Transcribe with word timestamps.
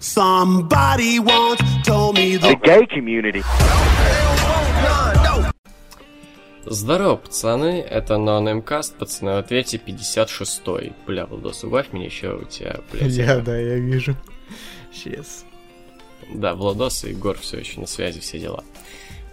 Somebody 0.00 1.18
once 1.18 1.60
told 1.84 2.16
me 2.16 2.38
the 2.38 2.56
gay 2.62 2.86
community. 2.86 3.44
Здорово, 6.64 7.16
пацаны, 7.16 7.80
это 7.82 8.14
NoNameCast, 8.14 8.96
пацаны, 8.98 9.32
в 9.32 9.38
ответе 9.38 9.76
56-й. 9.76 10.94
Бля, 11.06 11.26
Владос, 11.26 11.64
убавь 11.64 11.92
меня 11.92 12.06
еще, 12.06 12.34
у 12.34 12.44
тебя, 12.44 12.80
блядь. 12.90 13.12
Я, 13.12 13.40
да, 13.40 13.58
я 13.58 13.76
вижу. 13.76 14.16
Сейчас. 14.90 15.44
Да, 16.32 16.54
Владос 16.54 17.04
и 17.04 17.10
Егор 17.10 17.36
все 17.36 17.58
еще 17.58 17.78
на 17.80 17.86
связи, 17.86 18.20
все 18.20 18.38
дела. 18.38 18.64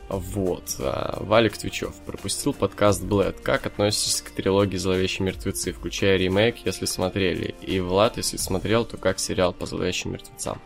Вот. 0.09 0.75
А, 0.79 1.21
Валик 1.21 1.57
Твичев 1.57 1.93
пропустил 2.05 2.53
подкаст 2.53 3.03
Блэд. 3.03 3.39
Как 3.41 3.65
относитесь 3.65 4.21
к 4.21 4.31
трилогии 4.31 4.77
«Зловещие 4.77 5.25
мертвецы», 5.25 5.73
включая 5.73 6.17
ремейк, 6.17 6.57
если 6.65 6.85
смотрели? 6.85 7.55
И 7.61 7.79
Влад, 7.79 8.17
если 8.17 8.37
смотрел, 8.37 8.85
то 8.85 8.97
как 8.97 9.19
сериал 9.19 9.53
по 9.53 9.65
«Зловещим 9.65 10.13
мертвецам»? 10.13 10.61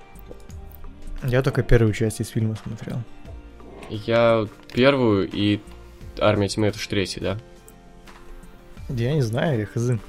Я 1.24 1.42
только 1.42 1.64
первую 1.64 1.94
часть 1.94 2.20
из 2.20 2.30
фильма 2.30 2.56
смотрел. 2.56 2.98
Я 3.90 4.48
первую 4.74 5.30
и 5.32 5.60
Армия 6.20 6.48
тьмы 6.48 6.68
это 6.68 6.80
ж 6.80 6.88
третий, 6.88 7.20
да? 7.20 7.38
Я 8.90 9.14
не 9.14 9.22
знаю, 9.22 9.60
я 9.60 9.66
хз. 9.66 10.00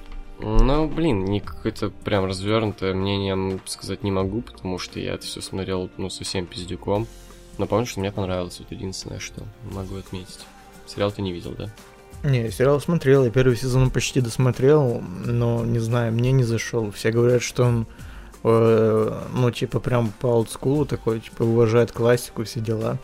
Ну, 0.40 0.88
блин, 0.88 1.24
не 1.24 1.40
какое-то 1.40 1.90
прям 1.90 2.24
развернутое 2.24 2.94
мнение 2.94 3.60
сказать 3.66 4.02
не 4.02 4.10
могу, 4.10 4.42
потому 4.42 4.78
что 4.78 4.98
я 4.98 5.14
это 5.14 5.24
все 5.24 5.40
смотрел, 5.40 5.88
ну, 5.98 6.10
совсем 6.10 6.46
пиздюком. 6.46 7.06
Но 7.58 7.66
помню, 7.66 7.86
что 7.86 8.00
мне 8.00 8.12
понравилось, 8.12 8.60
это 8.60 8.74
единственное, 8.74 9.18
что 9.18 9.42
могу 9.70 9.96
отметить. 9.96 10.40
Сериал 10.86 11.12
ты 11.12 11.22
не 11.22 11.32
видел, 11.32 11.54
да? 11.56 11.70
Не, 12.24 12.50
сериал 12.50 12.80
смотрел, 12.80 13.24
я 13.24 13.30
первый 13.30 13.56
сезон 13.56 13.90
почти 13.90 14.20
досмотрел, 14.20 15.00
но, 15.00 15.64
не 15.64 15.80
знаю, 15.80 16.12
мне 16.12 16.32
не 16.32 16.44
зашел. 16.44 16.90
Все 16.92 17.10
говорят, 17.10 17.42
что 17.42 17.64
он, 17.64 17.86
э, 18.44 19.22
ну, 19.34 19.50
типа, 19.50 19.80
прям 19.80 20.12
по 20.20 20.28
олдскулу 20.28 20.86
такой, 20.86 21.20
типа, 21.20 21.42
уважает 21.42 21.90
классику, 21.92 22.44
все 22.44 22.60
дела 22.60 22.98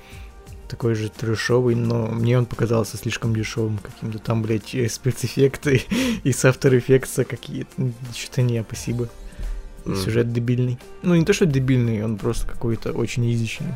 такой 0.69 0.95
же 0.95 1.09
трешовый, 1.09 1.75
но 1.75 2.07
мне 2.07 2.39
он 2.39 2.47
показался 2.47 2.97
слишком 2.97 3.35
дешевым 3.35 3.79
каким-то. 3.79 4.19
Там, 4.19 4.43
блядь, 4.43 4.77
спецэффекты 4.91 5.83
и 6.23 6.33
с 6.33 6.45
After 6.45 6.71
Effects 6.71 7.25
какие-то. 7.25 7.73
Что-то 8.15 8.43
не, 8.43 8.63
спасибо. 8.63 9.09
Mm. 9.85 9.97
Сюжет 9.97 10.33
дебильный. 10.33 10.79
Ну, 11.03 11.15
не 11.15 11.25
то, 11.25 11.33
что 11.33 11.47
дебильный, 11.47 12.05
он 12.05 12.19
просто 12.19 12.47
какой-то 12.47 12.93
очень 12.93 13.31
изичный. 13.33 13.75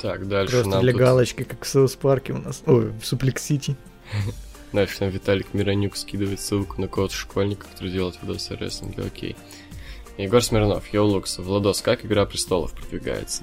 Так, 0.00 0.28
дальше 0.28 0.54
Просто 0.54 0.70
нам 0.70 0.82
для 0.82 0.92
тут... 0.92 1.00
галочки, 1.00 1.42
как 1.42 1.64
в 1.64 1.68
Соус 1.68 1.94
Парке 1.96 2.32
у 2.32 2.38
нас. 2.38 2.62
Ой, 2.66 2.90
в 2.90 3.04
Суплекс 3.04 3.42
Сити. 3.42 3.76
Дальше 4.72 4.98
там 4.98 5.08
Виталик 5.10 5.52
Миронюк 5.52 5.96
скидывает 5.96 6.40
ссылку 6.40 6.80
на 6.80 6.86
код 6.88 7.12
школьника, 7.12 7.66
который 7.66 7.90
делает 7.90 8.18
видосы 8.22 8.52
о 8.52 8.56
рестлинге, 8.56 9.02
окей. 9.02 9.36
Егор 10.16 10.42
Смирнов, 10.42 10.86
Йоу 10.92 11.06
Лукс, 11.06 11.38
Владос, 11.38 11.82
как 11.82 12.04
Игра 12.04 12.24
Престолов 12.24 12.72
продвигается? 12.72 13.42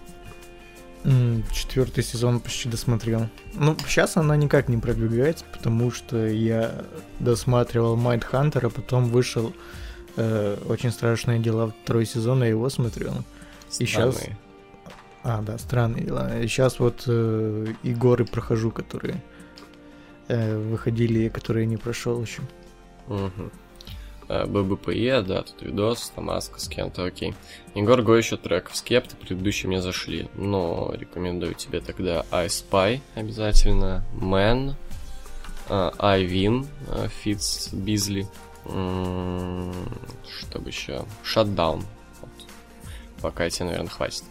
Четвертый 1.53 2.03
сезон 2.03 2.39
почти 2.39 2.69
досмотрел. 2.69 3.29
Ну, 3.53 3.77
сейчас 3.87 4.17
она 4.17 4.35
никак 4.35 4.67
не 4.67 4.77
продвигается, 4.77 5.45
потому 5.51 5.91
что 5.91 6.27
я 6.27 6.85
досматривал 7.19 7.95
Mindhunter, 7.95 8.65
а 8.65 8.69
потом 8.69 9.05
вышел 9.05 9.53
э, 10.17 10.57
Очень 10.67 10.91
страшные 10.91 11.39
дела 11.39 11.73
второй 11.83 12.05
сезон, 12.05 12.43
я 12.43 12.49
его 12.49 12.69
смотрел. 12.69 13.23
Странные. 13.69 13.79
И 13.79 13.85
сейчас... 13.85 14.46
А, 15.23 15.41
да, 15.41 15.57
странные 15.57 16.05
дела. 16.05 16.29
Сейчас 16.43 16.79
вот 16.79 17.03
э, 17.07 17.73
игры 17.83 18.25
прохожу, 18.25 18.71
которые 18.71 19.21
э, 20.27 20.57
выходили, 20.57 21.29
которые 21.29 21.65
не 21.65 21.77
прошел 21.77 22.21
еще. 22.21 22.41
Угу. 23.07 23.51
ББПЕ, 24.27 25.21
да, 25.21 25.43
тут 25.43 25.61
видос, 25.61 26.11
там 26.13 26.25
маска 26.25 26.59
с 26.59 26.67
кем-то, 26.67 27.05
окей. 27.05 27.33
Егор 27.75 28.01
Го 28.01 28.15
еще 28.15 28.35
треков 28.35 28.75
скепты, 28.75 29.15
предыдущие 29.15 29.69
мне 29.69 29.81
зашли, 29.81 30.29
но 30.35 30.93
рекомендую 30.93 31.53
тебе 31.53 31.79
тогда 31.79 32.25
I 32.29 32.47
Spy 32.47 32.99
обязательно, 33.15 34.03
Man, 34.13 34.75
I 35.69 36.25
Win, 36.25 36.67
Fitz 37.23 37.73
Бизли, 37.73 38.27
чтобы 38.65 40.69
еще, 40.69 41.05
Shutdown, 41.23 41.85
вот. 42.19 42.29
пока 43.21 43.49
тебе, 43.49 43.67
наверное, 43.67 43.89
хватит. 43.89 44.25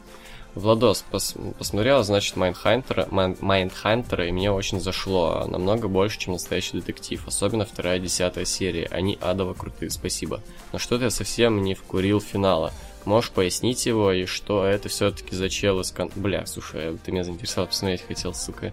Владос 0.56 1.05
пос 1.11 1.34
посмотрел, 1.59 2.03
значит, 2.03 2.34
Майндхантера, 2.37 3.06
Майндхантера, 3.11 4.27
и 4.27 4.33
мне 4.33 4.50
очень 4.50 4.81
зашло. 4.81 5.47
Намного 5.47 5.87
больше, 5.87 6.19
чем 6.19 6.33
настоящий 6.33 6.78
детектив. 6.78 7.22
Особенно 7.27 7.67
вторая 7.67 7.99
десятая 7.99 8.47
серия. 8.47 8.89
Они 8.91 9.19
адово 9.21 9.53
крутые, 9.53 9.91
спасибо. 9.91 10.41
Но 10.72 10.78
что-то 10.78 11.05
я 11.05 11.11
совсем 11.11 11.62
не 11.62 11.75
вкурил 11.75 12.22
финала. 12.22 12.72
Можешь 13.05 13.33
пояснить 13.33 13.84
его, 13.84 14.11
и 14.11 14.25
что 14.25 14.65
это 14.65 14.89
все-таки 14.89 15.37
за 15.37 15.50
чел 15.50 15.78
из 15.81 15.93
кон... 15.93 16.11
Бля, 16.16 16.47
слушай, 16.47 16.97
ты 17.05 17.12
меня 17.12 17.22
заинтересовал, 17.22 17.69
посмотреть 17.69 18.06
хотел, 18.09 18.33
сука. 18.33 18.72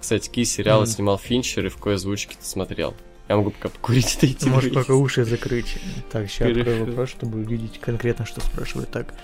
Кстати, 0.00 0.26
какие 0.26 0.44
сериалы 0.44 0.86
mm. 0.86 0.88
снимал 0.88 1.18
Финчер 1.18 1.66
и 1.66 1.68
в 1.68 1.76
какой 1.76 1.94
озвучке 1.94 2.34
ты 2.34 2.44
смотрел? 2.44 2.96
Я 3.28 3.36
могу 3.36 3.52
пока 3.52 3.68
покурить 3.68 4.12
это 4.16 4.26
идти. 4.26 4.50
Можешь 4.50 4.74
пока 4.74 4.94
уши 4.94 5.24
закрыть. 5.24 5.78
Так, 6.10 6.28
сейчас 6.28 6.50
открою 6.50 6.84
вопрос, 6.84 7.10
чтобы 7.10 7.38
увидеть 7.38 7.78
конкретно, 7.78 8.26
что 8.26 8.40
спрашивает. 8.40 8.90
Так, 8.90 9.14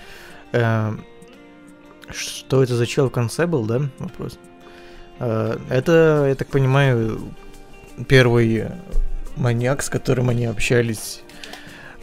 эм, 0.53 1.05
что 2.13 2.63
это 2.63 2.77
за 2.77 2.87
чел 2.87 3.09
в 3.09 3.13
конце 3.13 3.47
был, 3.47 3.65
да? 3.65 3.83
Вопрос. 3.99 4.39
А, 5.19 5.61
это, 5.69 6.27
я 6.29 6.35
так 6.35 6.49
понимаю, 6.49 7.21
первый 8.07 8.67
маньяк, 9.37 9.83
с 9.83 9.89
которым 9.89 10.29
они 10.29 10.47
общались, 10.47 11.23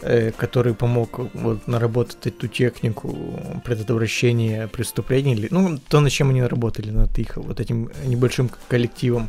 э, 0.02 0.32
который 0.32 0.74
помог 0.74 1.18
вот 1.34 1.66
наработать 1.66 2.26
эту 2.26 2.48
технику 2.48 3.16
предотвращения 3.64 4.68
преступлений. 4.68 5.48
Ну, 5.50 5.78
то, 5.78 6.00
над 6.00 6.12
чем 6.12 6.30
они 6.30 6.42
работали, 6.42 6.90
над 6.90 7.18
их 7.18 7.36
вот 7.36 7.60
этим 7.60 7.90
небольшим 8.04 8.50
коллективом. 8.68 9.28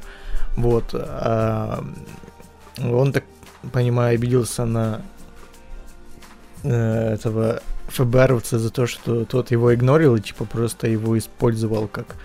Вот. 0.55 0.93
А 0.93 1.83
он, 2.79 3.11
так 3.11 3.23
понимаю, 3.71 4.15
обиделся 4.15 4.65
на 4.65 5.01
э, 6.63 7.13
этого 7.13 7.61
ФБРовца 7.87 8.59
за 8.59 8.69
то, 8.69 8.85
что 8.85 9.25
тот 9.25 9.51
его 9.51 9.73
игнорил 9.73 10.15
и, 10.15 10.21
типа, 10.21 10.45
просто 10.45 10.87
его 10.87 11.17
использовал 11.17 11.87
как... 11.87 12.15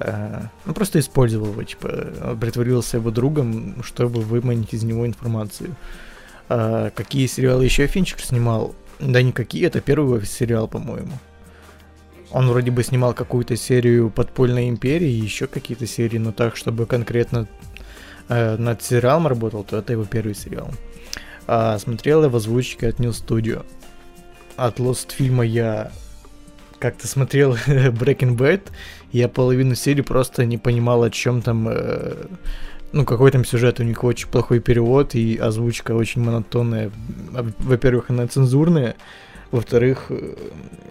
Э, 0.00 0.42
ну, 0.64 0.74
просто 0.74 1.00
использовал 1.00 1.48
его, 1.48 1.62
типа, 1.62 2.36
притворился 2.40 2.96
его 2.96 3.10
другом, 3.10 3.82
чтобы 3.82 4.20
выманить 4.20 4.74
из 4.74 4.82
него 4.82 5.06
информацию. 5.06 5.74
А 6.48 6.90
какие 6.90 7.26
сериалы 7.26 7.64
еще 7.64 7.86
Финчер 7.86 8.20
снимал? 8.20 8.74
Да 8.98 9.22
никакие, 9.22 9.66
это 9.66 9.80
первый 9.80 10.24
сериал, 10.26 10.68
по-моему. 10.68 11.18
Он 12.30 12.48
вроде 12.48 12.70
бы 12.70 12.82
снимал 12.82 13.14
какую-то 13.14 13.56
серию 13.56 14.10
Подпольной 14.10 14.68
империи, 14.68 15.08
еще 15.08 15.46
какие-то 15.46 15.86
серии, 15.86 16.18
но 16.18 16.32
так, 16.32 16.56
чтобы 16.56 16.86
конкретно 16.86 17.46
э, 18.28 18.56
над 18.56 18.82
сериалом 18.82 19.26
работал, 19.26 19.64
то 19.64 19.76
это 19.76 19.92
его 19.92 20.04
первый 20.04 20.34
сериал. 20.34 20.70
А 21.46 21.78
смотрел 21.78 22.22
я 22.22 22.28
в 22.28 22.36
от 22.36 22.98
New 22.98 23.10
Studio 23.10 23.64
от 24.56 24.78
Lost 24.78 25.12
фильма 25.12 25.44
я 25.44 25.92
как-то 26.78 27.06
смотрел 27.06 27.54
Breaking 27.66 28.36
Bad, 28.36 28.62
я 29.12 29.28
половину 29.28 29.74
серии 29.74 30.02
просто 30.02 30.44
не 30.44 30.58
понимал, 30.58 31.04
о 31.04 31.10
чем 31.10 31.42
там, 31.42 31.68
э, 31.68 32.26
ну, 32.92 33.04
какой 33.04 33.30
там 33.30 33.44
сюжет, 33.44 33.78
у 33.80 33.84
них 33.84 34.02
очень 34.02 34.28
плохой 34.28 34.60
перевод, 34.60 35.14
и 35.14 35.36
озвучка 35.36 35.92
очень 35.92 36.22
монотонная. 36.22 36.90
Во-первых, 37.58 38.10
она 38.10 38.26
цензурная, 38.26 38.96
во-вторых, 39.52 40.06
э, 40.08 40.34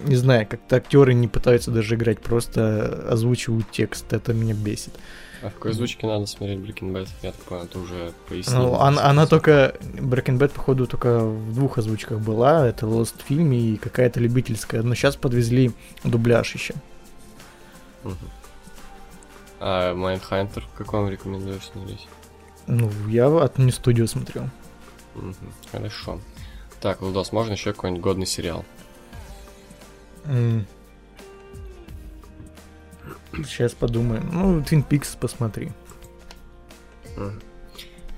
не 0.06 0.16
знаю, 0.16 0.48
как-то 0.48 0.78
актеры 0.78 1.14
не 1.14 1.28
пытаются 1.28 1.72
даже 1.72 1.96
играть, 1.96 2.20
просто 2.20 3.08
озвучивают 3.10 3.70
текст, 3.72 4.14
это 4.14 4.34
меня 4.34 4.54
бесит. 4.54 4.94
А 5.42 5.50
в 5.50 5.54
какой 5.56 5.72
озвучке 5.72 6.06
надо 6.06 6.28
смотреть 6.28 6.60
Breaking 6.60 6.92
Bad? 6.92 7.10
Я 7.24 7.32
так 7.32 7.42
понял, 7.42 7.66
ты 7.66 7.80
уже 7.80 8.14
пояснил. 8.30 8.60
Ну, 8.60 8.76
она, 8.76 9.04
она 9.04 9.26
только... 9.26 9.76
Breaking 9.82 10.38
Bad, 10.38 10.50
походу, 10.50 10.86
только 10.86 11.20
в 11.20 11.54
двух 11.56 11.80
озвучках 11.80 12.20
была. 12.20 12.68
Это 12.68 12.86
Lost 12.86 13.24
фильм 13.24 13.52
и 13.52 13.78
какая-то 13.78 14.20
любительская. 14.20 14.84
Но 14.84 14.94
сейчас 14.94 15.16
подвезли 15.16 15.72
дубляж 16.04 16.54
еще. 16.54 16.76
Угу. 18.04 18.16
А 19.62 19.94
Mindhunter 19.96 20.64
какой 20.78 21.02
вам 21.02 21.10
рекомендуешь 21.10 21.70
смотреть? 21.72 22.08
Ну, 22.68 22.92
я 23.08 23.28
от 23.28 23.58
не 23.58 23.72
студию 23.72 24.08
смотрел. 24.08 24.50
Угу. 25.16 25.34
Хорошо. 25.72 26.20
Так, 26.82 27.02
Владос, 27.02 27.32
можно 27.32 27.54
еще 27.54 27.74
какой-нибудь 27.74 28.04
годный 28.04 28.26
сериал? 28.26 28.64
Mm. 30.26 30.66
Сейчас 33.46 33.74
подумаем. 33.74 34.30
Ну, 34.32 34.60
Twin 34.62 34.88
Peaks 34.88 35.18
посмотри. 35.20 35.72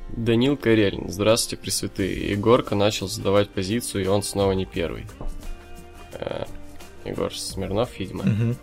Данил 0.10 0.58
Карелин. 0.58 1.10
Здравствуйте, 1.10 1.62
Пресвятые. 1.62 2.31
Егорка 2.31 2.75
начал 2.75 3.08
задавать 3.08 3.50
позицию, 3.50 4.04
и 4.04 4.08
он 4.08 4.22
снова 4.22 4.52
не 4.52 4.66
первый. 4.66 5.06
Э, 6.14 6.46
Егор 7.06 7.34
Смирнов, 7.36 7.98
видимо. 8.00 8.22
Угу. 8.22 8.56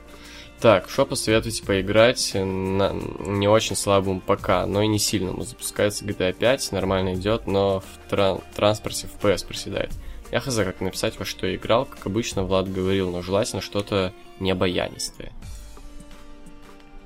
Так, 0.60 0.90
что 0.90 1.06
посоветуете 1.06 1.64
поиграть 1.64 2.32
на 2.34 2.92
не 2.92 3.48
очень 3.48 3.76
слабом 3.76 4.20
ПК, 4.20 4.66
но 4.66 4.82
и 4.82 4.86
не 4.86 4.98
сильному. 4.98 5.42
Запускается 5.42 6.04
GTA 6.04 6.34
5, 6.34 6.72
нормально 6.72 7.14
идет, 7.14 7.46
но 7.46 7.80
в 7.80 8.10
тран 8.10 8.40
транспорте 8.54 9.08
FPS 9.20 9.46
проседает. 9.46 9.90
Я 10.30 10.40
хз, 10.40 10.54
как 10.56 10.80
написать, 10.80 11.18
во 11.18 11.24
что 11.24 11.46
я 11.46 11.56
играл, 11.56 11.86
как 11.86 12.06
обычно 12.06 12.44
Влад 12.44 12.70
говорил, 12.70 13.10
но 13.10 13.22
желательно 13.22 13.62
что-то 13.62 14.12
необаянистое. 14.38 15.32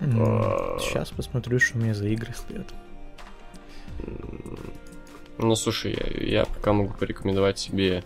А. 0.01 0.77
Сейчас 0.81 1.11
посмотрю, 1.11 1.59
что 1.59 1.79
у 1.79 1.81
меня 1.81 1.95
за 1.95 2.09
игры 2.09 2.33
стоят. 2.35 2.67
Ну, 5.39 5.55
слушай, 5.57 5.93
я, 5.93 6.41
я 6.41 6.45
пока 6.45 6.73
могу 6.73 6.95
порекомендовать 6.95 7.59
себе, 7.59 8.05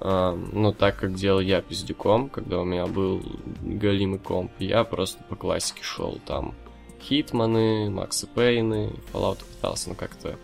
э, 0.00 0.38
ну, 0.52 0.72
так 0.72 0.96
как 0.96 1.14
делал 1.14 1.40
я 1.40 1.60
пиздюком, 1.62 2.28
когда 2.28 2.58
у 2.60 2.64
меня 2.64 2.86
был 2.86 3.22
галимый 3.62 4.18
комп, 4.18 4.52
я 4.58 4.84
просто 4.84 5.22
по 5.24 5.36
классике 5.36 5.82
шел 5.82 6.18
там. 6.26 6.54
Хитманы, 7.00 7.90
Макса 7.90 8.26
Пейны, 8.26 8.90
Fallout 9.12 9.44
пытался, 9.44 9.90
но 9.90 9.94
как-то 9.94 10.38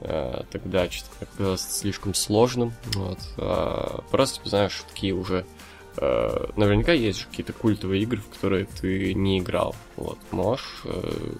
э, 0.00 0.42
тогда 0.50 0.88
что-то 0.90 1.26
казалось 1.36 1.62
слишком 1.62 2.14
сложным. 2.14 2.72
Вот. 2.94 3.18
А, 3.36 4.04
просто, 4.10 4.48
знаешь, 4.48 4.84
такие 4.88 5.12
уже 5.12 5.44
э, 6.00 6.46
наверняка 6.56 6.92
есть 6.92 7.20
же 7.20 7.26
какие-то 7.26 7.52
культовые 7.52 8.02
игры, 8.02 8.18
в 8.20 8.28
которые 8.28 8.66
ты 8.66 9.14
не 9.14 9.38
играл. 9.38 9.74
Вот, 9.96 10.18
можешь 10.30 10.82
э, 10.84 11.34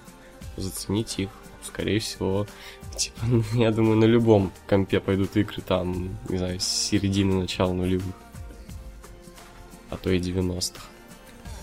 заценить 0.57 1.19
их. 1.19 1.29
Скорее 1.63 1.99
всего, 1.99 2.47
типа, 2.95 3.17
я 3.53 3.71
думаю, 3.71 3.97
на 3.97 4.05
любом 4.05 4.51
компе 4.67 4.99
пойдут 4.99 5.35
игры 5.37 5.61
там, 5.61 6.17
не 6.29 6.37
знаю, 6.37 6.59
с 6.59 6.65
середины 6.65 7.41
начала 7.41 7.73
нулевых. 7.73 8.15
А 9.89 9.97
то 9.97 10.09
и 10.09 10.19
90-х. 10.19 10.81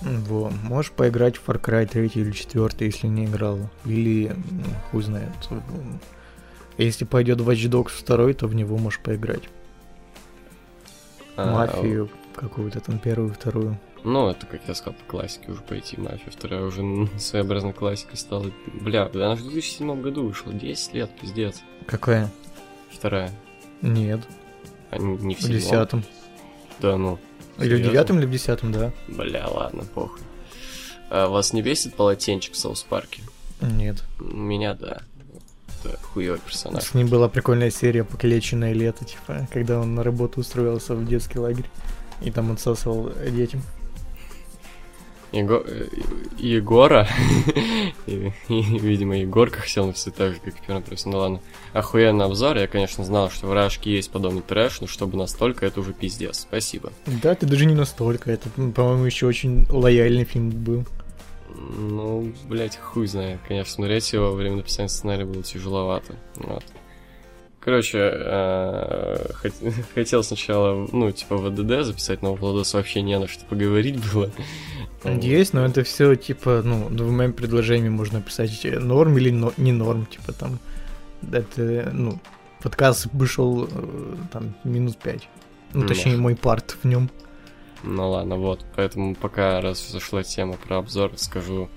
Во, 0.02 0.50
можешь 0.50 0.92
поиграть 0.92 1.36
в 1.36 1.48
Far 1.48 1.60
Cry 1.60 1.86
3 1.86 2.10
или 2.14 2.30
4, 2.32 2.86
если 2.86 3.06
не 3.06 3.24
играл. 3.24 3.58
Или, 3.84 4.34
ну, 4.50 4.64
хуй 4.90 5.02
знает. 5.02 5.30
Если 6.76 7.04
пойдет 7.04 7.38
Watch 7.40 7.68
Dogs 7.70 8.04
2, 8.04 8.34
то 8.34 8.46
в 8.46 8.54
него 8.54 8.76
можешь 8.76 9.00
поиграть. 9.00 9.44
А, 11.36 11.66
Мафию 11.66 12.10
какую-то 12.36 12.80
там 12.80 12.98
первую, 12.98 13.32
вторую. 13.34 13.78
Ну, 14.04 14.28
это, 14.28 14.46
как 14.46 14.60
я 14.68 14.74
сказал, 14.74 14.94
по 14.94 15.04
классике 15.10 15.50
уже 15.50 15.62
пойти. 15.62 15.96
Мафия 16.00 16.30
вторая 16.30 16.62
уже 16.62 16.82
м, 16.82 17.08
своеобразной 17.18 17.72
классикой 17.72 18.16
стала. 18.16 18.50
Бля, 18.80 19.08
да 19.08 19.26
она 19.26 19.36
же 19.36 19.42
в 19.42 19.48
2007 19.50 20.00
году 20.00 20.26
вышла. 20.28 20.52
10 20.52 20.94
лет, 20.94 21.10
пиздец. 21.20 21.62
Какая? 21.86 22.30
Вторая. 22.92 23.30
Нет, 23.82 24.20
А 24.90 24.98
не, 24.98 25.16
не 25.18 25.34
в 25.34 25.38
в 25.38 25.42
седьмом? 25.42 25.58
десятом. 25.60 26.04
Да 26.80 26.96
ну. 26.96 27.18
Или 27.58 27.74
в 27.76 27.82
девятом, 27.82 28.18
или 28.18 28.26
в 28.26 28.30
десятом, 28.30 28.70
да. 28.72 28.92
Бля, 29.08 29.48
ладно, 29.48 29.84
похуй. 29.94 30.20
А 31.10 31.28
вас 31.28 31.52
не 31.52 31.62
бесит 31.62 31.94
полотенчик 31.94 32.54
в 32.54 32.56
Соус 32.58 32.82
Парке? 32.82 33.22
Нет. 33.60 34.02
Меня, 34.20 34.74
да. 34.74 35.02
Это 35.84 35.96
хуёвый 35.98 36.40
персонаж. 36.40 36.82
С 36.84 36.94
ним 36.94 37.08
была 37.08 37.28
прикольная 37.28 37.70
серия 37.70 38.02
«Покалеченное 38.04 38.72
лето», 38.72 39.04
типа, 39.04 39.46
когда 39.52 39.80
он 39.80 39.94
на 39.94 40.02
работу 40.02 40.40
устроился 40.40 40.94
в 40.94 41.06
детский 41.06 41.38
лагерь. 41.38 41.66
И 42.22 42.30
там 42.30 42.52
отсасывал 42.52 43.12
детям. 43.30 43.62
Его... 45.32 45.62
э, 45.66 45.86
Егора, 46.38 47.08
и, 48.06 48.32
и, 48.48 48.62
видимо, 48.78 49.18
Егорка 49.18 49.60
хотел 49.60 49.92
все 49.92 50.10
так 50.10 50.34
же, 50.34 50.40
как 50.40 50.54
и 50.54 50.66
первый 50.66 50.82
просто, 50.82 51.08
ну 51.08 51.18
ладно. 51.18 51.40
Охуенный 51.72 52.24
обзор, 52.24 52.56
я, 52.56 52.66
конечно, 52.66 53.04
знал, 53.04 53.30
что 53.30 53.48
в 53.48 53.52
Рашке 53.52 53.92
есть 53.92 54.10
подобный 54.10 54.42
трэш, 54.42 54.80
но 54.80 54.86
чтобы 54.86 55.18
настолько, 55.18 55.66
это 55.66 55.80
уже 55.80 55.92
пиздец, 55.92 56.40
спасибо. 56.40 56.92
Да, 57.06 57.32
это 57.32 57.44
даже 57.46 57.66
не 57.66 57.74
настолько. 57.74 58.30
Это, 58.30 58.48
м, 58.56 58.72
по-моему, 58.72 59.04
еще 59.04 59.26
очень 59.26 59.66
лояльный 59.68 60.24
фильм 60.24 60.50
был. 60.50 60.84
Ну, 61.54 62.32
блять, 62.48 62.76
хуй 62.78 63.06
знает, 63.06 63.40
конечно, 63.48 63.72
смотреть 63.72 64.12
его 64.12 64.26
во 64.30 64.36
время 64.36 64.56
написания 64.56 64.88
сценария 64.88 65.24
было 65.24 65.42
тяжеловато, 65.42 66.14
вот. 66.36 66.64
Короче, 67.66 67.98
э, 67.98 69.26
хот- 69.42 69.84
хотел 69.94 70.22
сначала, 70.22 70.86
ну, 70.92 71.10
типа, 71.10 71.36
в 71.36 71.46
АДД 71.46 71.84
записать, 71.84 72.22
но 72.22 72.32
у 72.32 72.36
Владоса 72.36 72.76
вообще 72.76 73.02
не 73.02 73.18
на 73.18 73.26
что 73.26 73.44
поговорить 73.44 73.98
было. 74.12 74.30
Есть, 75.04 75.52
но 75.52 75.66
это 75.66 75.82
все 75.82 76.14
типа, 76.14 76.62
ну, 76.64 76.88
двумя 76.90 77.28
предложениями 77.30 77.88
можно 77.92 78.22
писать 78.22 78.64
э, 78.64 78.78
норм 78.78 79.18
или 79.18 79.30
но- 79.30 79.52
не 79.56 79.72
норм, 79.72 80.06
типа 80.06 80.32
там. 80.32 80.60
Это, 81.32 81.90
ну, 81.92 82.20
подкаст 82.62 83.08
вышел 83.12 83.64
э, 83.64 84.14
там 84.32 84.54
минус 84.62 84.94
5. 85.02 85.28
Ну, 85.74 85.82
М, 85.82 85.88
точнее, 85.88 86.14
ох. 86.14 86.20
мой 86.20 86.36
парт 86.36 86.76
в 86.80 86.86
нем. 86.86 87.10
Ну 87.82 88.10
ладно, 88.10 88.36
вот. 88.36 88.64
Поэтому 88.76 89.16
пока 89.16 89.60
раз 89.60 89.88
зашла 89.90 90.22
тема 90.22 90.54
про 90.54 90.78
обзор, 90.78 91.10
скажу. 91.16 91.68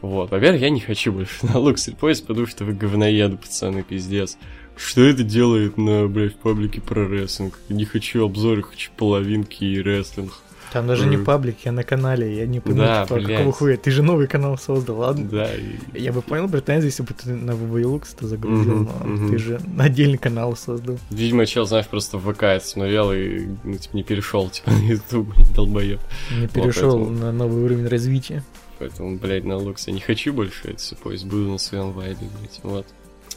Вот. 0.00 0.30
Во-первых, 0.30 0.60
я 0.60 0.70
не 0.70 0.80
хочу 0.80 1.10
больше 1.12 1.34
на 1.46 1.56
Luxury 1.58 1.98
Post, 1.98 2.26
потому 2.26 2.46
что 2.46 2.64
вы 2.64 2.72
говноеды, 2.72 3.36
пацаны, 3.36 3.82
пиздец. 3.82 4.38
Что 4.76 5.02
это 5.02 5.22
делает 5.22 5.76
на, 5.78 6.06
блядь, 6.08 6.36
паблике 6.36 6.80
про 6.80 7.06
рестлинг? 7.06 7.58
Не 7.68 7.84
хочу 7.84 8.24
обзоры, 8.24 8.62
хочу 8.62 8.90
половинки 8.96 9.64
и 9.64 9.80
рестлинг. 9.80 10.32
Там 10.72 10.88
даже 10.88 11.06
не 11.06 11.14
Мгм. 11.16 11.24
паблик, 11.26 11.56
я 11.64 11.70
на 11.70 11.84
канале, 11.84 12.36
я 12.36 12.46
не 12.48 12.58
Да, 12.58 12.64
понимаю, 12.64 13.06
типа, 13.06 13.20
блядь. 13.20 13.36
какого 13.38 13.52
хуя. 13.52 13.76
Ты 13.76 13.92
же 13.92 14.02
новый 14.02 14.26
канал 14.26 14.58
создал, 14.58 14.96
ладно? 14.98 15.28
Да, 15.30 15.48
и... 15.54 15.76
Я 16.00 16.12
бы 16.12 16.20
понял 16.20 16.48
претензии, 16.48 16.86
если 16.86 17.04
бы 17.04 17.14
ты 17.14 17.30
на 17.30 17.52
VVLux 17.52 18.02
это 18.16 18.26
загрузил, 18.26 18.74
Мгм, 18.78 18.90
но 19.04 19.06
мгм. 19.08 19.30
ты 19.30 19.38
же 19.38 19.60
отдельный 19.78 20.18
канал 20.18 20.56
создал. 20.56 20.98
Видимо, 21.10 21.46
чел, 21.46 21.64
знаешь, 21.64 21.86
просто 21.86 22.18
в 22.18 22.32
ВК 22.32 22.60
смотрел 22.60 23.12
и, 23.12 23.46
ну, 23.62 23.74
типа, 23.78 23.94
не 23.96 24.02
перешел, 24.02 24.50
типа, 24.50 24.72
на 24.72 24.78
YouTube, 24.78 25.28
блядь, 25.36 25.54
долбоёб. 25.54 26.00
Не 26.40 26.48
перешел 26.48 26.98
поэтому- 26.98 27.10
на 27.20 27.30
новый 27.30 27.62
уровень 27.62 27.86
развития. 27.86 28.42
Поэтому, 28.80 29.16
блядь, 29.16 29.44
на 29.44 29.56
лукс 29.56 29.86
я 29.86 29.92
не 29.92 30.00
хочу 30.00 30.32
больше 30.32 30.70
это 30.70 30.78
все, 30.78 30.96
пусть 30.96 31.24
буду 31.24 31.52
на 31.52 31.58
своем 31.58 31.92
вайбе, 31.92 32.26
блядь, 32.40 32.58
вот. 32.64 32.86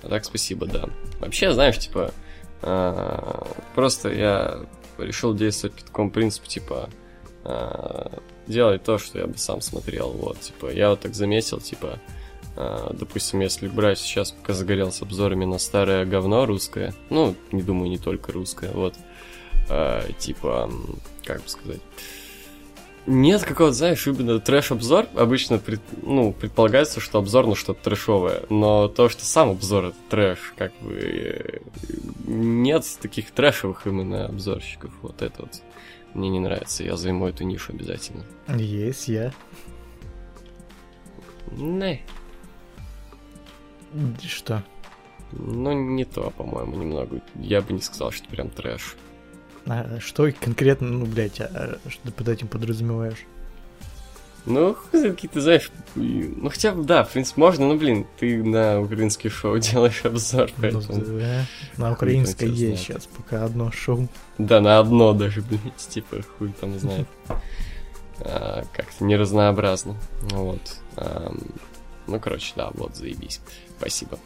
А 0.08 0.10
так, 0.10 0.24
спасибо, 0.24 0.66
да. 0.68 0.86
Вообще, 1.20 1.52
знаешь, 1.52 1.78
типа, 1.78 2.14
а, 2.62 3.46
просто 3.76 4.10
я 4.10 4.60
решил 4.98 5.34
действовать 5.34 5.76
по 5.76 5.84
такому 5.84 6.12
принципу, 6.12 6.48
типа, 6.48 6.90
а, 7.44 8.20
делать 8.48 8.84
то, 8.84 8.98
что 8.98 9.20
я 9.20 9.28
бы 9.28 9.38
сам 9.38 9.60
смотрел, 9.60 10.12
вот, 10.12 10.40
типа, 10.40 10.72
я 10.72 10.92
вот 10.92 11.02
так 11.02 11.14
заметил, 11.14 11.60
типа, 11.60 12.00
а, 12.56 12.94
допустим, 12.94 13.42
если 13.42 13.68
брать 13.68 14.00
сейчас, 14.00 14.32
пока 14.32 14.54
загорелся 14.54 15.04
обзорами 15.04 15.44
на 15.44 15.58
старое 15.58 16.06
говно 16.06 16.46
русское, 16.46 16.94
ну, 17.10 17.36
не 17.52 17.62
думаю, 17.62 17.90
не 17.90 17.98
только 17.98 18.32
русское, 18.32 18.72
вот, 18.72 18.96
типа, 20.20 20.72
как 21.26 21.44
бы 21.44 21.50
сказать, 21.50 21.82
нет 23.08 23.44
какого-то, 23.44 23.74
знаешь, 23.74 24.06
именно 24.06 24.40
трэш-обзор. 24.40 25.08
Обычно 25.16 25.58
пред- 25.58 25.82
ну, 26.04 26.34
предполагается, 26.34 27.00
что 27.00 27.18
обзор 27.20 27.48
на 27.48 27.56
что-то 27.56 27.82
трэшовое. 27.84 28.44
Но 28.50 28.88
то, 28.88 29.10
что 29.10 29.26
сам 29.26 29.50
обзор 29.50 29.86
это 29.86 29.98
трэш, 30.10 30.54
как 30.58 30.74
бы 30.82 30.94
э, 30.94 31.60
нет 32.28 32.86
таких 33.02 33.32
трэшевых 33.32 33.88
именно 33.88 34.26
обзорщиков. 34.26 34.92
Вот 35.02 35.22
это 35.22 35.44
вот 35.44 35.62
мне 36.14 36.30
не 36.30 36.40
нравится. 36.40 36.84
Я 36.84 36.98
займу 36.98 37.28
эту 37.28 37.44
нишу 37.44 37.72
обязательно. 37.74 38.24
Есть 38.56 39.08
я. 39.08 39.34
Не. 41.52 42.02
Что? 44.28 44.64
Ну, 45.32 45.74
не 45.74 46.06
то, 46.06 46.32
по-моему, 46.38 46.76
немного. 46.78 47.22
Я 47.36 47.62
бы 47.62 47.74
не 47.74 47.82
сказал, 47.82 48.12
что 48.12 48.28
прям 48.30 48.50
трэш. 48.50 48.96
А 49.70 50.00
что 50.00 50.32
конкретно, 50.32 50.88
ну, 50.90 51.06
блядь, 51.06 51.40
а 51.42 51.78
что 51.90 52.02
ты 52.04 52.12
под 52.12 52.30
этим 52.30 52.48
подразумеваешь? 52.48 53.26
Ну, 54.46 54.78
какие-то, 54.94 55.42
знаешь, 55.42 55.70
ну 55.96 56.50
хотя 56.50 56.72
бы, 56.72 56.84
да, 56.86 57.04
в 57.04 57.12
принципе, 57.12 57.42
можно, 57.42 57.68
но, 57.68 57.76
блин, 57.76 58.08
ты 58.18 58.42
на 58.42 58.80
украинский 58.80 59.30
шоу 59.30 59.58
делаешь 59.60 60.06
обзор, 60.06 60.50
Ну, 60.56 60.62
поэтому... 60.62 61.20
да. 61.20 61.46
На 61.78 61.92
украинской 61.92 62.46
тебя 62.46 62.48
есть 62.52 62.86
знает. 62.86 63.02
сейчас 63.02 63.06
пока 63.08 63.44
одно 63.44 63.72
шоу. 63.74 64.08
Да, 64.38 64.62
на 64.62 64.80
одно 64.80 65.12
даже, 65.12 65.42
блядь, 65.50 65.76
типа, 65.90 66.22
хуй 66.38 66.54
там 66.62 66.80
знает. 66.80 67.08
А, 68.22 68.64
Как-то 68.74 69.04
не 69.04 69.18
разнообразно. 69.18 69.98
Ну 70.32 70.46
Вот. 70.46 70.78
Ну, 72.08 72.18
короче, 72.22 72.54
да, 72.56 72.70
вот, 72.74 72.96
заебись. 72.96 73.42
Спасибо. 73.78 74.18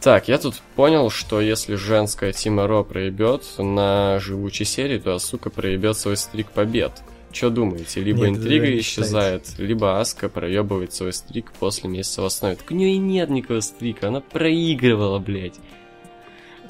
Так, 0.00 0.28
я 0.28 0.38
тут 0.38 0.54
понял, 0.76 1.10
что 1.10 1.40
если 1.40 1.74
женская 1.74 2.32
Тима 2.32 2.66
Ро 2.66 2.84
проебет 2.84 3.42
на 3.58 4.18
живучей 4.18 4.64
серии, 4.64 4.98
то 4.98 5.18
сука 5.18 5.50
проебет 5.50 5.96
свой 5.96 6.16
стрик 6.16 6.50
побед. 6.50 6.92
Что 7.32 7.50
думаете? 7.50 8.00
Либо 8.00 8.26
Нет, 8.26 8.38
интрига 8.38 8.66
не 8.66 8.80
исчезает, 8.80 9.58
либо 9.58 10.00
Аска 10.00 10.28
проебывает 10.28 10.92
свой 10.92 11.12
стрик 11.12 11.52
после 11.52 11.88
месяца 11.88 12.22
в 12.22 12.24
основе. 12.24 12.56
Так 12.56 12.70
у 12.70 12.74
нее 12.74 12.94
и 12.94 12.98
нет 12.98 13.30
никакого 13.30 13.60
стрика, 13.60 14.08
она 14.08 14.20
проигрывала, 14.20 15.18
блядь. 15.18 15.54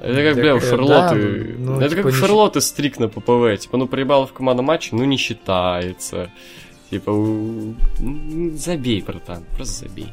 Это 0.00 0.14
как, 0.16 0.34
Так, 0.34 0.42
бля, 0.42 0.54
у 0.54 0.58
э, 0.58 0.60
Шарлотты... 0.60 1.54
да, 1.58 1.64
ну, 1.64 1.80
это 1.80 1.90
типа, 1.90 2.02
как 2.02 2.04
у 2.06 2.08
не 2.08 2.14
Шарлотты 2.14 2.60
стрик 2.60 2.98
на 2.98 3.08
ППВ. 3.08 3.58
Типа, 3.58 3.76
ну, 3.76 3.86
проебала 3.86 4.26
в 4.26 4.32
командном 4.32 4.66
матче, 4.66 4.96
ну, 4.96 5.04
не 5.04 5.16
считается. 5.16 6.30
Типа, 6.90 7.10
у- 7.10 7.74
забей, 8.54 9.02
братан, 9.02 9.44
просто 9.56 9.88
забей. 9.88 10.08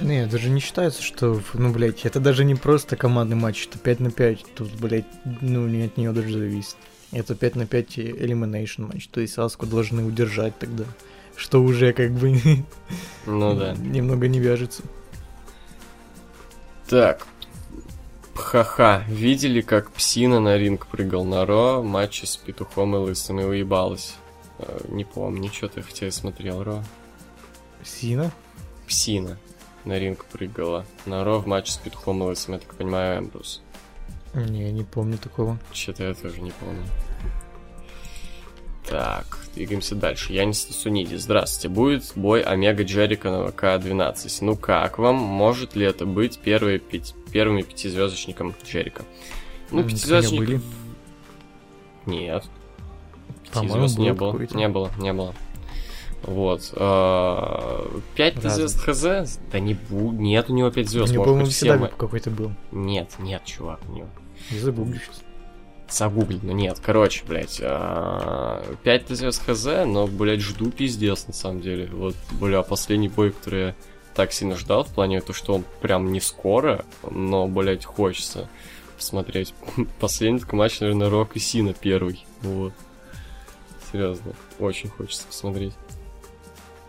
Не, 0.00 0.26
даже 0.26 0.50
не 0.50 0.60
считается, 0.60 1.02
что, 1.02 1.40
ну, 1.54 1.72
блядь, 1.72 2.04
это 2.04 2.18
даже 2.20 2.44
не 2.44 2.54
просто 2.54 2.96
командный 2.96 3.36
матч, 3.36 3.66
это 3.68 3.78
5 3.78 4.00
на 4.00 4.10
5. 4.10 4.44
Тут, 4.54 4.72
блядь, 4.72 5.06
ну, 5.40 5.66
не 5.68 5.84
от 5.84 5.96
нее 5.96 6.12
даже 6.12 6.32
зависит. 6.38 6.76
Это 7.12 7.34
5 7.34 7.56
на 7.56 7.66
5 7.66 7.98
elimination 7.98 8.92
матч, 8.92 9.06
то 9.08 9.20
есть 9.20 9.38
Аску 9.38 9.66
должны 9.66 10.04
удержать 10.04 10.58
тогда. 10.58 10.84
Что 11.36 11.62
уже 11.62 11.92
как 11.92 12.10
бы 12.12 12.32
Ну 13.26 13.54
да. 13.54 13.74
немного 13.74 14.28
не 14.28 14.40
вяжется. 14.40 14.82
Так. 16.88 17.26
Ха-ха. 18.34 19.04
Видели, 19.08 19.60
как 19.60 19.90
Псина 19.92 20.40
на 20.40 20.56
ринг 20.58 20.86
прыгал 20.86 21.24
на 21.24 21.46
Ро, 21.46 21.82
матче 21.82 22.26
с 22.26 22.36
Петухом 22.36 22.96
и 22.96 22.98
Лысым 22.98 23.40
и 23.40 23.44
уебалась? 23.44 24.16
Э, 24.58 24.80
Не 24.88 25.04
помню, 25.04 25.50
что 25.52 25.68
ты 25.68 25.82
хотя 25.82 26.08
и 26.08 26.10
смотрел, 26.10 26.62
Ро. 26.62 26.82
Сина? 27.84 28.32
Псина 28.86 29.38
на 29.84 29.98
ринг 29.98 30.24
прыгала. 30.26 30.84
На 31.06 31.24
Ро 31.24 31.38
в 31.38 31.46
матче 31.46 31.72
с 31.72 31.76
Петухом 31.76 32.22
Лысым, 32.22 32.54
я 32.54 32.60
так 32.60 32.74
понимаю, 32.74 33.20
Эмбрус. 33.20 33.62
Не, 34.34 34.72
не 34.72 34.82
помню 34.82 35.18
такого. 35.18 35.58
Что-то 35.72 36.04
я 36.04 36.14
тоже 36.14 36.40
не 36.40 36.50
помню. 36.50 36.82
Так, 38.88 39.38
двигаемся 39.54 39.94
дальше. 39.94 40.32
Янис 40.32 40.62
Суниди, 40.62 41.14
здравствуйте. 41.14 41.68
Будет 41.68 42.12
бой 42.16 42.42
Омега 42.42 42.84
Джерика 42.84 43.30
на 43.30 43.46
ВК-12. 43.48 44.38
Ну 44.42 44.56
как 44.56 44.98
вам? 44.98 45.16
Может 45.16 45.74
ли 45.74 45.86
это 45.86 46.04
быть 46.04 46.38
первые 46.38 46.78
пять, 46.78 47.14
первыми 47.32 47.62
пятизвездочником 47.62 48.54
Джерика? 48.64 49.02
Ну, 49.70 49.80
М, 49.80 49.88
пятизвездочник... 49.88 50.38
были. 50.40 50.60
Нет. 52.04 52.44
Пятизвезд 53.44 53.98
не 53.98 54.12
был 54.12 54.32
было. 54.32 54.46
Не 54.52 54.68
было, 54.68 54.90
не 54.98 55.12
было. 55.12 55.34
Вот. 56.26 56.72
а, 56.76 57.86
Пять 58.16 58.42
звезд 58.42 58.78
ХЗ? 58.80 59.38
Да 59.52 59.60
не 59.60 59.74
бу... 59.74 60.12
Нет 60.12 60.50
у 60.50 60.54
него 60.54 60.70
пять 60.70 60.88
звезд. 60.88 61.12
может 61.12 61.24
по-моему, 61.24 61.50
всегда 61.50 61.74
все... 61.74 61.82
мо- 61.82 61.88
какой-то 61.88 62.30
был. 62.30 62.52
Нет, 62.72 63.10
нет, 63.18 63.44
чувак, 63.44 63.80
у 63.88 63.92
него. 63.92 64.08
Я 64.50 64.60
загуглю 64.60 64.98
сейчас. 64.98 65.22
Загугли, 65.90 66.40
ну 66.42 66.52
нет, 66.52 66.80
короче, 66.82 67.24
блядь, 67.28 67.58
5 67.58 69.08
звезд 69.10 69.42
хз, 69.46 69.64
но, 69.86 70.06
блядь, 70.06 70.40
жду 70.40 70.70
пиздец, 70.70 71.26
на 71.26 71.34
самом 71.34 71.60
деле. 71.60 71.88
Вот, 71.92 72.16
бля, 72.40 72.62
последний 72.62 73.08
бой, 73.08 73.30
который 73.32 73.60
я 73.60 73.74
так 74.14 74.32
сильно 74.32 74.56
ждал, 74.56 74.84
в 74.84 74.88
плане 74.88 75.20
то, 75.20 75.32
что 75.32 75.54
он 75.54 75.64
прям 75.82 76.10
не 76.10 76.20
скоро, 76.20 76.84
но, 77.08 77.46
блядь, 77.46 77.84
хочется 77.84 78.48
посмотреть. 78.96 79.54
Последний 80.00 80.38
такой 80.40 80.58
матч, 80.58 80.80
наверное, 80.80 81.10
Рок 81.10 81.36
и 81.36 81.38
Сина 81.38 81.74
первый, 81.74 82.24
вот. 82.42 82.72
Серьезно, 83.92 84.32
очень 84.58 84.88
хочется 84.88 85.26
посмотреть. 85.26 85.74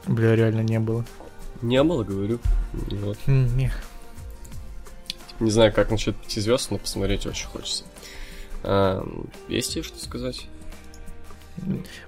Бля, 0.08 0.36
реально 0.36 0.62
не 0.62 0.80
было. 0.80 1.04
Не 1.62 1.82
было, 1.84 2.04
говорю. 2.04 2.40
Вот. 2.74 3.18
М, 3.28 3.58
Мех. 3.58 3.74
Не 5.40 5.52
знаю, 5.52 5.74
как 5.74 5.92
насчет 5.92 6.16
5 6.16 6.40
звезд, 6.42 6.72
но 6.72 6.78
посмотреть 6.78 7.26
очень 7.26 7.48
хочется. 7.48 7.84
А, 8.64 9.06
есть 9.48 9.74
тебе 9.74 9.84
что 9.84 10.00
сказать? 10.04 10.48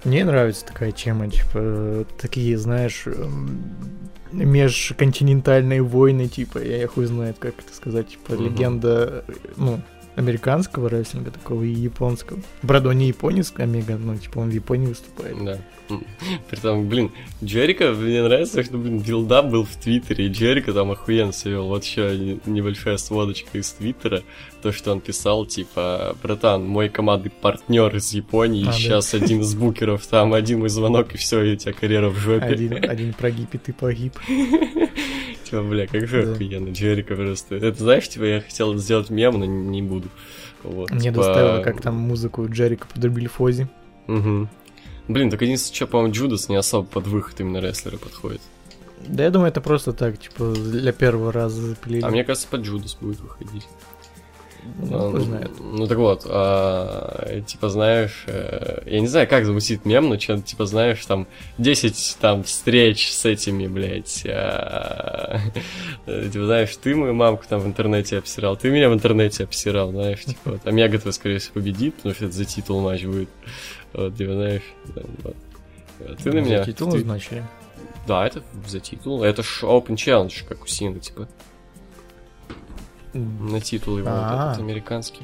Мне 0.04 0.26
нравится 0.26 0.66
такая 0.66 0.92
тема, 0.92 1.30
типа, 1.30 2.06
такие, 2.20 2.58
знаешь, 2.58 3.04
эм, 3.08 3.64
межконтинентальные 4.32 5.82
войны, 5.82 6.28
типа, 6.28 6.60
я 6.60 6.86
хуй 6.88 7.06
знает, 7.06 7.38
как 7.40 7.54
это 7.60 7.74
сказать, 7.74 8.10
типа, 8.10 8.34
Мгм. 8.34 8.44
легенда, 8.44 9.24
э, 9.28 9.34
ну, 9.56 9.82
американского 10.18 10.90
рестлинга 10.90 11.32
такого 11.32 11.64
и 11.64 11.70
японского. 11.70 12.40
Правда, 12.62 12.90
он 12.90 12.98
не 12.98 13.08
японец, 13.08 13.54
Омега, 13.56 13.98
ну, 13.98 14.18
типа, 14.18 14.40
он 14.40 14.50
в 14.50 14.54
Японии 14.54 14.88
выступает. 14.88 15.38
Да. 15.44 15.60
Притом, 16.50 16.90
блин, 16.90 17.12
Джерика, 17.42 17.92
мне 17.94 18.22
нравится, 18.22 18.62
что, 18.62 18.78
блин, 18.78 19.00
build-up 19.00 19.46
был 19.46 19.64
в 19.64 19.74
Twitter 19.78 20.15
е, 20.15 20.26
и 20.26 20.30
Джерика 20.30 20.74
там 20.74 20.92
охуенно 20.92 21.32
все 21.32 21.52
вел. 21.52 21.68
Вот 21.68 21.86
еще 21.86 22.18
не- 22.18 22.40
небольшая 22.46 22.98
сводочка 22.98 23.58
из 23.58 23.72
Twitter 23.72 24.12
а, 24.12 24.24
то, 24.62 24.74
что 24.74 24.92
он 24.92 25.00
писал, 25.00 25.46
типа, 25.46 26.18
братан, 26.22 26.68
мой 26.68 26.90
командный 26.90 27.32
партнер 27.32 27.96
из 27.96 28.12
Японии, 28.12 28.64
А, 28.64 28.66
да. 28.66 28.72
сейчас 28.74 29.14
один 29.14 29.40
из 29.42 29.56
букеров, 29.56 30.06
там 30.08 30.34
один 30.34 30.60
мой 30.60 30.70
звонок, 30.70 31.14
и 31.16 31.18
все, 31.18 31.42
и 31.44 31.54
у 31.54 31.56
тебя 31.56 31.72
карьера 31.72 32.10
в 32.10 32.18
жопе. 32.18 32.46
Один, 32.48 32.74
один 32.84 33.14
прогиб, 33.14 33.54
и 33.54 33.58
ты 33.58 33.72
погиб. 33.72 34.14
Типа, 35.50 35.64
бля, 35.64 35.88
как 35.88 36.08
же 36.08 36.32
охуенно, 36.34 36.70
Джерика 36.70 37.16
просто. 37.16 37.56
Это, 37.56 37.78
знаешь, 37.78 38.10
типа, 38.10 38.24
я 38.24 38.42
хотел 38.42 38.76
сделать 38.76 39.10
мем, 39.10 39.40
но 39.40 39.46
не 39.46 39.82
буду. 39.82 40.10
Вот, 40.64 40.92
Мне 40.92 41.10
типа, 41.12 41.16
доставило, 41.16 41.64
как 41.64 41.82
там 41.82 41.96
музыку 41.96 42.48
Джерика 42.50 42.88
подрубили 42.94 43.28
Фози. 43.28 43.68
Мгм. 44.08 44.50
Блин, 45.08 45.30
так 45.30 45.42
единственное, 45.42 45.76
что, 45.76 45.88
по-моему, 45.88 46.14
Джудас 46.14 46.50
не 46.50 46.56
особо 46.58 46.86
под 46.88 47.08
выход 47.08 47.40
именно 47.40 47.60
рестлера 47.60 47.98
подходит. 47.98 48.42
Да 49.08 49.24
я 49.24 49.30
думаю, 49.30 49.50
это 49.50 49.62
просто 49.62 49.94
так, 49.94 50.20
типа, 50.20 50.54
для 50.54 50.92
первого 50.92 51.32
раза 51.32 51.62
запилили. 51.62 52.04
А 52.04 52.10
мне 52.10 52.24
кажется, 52.24 52.48
под 52.50 52.62
Джудас 52.62 52.98
будет 53.00 53.20
выходить. 53.22 53.66
Ну, 54.80 55.08
А, 55.08 55.10
кто 55.10 55.20
знает. 55.22 55.52
Ну 55.60 55.88
так 55.88 55.98
вот, 55.98 56.26
а, 56.26 57.42
типа 57.42 57.70
знаешь, 57.70 58.24
э, 58.28 58.82
я 58.86 59.00
не 59.00 59.08
знаю, 59.08 59.28
как 59.28 59.46
замутить 59.46 59.86
мем, 59.86 60.10
но 60.10 60.20
что 60.20 60.40
типа 60.40 60.66
знаешь, 60.66 61.06
там 61.06 61.28
10 61.58 62.18
там 62.20 62.44
встреч 62.44 63.12
с 63.12 63.26
этими, 63.26 63.68
блядь, 63.68 64.24
а, 64.28 65.40
э, 66.06 66.30
типа 66.32 66.46
знаешь, 66.46 66.76
ты 66.78 66.96
мою 66.96 67.14
мамку 67.14 67.46
там 67.48 67.60
в 67.60 67.66
интернете 67.68 68.18
обсирал, 68.18 68.58
ты 68.58 68.70
меня 68.70 68.90
в 68.90 68.94
интернете 68.94 69.46
обсирал, 69.46 69.92
знаешь, 69.92 70.24
типа 70.24 70.52
вот, 70.52 70.68
Омега 70.68 71.00
твой, 71.00 71.14
скорее 71.14 71.40
всего, 71.40 71.56
победит, 71.56 71.96
потому 71.96 72.14
что 72.16 72.26
это 72.26 72.34
за 72.34 72.46
титул 72.46 72.82
матч 72.82 73.04
будет, 73.04 73.30
вот, 73.94 74.16
типа 74.18 74.34
знаешь, 74.34 74.64
вот. 75.24 75.36
А 76.00 76.16
Ты 76.16 76.32
на 76.32 76.44
За 76.44 76.50
меня... 76.50 76.64
титул 76.64 76.92
ты- 76.92 76.98
назначили. 76.98 77.44
Да, 78.08 78.26
это 78.26 78.42
за 78.68 78.80
титул, 78.80 79.24
это 79.24 79.44
ж 79.44 79.64
Open 79.64 79.96
Challenge, 79.96 80.48
как 80.48 80.64
у 80.64 80.68
Синга, 80.68 81.00
типа. 81.00 81.28
На 83.18 83.60
титул 83.62 83.98
его 83.98 84.10
вот 84.10 84.18
А. 84.20 84.48
этот 84.52 84.62
американский. 84.64 85.22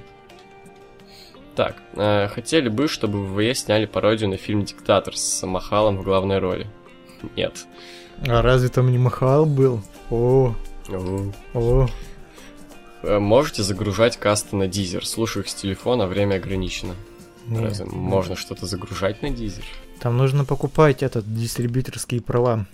Так, 1.56 1.76
э, 1.96 2.28
хотели 2.30 2.68
бы, 2.68 2.88
чтобы 2.88 3.20
в 3.24 3.34
ВВЕ 3.34 3.54
сняли 3.54 3.86
пародию 3.86 4.30
на 4.30 4.38
фильм 4.38 4.66
«Диктатор» 4.66 5.16
с 5.16 5.46
Махалом 5.46 5.98
в 5.98 6.04
главной 6.04 6.40
роли? 6.40 6.68
Нет. 7.36 7.66
А 8.28 8.42
разве 8.42 8.70
там 8.70 8.92
не 8.92 8.98
Махал 8.98 9.46
был? 9.46 9.82
О, 10.10 10.56
о. 11.54 11.88
Э, 13.04 13.20
Можете 13.20 13.62
загружать 13.64 14.18
касты 14.18 14.56
на 14.56 14.68
дизер. 14.68 15.06
Слушаю 15.06 15.44
их 15.44 15.50
с 15.50 15.54
телефона, 15.54 16.08
время 16.08 16.36
ограничено. 16.36 16.96
Не, 17.46 17.60
Разве 17.60 17.86
можно 17.86 18.36
что-то 18.36 18.66
загружать 18.66 19.22
на 19.22 19.30
дизер? 19.30 19.66
Там 20.00 20.18
нужно 20.18 20.46
покупать 20.46 21.04
этот 21.04 21.32
дистрибьюторские 21.34 22.22
права. 22.22 22.66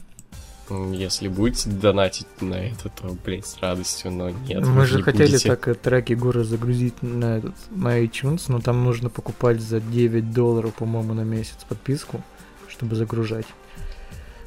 Если 0.69 1.27
будете 1.27 1.69
донатить 1.69 2.27
на 2.41 2.55
это, 2.55 2.89
то, 2.89 3.15
блин, 3.25 3.43
с 3.43 3.57
радостью, 3.59 4.11
но 4.11 4.29
нет. 4.29 4.65
Мы 4.65 4.85
же 4.85 4.97
не 4.97 5.01
хотели 5.01 5.31
будете. 5.31 5.49
так 5.49 5.67
э, 5.67 5.73
треки 5.73 6.13
горы 6.13 6.43
загрузить 6.43 7.01
на 7.01 7.37
этот 7.37 7.55
на 7.71 8.03
iTunes, 8.03 8.43
но 8.47 8.59
там 8.59 8.83
нужно 8.83 9.09
покупать 9.09 9.61
за 9.61 9.79
9 9.79 10.31
долларов, 10.31 10.73
по-моему, 10.75 11.13
на 11.13 11.21
месяц 11.21 11.57
подписку, 11.67 12.21
чтобы 12.67 12.95
загружать. 12.95 13.47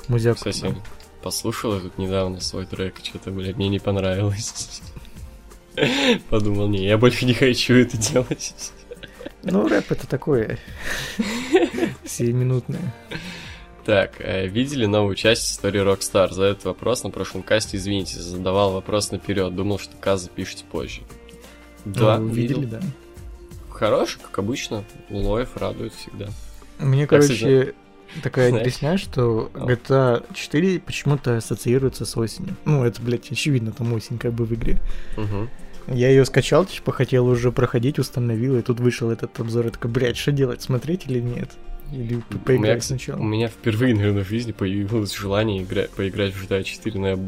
Музяку. 0.09 0.37
Кстати, 0.37 0.75
послушал 1.23 1.75
я 1.75 1.81
тут 1.81 1.99
недавно 1.99 2.41
свой 2.41 2.67
трек, 2.67 2.97
что-то, 3.03 3.31
блядь, 3.31 3.57
мне 3.57 3.69
не 3.69 3.79
понравилось. 3.79 4.83
Подумал, 6.29 6.69
не, 6.69 6.85
я 6.85 6.99
больше 6.99 7.25
не 7.25 7.35
хочу 7.35 7.75
это 7.75 7.97
делать. 7.97 8.73
Ну, 9.43 9.67
рэп 9.67 9.91
это 9.91 10.07
такое. 10.07 10.59
Сиюминутное. 12.05 12.95
Так, 13.85 14.21
э, 14.21 14.47
видели 14.47 14.87
новую 14.87 15.17
часть 15.17 15.51
истории 15.51 15.83
Rockstar? 15.83 16.33
За 16.33 16.45
этот 16.45 16.65
вопрос 16.67 17.03
на 17.03 17.11
прошлом 17.11 17.43
касте, 17.43 17.77
извините, 17.77 18.21
задавал 18.21 18.73
вопрос 18.73 19.11
наперед, 19.11 19.55
думал, 19.57 19.79
что 19.79 19.97
Каз 19.97 20.23
запишите 20.23 20.65
позже. 20.71 21.01
Да, 21.85 22.19
Ну, 22.19 22.29
видел. 22.29 22.61
видели, 22.61 22.71
да. 22.71 22.81
Хороший, 23.71 24.21
как 24.21 24.39
обычно. 24.39 24.85
Лоев 25.11 25.57
радует 25.57 25.93
всегда. 25.95 26.29
Мне, 26.79 27.01
Я, 27.01 27.07
короче, 27.09 27.75
такая 28.23 28.51
знаешь- 28.51 28.67
объясняю, 28.69 28.99
что 28.99 29.51
А. 29.55 29.67
GTA 29.67 30.25
4 30.33 30.79
почему-то 30.79 31.37
ассоциируется 31.39 32.05
с 32.05 32.17
осенью. 32.17 32.55
Ну, 32.65 32.85
это, 32.85 33.03
блядь, 33.03 33.33
очевидно, 33.33 33.73
там 33.73 33.93
осень 33.95 34.19
как 34.19 34.33
бы 34.33 34.45
в 34.45 34.55
игре. 34.55 34.81
Мгм. 35.17 35.51
Я 35.89 36.11
ее 36.11 36.25
скачал, 36.25 36.65
типа, 36.65 36.93
хотел 36.93 37.27
уже 37.27 37.51
проходить, 37.51 37.99
установил, 37.99 38.57
и 38.57 38.63
тут 38.63 38.79
вышел 38.79 39.11
этот 39.11 39.41
обзор, 39.41 39.67
и 39.67 39.71
такой, 39.71 39.91
блядь, 39.91 40.17
что 40.17 40.31
делать, 40.31 40.63
смотреть 40.63 41.07
или 41.09 41.19
нет? 41.19 41.51
Или 41.93 42.17
по- 42.17 42.35
У 42.35 42.35
меня, 42.37 42.45
поиграть 42.45 42.85
сначала? 42.85 43.21
У 43.21 43.23
меня 43.23 43.49
впервые, 43.49 43.95
наверное, 43.95 44.25
в 44.25 44.29
жизни 44.29 44.53
появилось 44.53 45.13
желание 45.15 45.63
играть, 45.63 45.91
поиграть 45.91 46.33
в 46.33 46.43
GTA 46.43 46.65
4, 46.65 46.99
но 46.99 47.09
я 47.09 47.19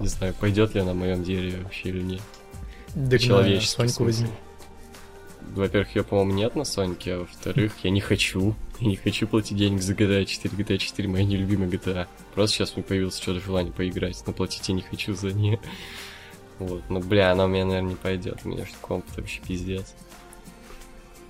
не 0.00 0.08
знаю, 0.08 0.34
пойдет 0.38 0.74
ли 0.74 0.80
она 0.80 0.92
на 0.92 0.98
моем 0.98 1.22
дереве 1.22 1.58
вообще 1.62 1.90
или 1.90 2.02
нет. 2.02 2.20
Да, 2.94 3.18
человеческий 3.18 3.76
Соньку 3.76 4.04
возьми. 4.04 4.28
Во-первых, 5.54 5.94
ее, 5.96 6.04
по-моему, 6.04 6.32
нет 6.32 6.54
на 6.56 6.64
Сонике, 6.64 7.14
а 7.14 7.18
во-вторых, 7.20 7.72
я 7.82 7.90
не 7.90 8.00
хочу. 8.00 8.54
Я 8.78 8.88
не 8.88 8.96
хочу 8.96 9.26
платить 9.26 9.56
денег 9.56 9.82
за 9.82 9.94
GTA 9.94 10.24
4. 10.24 10.56
GTA 10.56 10.78
4 10.78 11.08
моя 11.08 11.24
нелюбимая 11.24 11.68
GTA. 11.68 12.06
Просто 12.34 12.56
сейчас 12.56 12.76
мне 12.76 12.84
появилось 12.84 13.18
что-то 13.18 13.40
желание 13.40 13.72
поиграть, 13.72 14.22
но 14.26 14.32
платить 14.32 14.68
я 14.68 14.74
не 14.74 14.82
хочу 14.82 15.14
за 15.14 15.32
нее. 15.32 15.60
Вот, 16.58 16.82
ну 16.88 17.00
бля, 17.00 17.32
она 17.32 17.46
у 17.46 17.48
меня, 17.48 17.64
наверное, 17.64 17.90
не 17.90 17.96
пойдет. 17.96 18.38
У 18.44 18.48
меня 18.48 18.64
же 18.64 18.72
комп 18.80 19.04
вообще 19.16 19.40
пиздец. 19.46 19.94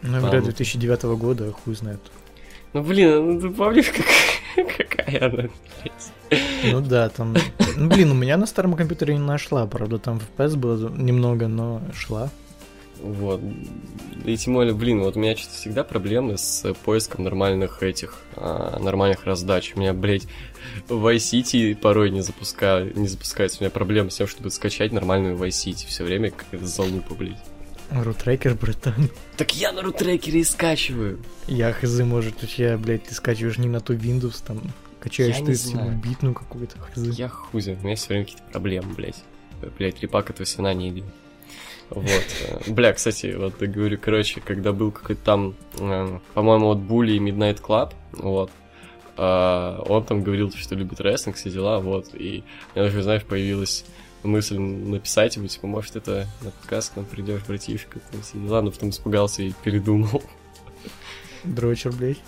Ну, 0.03 0.19
игра 0.19 0.23
Ладно. 0.23 0.43
2009 0.43 1.03
года, 1.19 1.53
хуй 1.53 1.75
знает. 1.75 2.01
Ну 2.73 2.83
блин, 2.83 3.35
ну 3.35 3.41
ты 3.41 3.51
помнишь, 3.51 3.91
как... 3.91 4.67
какая 4.77 5.27
она, 5.27 5.49
блядь? 5.49 6.13
Ну 6.65 6.81
да, 6.81 7.09
там... 7.09 7.35
Ну, 7.77 7.89
блин, 7.89 8.13
у 8.13 8.15
меня 8.15 8.37
на 8.37 8.47
старом 8.47 8.75
компьютере 8.75 9.15
не 9.15 9.21
нашла, 9.21 9.67
правда, 9.67 9.99
там 9.99 10.21
FPS 10.37 10.57
было 10.57 10.89
немного, 10.91 11.49
но 11.49 11.81
шла. 11.93 12.31
Вот. 13.03 13.41
И 14.25 14.37
тем 14.37 14.55
более, 14.55 14.75
блин, 14.75 15.01
вот 15.01 15.17
у 15.17 15.21
меня 15.21 15.35
что-то 15.35 15.55
всегда 15.55 15.85
проблемы 15.85 16.37
с 16.37 16.73
поиском 16.85 17.25
нормальных 17.25 17.83
этих, 17.83 18.19
а, 18.37 18.79
нормальных 18.79 19.25
раздач. 19.25 19.73
У 19.75 19.81
меня, 19.81 19.95
блядь, 19.95 20.27
Vice 20.89 21.17
City 21.17 21.75
порой 21.75 22.11
не 22.11 22.21
запускаю, 22.21 22.93
не 22.97 23.09
запускается. 23.09 23.59
У 23.61 23.63
меня 23.63 23.71
проблема 23.71 24.11
с 24.11 24.17
тем, 24.17 24.27
чтобы 24.27 24.51
скачать 24.51 24.93
нормальную 24.93 25.37
Vice 25.37 25.49
City. 25.49 25.87
Все 25.87 26.05
время 26.05 26.31
какая-то 26.31 26.67
залупа, 26.67 27.15
блядь. 27.15 27.39
Рутрекер, 27.91 28.55
братан. 28.55 29.11
Так 29.37 29.55
я 29.57 29.73
на 29.73 29.83
рутрекере 29.83 30.41
и 30.41 30.45
скачиваю. 30.45 31.19
Я 31.47 31.73
хз, 31.73 32.01
может, 32.01 32.43
у 32.43 32.47
тебя, 32.47 32.79
блядь, 32.79 33.05
ты 33.05 33.15
скачиваешь 33.15 33.59
не 33.59 33.69
на 33.69 33.81
ту 33.81 33.95
Windows, 33.95 34.43
там, 34.47 34.61
качаешь 35.01 35.39
Я 35.39 35.45
ты 35.45 35.97
битную 35.97 36.35
какую-то 36.35 36.79
хз. 36.79 37.19
Я 37.19 37.29
хуй 37.29 37.61
знает, 37.61 37.81
у 37.83 37.87
меня 37.87 37.97
все 37.97 38.09
время 38.09 38.25
какие-то 38.25 38.45
проблемы, 38.51 38.95
блядь. 38.95 39.23
Блядь, 39.79 40.01
репак 40.01 40.31
этого 40.31 40.47
свина 40.47 40.73
не 40.73 40.91
идет. 40.91 41.05
Вот. 41.91 42.27
Бля, 42.69 42.93
кстати, 42.93 43.35
вот 43.37 43.61
я 43.61 43.67
говорю, 43.67 43.99
короче, 44.01 44.41
когда 44.41 44.73
был 44.73 44.93
какой-то 44.93 45.23
там, 45.23 45.55
э, 45.79 46.19
по-моему, 46.35 46.67
вот 46.67 46.79
Були 46.79 47.15
и 47.15 47.19
Midnight 47.19 47.61
Club, 47.61 47.93
вот, 48.13 48.51
а, 49.17 49.83
он 49.87 50.05
там 50.05 50.23
говорил, 50.23 50.53
что 50.53 50.75
любит 50.77 51.01
рестлинг, 51.01 51.37
все 51.37 51.51
дела, 51.51 51.81
вот, 51.81 52.15
и 52.15 52.45
у 52.75 52.79
меня 52.79 52.89
даже, 52.89 53.03
знаешь, 53.03 53.25
появилась 53.25 53.85
мысль 54.23 54.59
написать 54.59 55.37
ему, 55.37 55.47
типа, 55.47 55.67
может, 55.67 55.97
это 55.97 56.27
на 56.43 56.51
подкаст 56.51 56.93
к 56.93 56.97
нам 56.97 57.05
придешь, 57.07 57.43
братишка, 57.47 57.99
там 58.11 58.23
все 58.23 58.39
дела, 58.39 58.63
но 58.63 58.71
потом 58.71 58.91
испугался 58.91 59.43
и 59.43 59.53
передумал. 59.65 60.23
Дрочер, 61.45 61.93
блядь. 61.93 62.19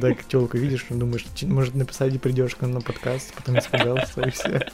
Так 0.00 0.24
телку 0.24 0.56
видишь, 0.56 0.86
думаешь, 0.88 1.26
«Чи- 1.34 1.44
может 1.46 1.74
написать 1.74 2.14
и 2.14 2.18
придешь 2.18 2.54
к 2.56 2.62
нам 2.62 2.70
на 2.72 2.80
подкаст, 2.80 3.34
потом 3.34 3.58
испугался 3.58 4.22
и 4.22 4.30
все. 4.30 4.66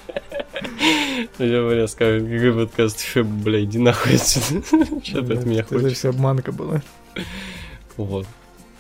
Я 1.41 1.69
бля, 1.69 1.89
скажу, 1.89 2.25
какой 2.25 2.55
подкаст, 2.67 3.01
что, 3.05 3.25
бля, 3.25 3.65
иди 3.65 3.79
нахуй 3.81 4.15
отсюда, 4.15 4.65
что 5.03 5.23
ты 5.23 5.35
от 5.35 5.45
меня 5.45 5.61
Это 5.61 5.75
хочешь. 5.75 5.93
все 5.99 6.11
обманка 6.11 6.53
была. 6.53 6.83
Вот. 7.97 8.27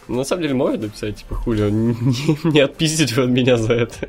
Ну, 0.06 0.16
на 0.18 0.24
самом 0.24 0.42
деле, 0.42 0.54
можно 0.54 0.78
написать, 0.82 1.16
типа, 1.16 1.34
хули, 1.34 1.62
он 1.62 1.88
не, 1.90 2.50
не 2.52 2.60
отпиздить 2.60 3.18
от 3.18 3.28
меня 3.28 3.56
за 3.56 3.72
это. 3.74 4.08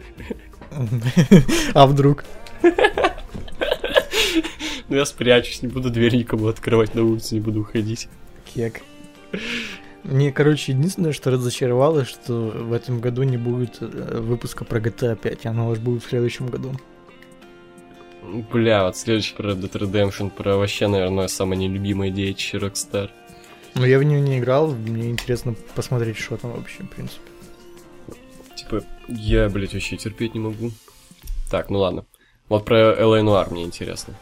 А 1.73 1.87
вдруг? 1.87 2.23
Ну, 4.89 4.95
я 4.95 5.05
спрячусь, 5.05 5.61
не 5.61 5.67
буду 5.67 5.89
дверь 5.91 6.15
никому 6.15 6.47
открывать 6.47 6.95
на 6.95 7.03
улице, 7.03 7.35
не 7.35 7.41
буду 7.41 7.61
уходить. 7.61 8.07
Кек. 8.53 8.81
Мне, 10.03 10.31
короче, 10.31 10.71
единственное, 10.71 11.11
что 11.11 11.29
разочаровало, 11.29 12.05
что 12.05 12.33
в 12.33 12.73
этом 12.73 12.99
году 12.99 13.23
не 13.23 13.37
будет 13.37 13.77
э, 13.81 14.19
выпуска 14.19 14.65
про 14.65 14.79
GTA 14.79 15.15
5, 15.15 15.45
оно 15.45 15.69
уж 15.69 15.77
будет 15.77 16.03
в 16.03 16.09
следующем 16.09 16.47
году. 16.47 16.71
Бля, 18.51 18.85
вот 18.85 18.97
следующий 18.97 19.35
про 19.35 19.51
Red 19.51 19.61
Dead 19.61 19.71
Redemption, 19.71 20.29
про 20.29 20.57
вообще, 20.57 20.87
наверное, 20.87 21.27
самое 21.27 21.67
нелюбимое 21.67 22.09
детище 22.09 22.57
Rockstar. 22.57 23.09
Но 23.75 23.85
я 23.85 23.99
в 23.99 24.03
нее 24.03 24.21
не 24.21 24.39
играл, 24.39 24.71
мне 24.71 25.09
интересно 25.09 25.55
посмотреть, 25.75 26.17
что 26.17 26.37
там 26.37 26.53
вообще, 26.53 26.83
в 26.83 26.89
принципе. 26.89 27.21
Типа, 28.55 28.83
я, 29.07 29.49
блядь, 29.49 29.73
вообще 29.73 29.97
терпеть 29.97 30.33
не 30.33 30.39
могу. 30.39 30.71
Так, 31.51 31.69
ну 31.69 31.79
ладно. 31.79 32.05
Вот 32.47 32.65
про 32.65 32.93
LA 32.93 33.21
Noir 33.21 33.51
мне 33.51 33.63
интересно. 33.63 34.15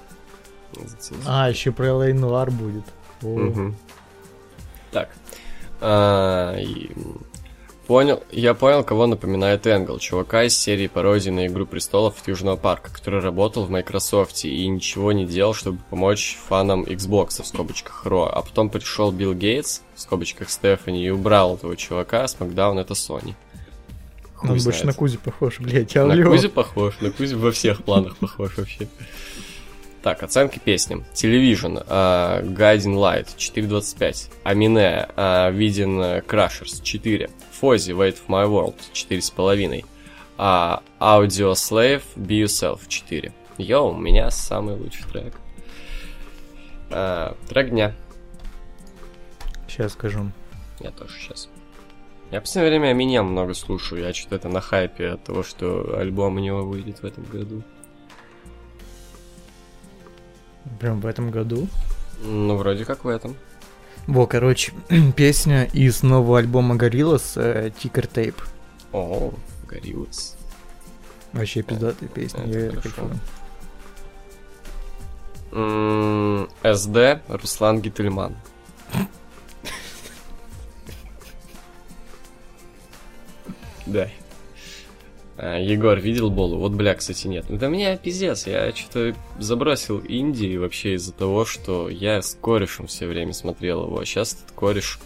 А, 1.25 1.49
еще 1.49 1.71
про 1.71 1.87
LA 1.87 2.13
Noir 2.13 2.51
будет. 2.51 2.83
Мгм. 3.21 3.75
Так. 4.91 5.09
А, 5.81 6.55
и, 6.57 6.91
Понял, 7.87 8.21
я 8.33 8.53
понял, 8.53 8.83
кого 8.83 9.07
напоминает 9.07 9.65
Энгл, 9.65 9.97
чувака 9.97 10.43
из 10.43 10.57
серии 10.57 10.87
пародий 10.87 11.31
на 11.31 11.47
Игру 11.47 11.65
Престолов 11.65 12.19
от 12.21 12.27
Южного 12.27 12.57
Парка, 12.57 12.91
который 12.91 13.21
работал 13.21 13.63
в 13.63 13.69
Microsoft 13.69 14.43
и 14.43 14.67
ничего 14.67 15.13
не 15.13 15.25
делал, 15.25 15.53
чтобы 15.53 15.79
помочь 15.89 16.37
фанам 16.49 16.83
Xbox, 16.83 17.41
в 17.41 17.47
скобочках 17.47 18.05
Ро, 18.05 18.25
а 18.25 18.41
потом 18.41 18.69
пришел 18.69 19.13
Билл 19.13 19.33
Гейтс, 19.33 19.83
в 19.95 20.01
скобочках 20.01 20.49
Стефани, 20.49 21.01
и 21.01 21.09
убрал 21.09 21.55
этого 21.55 21.77
чувака, 21.77 22.27
с 22.27 22.37
Макдаун 22.41 22.77
это 22.77 22.93
Sony. 22.93 23.35
Хуй 24.35 24.49
Он 24.49 24.55
больше 24.57 24.63
знает. 24.63 24.85
на 24.85 24.93
Кузи 24.93 25.17
похож, 25.17 25.59
блядь, 25.61 25.95
На 25.95 26.01
алло. 26.13 26.29
Кузи 26.29 26.49
похож, 26.49 26.99
на 26.99 27.09
Кузи 27.11 27.35
во 27.35 27.53
всех 27.53 27.85
планах 27.85 28.17
похож 28.17 28.57
вообще. 28.57 28.89
Так, 30.03 30.23
оценки 30.23 30.59
песням. 30.59 31.03
Television, 31.13 31.85
uh, 31.87 32.43
Guiding 32.53 32.95
Light 32.95 33.35
4.25, 33.37 34.29
Амине, 34.43 35.09
uh, 35.15 35.51
Виден 35.51 36.21
Crashers 36.21 36.81
4, 36.83 37.29
Фози, 37.59 37.91
Wait 37.91 38.15
for 38.15 38.29
My 38.29 38.45
World 38.47 38.75
4.5, 38.93 39.83
uh, 40.37 40.81
Audio 40.99 41.53
Slave, 41.53 42.03
Be 42.15 42.43
Yourself 42.43 42.87
4. 42.87 43.33
Йоу, 43.57 43.93
у 43.93 43.97
меня 43.97 44.29
самый 44.29 44.75
лучший 44.75 45.03
трек. 45.11 45.33
А, 46.89 47.35
трек 47.49 47.69
дня. 47.69 47.93
Сейчас 49.67 49.93
скажу. 49.93 50.31
Я 50.79 50.91
тоже 50.91 51.13
сейчас. 51.19 51.49
Я 52.31 52.39
в 52.39 52.43
последнее 52.43 52.79
время 52.79 52.93
Eminem 52.93 53.23
много 53.23 53.53
слушаю. 53.53 54.01
Я 54.01 54.13
что-то 54.13 54.47
на 54.47 54.61
хайпе 54.61 55.09
от 55.09 55.23
того, 55.23 55.43
что 55.43 55.97
альбом 55.97 56.35
у 56.35 56.39
него 56.39 56.63
выйдет 56.63 56.99
в 56.99 57.05
этом 57.05 57.23
году. 57.23 57.63
Прям 60.79 60.99
в 61.01 61.05
этом 61.05 61.31
году. 61.31 61.67
Ну, 62.23 62.55
вроде 62.55 62.85
как 62.85 63.03
в 63.03 63.07
этом. 63.07 63.35
Во, 64.07 64.25
короче, 64.25 64.73
песня 65.15 65.65
из 65.73 66.03
нового 66.03 66.39
альбома 66.39 66.75
Gorillaz 66.75 67.33
э, 67.35 67.69
Ticker 67.69 68.09
Tape. 68.11 68.41
О, 68.93 69.33
Гориллас. 69.67 70.37
Вообще 71.33 71.61
пиздатая 71.61 72.07
песня, 72.09 72.43
это 72.43 72.81
я. 72.87 73.17
М, 75.51 76.49
СД 76.63 77.21
Руслан 77.27 77.81
Гительман. 77.81 78.35
Да. 83.85 84.09
А, 85.37 85.59
Егор, 85.59 85.99
видел 85.99 86.31
Болу? 86.31 86.57
Вот, 86.57 86.71
бля, 86.73 86.95
кстати, 86.95 87.27
нет. 87.27 87.45
Да 87.49 87.69
мне 87.69 87.97
пиздец, 87.97 88.47
я 88.47 88.73
что-то 88.73 89.15
забросил 89.39 89.99
Индии 89.99 90.57
вообще 90.57 90.95
из-за 90.95 91.13
того, 91.13 91.45
что 91.45 91.89
я 91.89 92.21
с 92.21 92.37
корешем 92.41 92.87
все 92.87 93.05
время 93.05 93.33
смотрел 93.33 93.85
его. 93.85 94.03
Сейчас 94.03 94.33
этот 94.33 94.51
кореш 94.55 94.99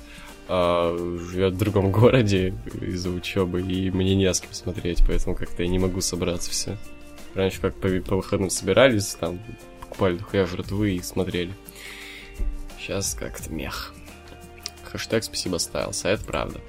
живет 0.48 1.54
в 1.54 1.58
другом 1.58 1.92
городе 1.94 2.54
из-за 2.82 3.10
учебы, 3.10 3.62
и 3.62 3.92
мне 3.92 4.16
не 4.16 4.34
с 4.34 4.40
кем 4.40 4.54
смотреть, 4.54 5.04
поэтому 5.06 5.36
как-то 5.36 5.64
я 5.64 5.70
не 5.70 5.80
могу 5.80 6.02
собраться 6.02 6.50
все. 6.52 6.78
Раньше 7.34 7.62
как 7.62 7.76
по, 7.76 7.88
по 8.02 8.16
выходным 8.18 8.50
собирались, 8.50 9.16
там, 9.16 9.40
покупали 9.82 10.18
дохуя 10.18 10.46
жратвы 10.46 10.96
и 10.96 11.02
смотрели. 11.02 11.54
Сейчас 12.80 13.14
как-то 13.14 13.52
мех. 13.52 13.94
Хэштег 14.84 15.24
спасибо 15.24 15.58
ставился, 15.58 16.10
а 16.10 16.12
это 16.12 16.26
правда. 16.26 16.60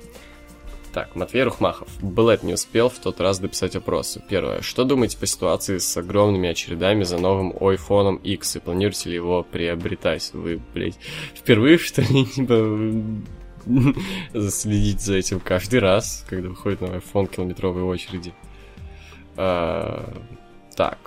Так, 0.92 1.16
Матвей 1.16 1.44
Рухмахов. 1.44 1.88
Блэд 2.02 2.42
не 2.42 2.52
успел 2.52 2.90
в 2.90 2.98
тот 2.98 3.18
раз 3.20 3.38
дописать 3.38 3.74
опросы. 3.76 4.22
Первое. 4.28 4.61
Что 4.61 4.85
думаете 4.85 5.16
по 5.16 5.26
ситуации 5.26 5.78
с 5.78 5.96
огромными 5.96 6.50
очередами 6.50 7.02
за 7.05 7.18
новым 7.18 7.52
iPhone 7.52 8.20
X? 8.20 8.57
И 8.57 8.61
планируете 8.61 9.09
ли 9.09 9.14
его 9.14 9.42
приобретать? 9.42 10.31
Вы, 10.35 10.61
блядь, 10.74 10.98
впервые, 11.35 11.78
что 11.78 12.02
ли, 12.02 12.26
типа, 12.35 12.90
следить 14.50 15.00
за 15.00 15.14
этим 15.14 15.40
каждый 15.40 15.81
раз, 15.81 16.26
когда 16.28 16.50
выходит 16.50 16.83
новый 16.83 16.98
iPhone 16.98 17.35
километровой 17.35 17.83
очереди? 17.83 18.35
А, 19.37 20.12
так. 20.76 20.98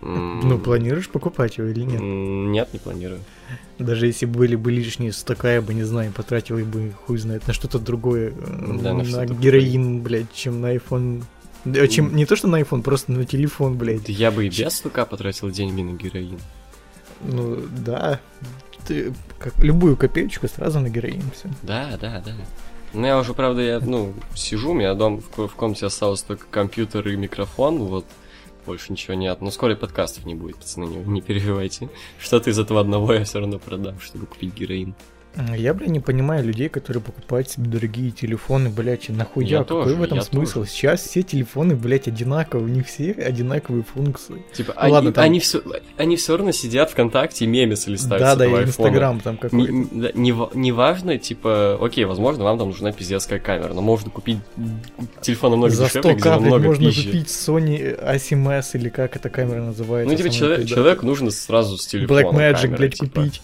Ну, 0.00 0.58
планируешь 0.58 1.08
покупать 1.08 1.58
его 1.58 1.68
или 1.68 1.82
нет? 1.82 2.00
Нет, 2.00 2.72
не 2.72 2.80
планирую. 2.80 3.20
Даже 3.78 4.06
если 4.06 4.26
были 4.26 4.56
бы 4.56 4.70
лишние 4.70 5.12
100 5.12 5.48
я 5.48 5.62
бы, 5.62 5.74
не 5.74 5.82
знаю, 5.82 6.12
потратил 6.12 6.58
бы, 6.58 6.92
хуй 7.04 7.18
знает, 7.18 7.46
на 7.46 7.52
что-то 7.52 7.78
другое. 7.78 8.32
Да, 8.32 8.94
на 8.94 9.02
на 9.02 9.26
героин, 9.26 10.00
блядь, 10.02 10.32
чем 10.32 10.60
на 10.60 10.74
iPhone. 10.74 11.24
Да, 11.64 11.86
чем, 11.86 12.14
не 12.14 12.26
то, 12.26 12.36
что 12.36 12.48
на 12.48 12.60
iPhone, 12.60 12.82
просто 12.82 13.12
на 13.12 13.24
телефон, 13.24 13.76
блядь. 13.76 14.06
Да 14.06 14.12
я 14.12 14.30
бы 14.30 14.46
и 14.46 14.48
без 14.48 14.74
стука 14.74 15.04
потратил 15.04 15.50
деньги 15.50 15.82
на 15.82 15.96
героин. 15.96 16.38
Ну, 17.22 17.62
да. 17.84 18.20
Ты 18.86 19.14
как 19.38 19.56
любую 19.58 19.96
копеечку 19.96 20.48
сразу 20.48 20.80
на 20.80 20.88
героин 20.88 21.22
все. 21.34 21.48
Да, 21.62 21.96
да, 22.00 22.22
да. 22.24 22.32
Ну, 22.94 23.06
я 23.06 23.18
уже, 23.18 23.32
правда, 23.32 23.62
я, 23.62 23.80
ну, 23.80 24.12
сижу, 24.34 24.72
у 24.72 24.74
меня 24.74 24.92
дома 24.94 25.22
в, 25.36 25.46
в 25.48 25.54
комнате 25.54 25.86
осталось 25.86 26.22
только 26.22 26.46
компьютер 26.50 27.08
и 27.08 27.16
микрофон, 27.16 27.78
вот, 27.78 28.04
больше 28.64 28.92
ничего 28.92 29.14
нет. 29.14 29.40
Но 29.40 29.50
скоро 29.50 29.72
и 29.72 29.76
подкастов 29.76 30.24
не 30.24 30.34
будет, 30.34 30.56
пацаны, 30.56 30.84
не, 30.84 30.96
не 30.96 31.22
переживайте. 31.22 31.88
Что-то 32.18 32.50
из 32.50 32.58
этого 32.58 32.80
одного 32.80 33.12
я 33.12 33.24
все 33.24 33.40
равно 33.40 33.58
продам, 33.58 34.00
чтобы 34.00 34.26
купить 34.26 34.54
героин. 34.54 34.94
Я, 35.56 35.72
блядь, 35.72 35.88
не 35.88 36.00
понимаю 36.00 36.44
людей, 36.44 36.68
которые 36.68 37.02
покупают 37.02 37.48
себе 37.48 37.66
дорогие 37.70 38.10
телефоны, 38.10 38.68
блядь, 38.68 39.08
нахуя? 39.08 39.46
Я 39.46 39.58
Какой 39.58 39.84
тоже, 39.84 39.94
в 39.94 40.02
этом 40.02 40.18
я 40.18 40.24
смысл? 40.24 40.60
тоже. 40.60 40.70
Сейчас 40.70 41.00
все 41.02 41.22
телефоны, 41.22 41.74
блядь, 41.74 42.06
одинаковые, 42.06 42.66
у 42.66 42.68
них 42.68 42.86
все 42.86 43.12
одинаковые 43.12 43.82
функции. 43.82 44.44
Типа, 44.52 44.74
Ну 44.76 44.80
они, 44.82 44.92
ладно, 44.92 45.12
там- 45.12 45.24
они, 45.24 45.40
все, 45.40 45.62
они 45.96 46.16
все 46.16 46.36
равно 46.36 46.52
сидят 46.52 46.90
ВКонтакте 46.90 47.46
и 47.46 47.48
мемесы 47.48 47.88
листают 47.90 48.22
Да, 48.22 48.36
да, 48.36 48.44
и. 48.46 48.64
Инстаграм 48.64 49.20
там 49.20 49.38
какой-то. 49.38 49.56
не- 49.72 49.88
да, 49.90 50.10
не 50.14 50.34
не 50.54 50.72
важно, 50.72 51.16
типа, 51.16 51.78
окей, 51.80 52.04
возможно, 52.04 52.44
вам 52.44 52.58
там 52.58 52.68
нужна 52.68 52.92
пиздецкая 52.92 53.38
камера, 53.38 53.72
но 53.72 53.80
можно 53.80 54.10
купить 54.10 54.38
телефон 55.22 55.52
намного 55.52 55.74
За 55.74 55.84
дешевле, 55.86 56.10
100 56.12 56.20
где 56.20 56.28
намного 56.30 56.64
можно 56.66 56.86
пизже. 56.88 57.04
купить 57.06 57.26
Sony 57.28 57.98
A7S 58.04 58.70
или 58.74 58.90
как 58.90 59.16
эта 59.16 59.30
камера 59.30 59.62
называется. 59.62 60.12
Ну, 60.12 60.16
типа, 60.18 60.30
человек, 60.30 60.66
человеку 60.66 61.06
нужно 61.06 61.30
сразу 61.30 61.78
с 61.78 61.86
телефоном 61.86 62.36
Blackmagic, 62.36 62.52
камерой, 62.60 62.76
блядь, 62.78 62.94
типа. 62.94 63.20
купить. 63.22 63.42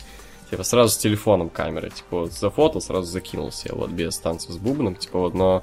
Типа 0.51 0.63
сразу 0.63 0.93
с 0.93 0.97
телефоном 0.97 1.51
камера, 1.51 1.91
типа 1.91 2.21
вот 2.21 2.33
зафотал, 2.33 2.81
сразу 2.81 3.11
закинул 3.11 3.53
себе, 3.53 3.75
вот 3.75 3.91
без 3.91 4.17
танцев 4.19 4.53
с 4.53 4.57
бубном, 4.57 4.95
типа 4.95 5.19
вот, 5.19 5.35
но, 5.35 5.63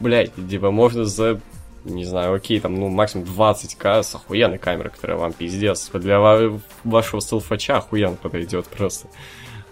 блядь, 0.00 0.32
типа 0.48 0.70
можно 0.70 1.04
за, 1.04 1.40
не 1.84 2.06
знаю, 2.06 2.34
окей, 2.34 2.58
там, 2.58 2.74
ну, 2.74 2.88
максимум 2.88 3.26
20к 3.26 4.02
с 4.02 4.14
охуенной 4.14 4.58
камерой, 4.58 4.90
которая 4.90 5.18
вам 5.18 5.34
пиздец, 5.34 5.90
для 5.92 6.20
ва- 6.20 6.58
вашего 6.84 7.20
селфача 7.20 7.76
охуенно 7.76 8.16
подойдет 8.16 8.66
просто. 8.66 9.08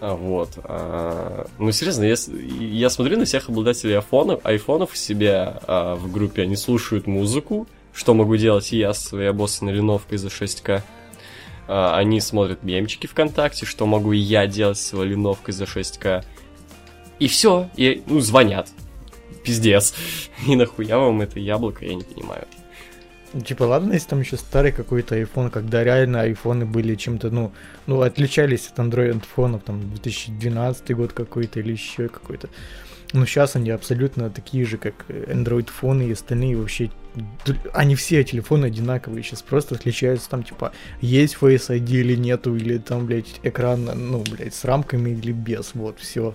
А, 0.02 0.16
вот. 0.16 0.50
А, 0.64 1.46
ну, 1.58 1.70
серьезно, 1.70 2.04
я, 2.04 2.16
я 2.58 2.90
смотрю 2.90 3.18
на 3.18 3.24
всех 3.24 3.48
обладателей 3.48 3.96
айфонов, 3.96 4.40
айфонов 4.44 4.96
себе 4.96 5.54
а, 5.66 5.94
в 5.94 6.10
группе, 6.12 6.42
они 6.42 6.56
слушают 6.56 7.06
музыку, 7.06 7.68
что 7.94 8.12
могу 8.12 8.36
делать 8.36 8.72
я 8.72 8.92
с 8.92 8.98
своей 8.98 9.28
обоссанной 9.30 9.72
линовкой 9.72 10.18
за 10.18 10.28
6К. 10.28 10.82
А, 11.68 11.96
они 11.96 12.20
смотрят 12.20 12.62
мемчики 12.62 13.06
ВКонтакте, 13.06 13.66
что 13.66 13.86
могу 13.86 14.12
я 14.12 14.46
делать 14.46 14.78
с 14.78 14.86
своей 14.86 15.10
линовкой 15.10 15.54
за 15.54 15.64
6К. 15.64 16.24
И 17.18 17.28
все, 17.28 17.70
и, 17.76 18.02
ну, 18.06 18.20
звонят. 18.20 18.68
Пиздец. 19.44 19.94
И 20.46 20.56
нахуя 20.56 20.98
вам 20.98 21.20
это 21.22 21.38
яблоко, 21.38 21.84
я 21.84 21.94
не 21.94 22.02
понимаю. 22.02 22.46
Типа, 23.46 23.62
ладно, 23.62 23.94
если 23.94 24.08
там 24.08 24.20
еще 24.20 24.36
старый 24.36 24.72
какой-то 24.72 25.18
iPhone, 25.18 25.50
когда 25.50 25.82
реально 25.82 26.20
айфоны 26.20 26.66
были 26.66 26.94
чем-то, 26.96 27.30
ну, 27.30 27.52
ну, 27.86 28.02
отличались 28.02 28.68
от 28.68 28.78
Android 28.78 29.14
айфонов, 29.14 29.62
там, 29.62 29.80
2012 29.80 30.94
год 30.94 31.12
какой-то 31.14 31.60
или 31.60 31.72
еще 31.72 32.08
какой-то. 32.08 32.50
Но 33.14 33.24
сейчас 33.24 33.56
они 33.56 33.70
абсолютно 33.70 34.28
такие 34.28 34.66
же, 34.66 34.76
как 34.76 35.06
Android 35.08 35.70
фоны 35.70 36.02
и 36.02 36.12
остальные 36.12 36.56
вообще. 36.58 36.90
Они 37.72 37.94
все 37.94 38.24
телефоны 38.24 38.66
одинаковые 38.66 39.22
сейчас, 39.22 39.42
просто 39.42 39.74
отличаются 39.74 40.30
там, 40.30 40.42
типа, 40.42 40.72
есть 41.00 41.36
Face 41.40 41.68
ID 41.68 42.00
или 42.00 42.16
нету, 42.16 42.56
или 42.56 42.78
там, 42.78 43.06
блядь, 43.06 43.40
экран, 43.42 43.84
ну, 43.84 44.22
блядь, 44.22 44.54
с 44.54 44.64
рамками 44.64 45.10
или 45.10 45.32
без, 45.32 45.74
вот, 45.74 45.98
все. 45.98 46.34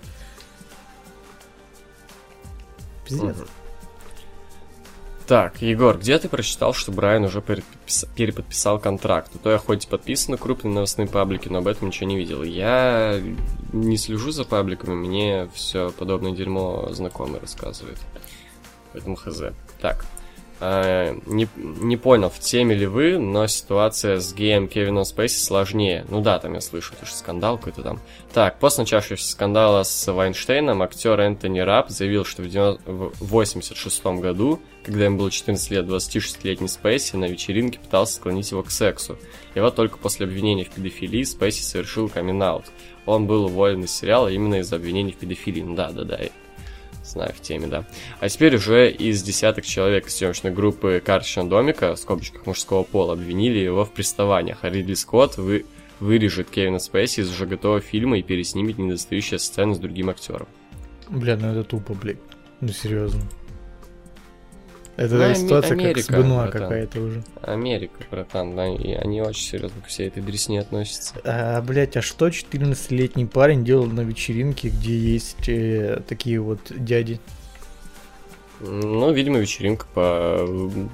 Пиздец. 3.04 3.36
Так, 5.28 5.60
Егор, 5.60 5.98
где 5.98 6.18
ты 6.18 6.26
прочитал, 6.26 6.72
что 6.72 6.90
Брайан 6.90 7.24
уже 7.24 7.40
переподпис- 7.40 8.08
переподписал 8.16 8.78
контракт? 8.78 9.30
А 9.34 9.38
то 9.38 9.50
я 9.50 9.58
хоть 9.58 9.84
и 9.84 9.88
подписан 9.88 10.32
на 10.32 10.38
крупные 10.38 10.72
новостные 10.72 11.06
паблики, 11.06 11.50
но 11.50 11.58
об 11.58 11.66
этом 11.66 11.88
ничего 11.88 12.08
не 12.08 12.16
видел. 12.16 12.42
Я 12.42 13.20
не 13.74 13.98
слежу 13.98 14.30
за 14.30 14.44
пабликами, 14.44 14.94
мне 14.94 15.50
все 15.52 15.90
подобное 15.90 16.32
дерьмо 16.32 16.88
знакомый 16.92 17.40
рассказывает. 17.40 17.98
Поэтому 18.94 19.16
хз. 19.16 19.42
Так, 19.82 20.06
а, 20.60 21.16
не, 21.26 21.48
не 21.56 21.96
понял, 21.96 22.30
в 22.30 22.40
теме 22.40 22.74
ли 22.74 22.86
вы, 22.86 23.18
но 23.18 23.46
ситуация 23.46 24.18
с 24.18 24.34
геем 24.34 24.66
Кевином 24.66 25.04
Спейси 25.04 25.38
сложнее. 25.38 26.04
Ну 26.08 26.20
да, 26.20 26.38
там 26.38 26.54
я 26.54 26.60
слышу, 26.60 26.94
это 26.94 27.06
же 27.06 27.12
скандал 27.12 27.58
какой-то 27.58 27.82
там. 27.82 28.00
Так, 28.32 28.58
после 28.58 28.82
начавшегося 28.82 29.30
скандала 29.30 29.84
с 29.84 30.12
Вайнштейном, 30.12 30.82
актер 30.82 31.20
Энтони 31.20 31.60
Рапп 31.60 31.90
заявил, 31.90 32.24
что 32.24 32.42
в 32.42 32.46
1986 32.46 34.04
году, 34.20 34.60
когда 34.84 35.04
ему 35.04 35.18
было 35.18 35.30
14 35.30 35.70
лет, 35.70 35.86
26-летний 35.86 36.68
Спейси 36.68 37.16
на 37.16 37.26
вечеринке 37.26 37.78
пытался 37.78 38.16
склонить 38.16 38.50
его 38.50 38.62
к 38.64 38.70
сексу. 38.70 39.16
И 39.54 39.60
вот 39.60 39.76
только 39.76 39.98
после 39.98 40.26
обвинения 40.26 40.64
в 40.64 40.70
педофилии 40.70 41.22
Спейси 41.22 41.62
совершил 41.62 42.08
камин-аут. 42.08 42.64
Он 43.06 43.26
был 43.26 43.44
уволен 43.44 43.84
из 43.84 43.92
сериала 43.92 44.28
именно 44.28 44.56
из-за 44.56 44.76
обвинений 44.76 45.12
в 45.12 45.16
педофилии. 45.16 45.62
Ну 45.62 45.74
Да, 45.74 45.90
да, 45.92 46.04
да. 46.04 46.18
Знаю 47.08 47.32
в 47.34 47.40
теме, 47.40 47.66
да. 47.66 47.84
А 48.20 48.28
теперь 48.28 48.56
уже 48.56 48.90
из 48.90 49.22
десяток 49.22 49.64
человек 49.64 50.06
из 50.06 50.16
съемочной 50.16 50.50
группы 50.50 51.02
«Карточного 51.04 51.48
домика» 51.48 51.94
в 51.94 51.98
скобочках 51.98 52.46
мужского 52.46 52.82
пола 52.82 53.14
обвинили 53.14 53.58
его 53.58 53.84
в 53.84 53.92
приставаниях, 53.92 54.58
а 54.62 54.68
Ридли 54.68 54.94
Скотт 54.94 55.38
вы... 55.38 55.64
вырежет 56.00 56.50
Кевина 56.50 56.78
Спейси 56.78 57.20
из 57.20 57.30
уже 57.30 57.46
готового 57.46 57.80
фильма 57.80 58.18
и 58.18 58.22
переснимет 58.22 58.78
недостающие 58.78 59.38
сцены 59.38 59.74
с 59.74 59.78
другим 59.78 60.10
актером. 60.10 60.48
Бля, 61.08 61.36
ну 61.36 61.48
это 61.48 61.64
тупо, 61.64 61.94
блядь. 61.94 62.18
Ну 62.60 62.68
серьезно. 62.68 63.22
Это 64.98 65.14
Ну, 65.14 65.34
ситуация 65.36 65.76
как 65.76 65.78
с 65.78 65.80
Америка, 65.80 66.12
Бенуа 66.12 66.48
какая-то 66.48 67.00
уже. 67.00 67.22
Америка, 67.42 67.94
братан, 68.10 68.56
да, 68.56 68.66
и 68.66 68.94
они 68.94 69.22
очень 69.22 69.44
серьезно 69.44 69.80
к 69.80 69.86
всей 69.86 70.08
этой 70.08 70.20
дресне 70.24 70.60
относятся. 70.60 71.14
А, 71.22 71.62
блять, 71.62 71.96
а 71.96 72.02
что 72.02 72.26
14-летний 72.26 73.26
парень 73.26 73.64
делал 73.64 73.86
на 73.86 74.00
вечеринке, 74.00 74.70
где 74.70 74.98
есть 74.98 75.48
э, 75.48 76.02
такие 76.08 76.40
вот 76.40 76.58
дяди? 76.70 77.20
Ну, 78.58 79.12
видимо, 79.12 79.38
вечеринка 79.38 79.86
по 79.94 80.44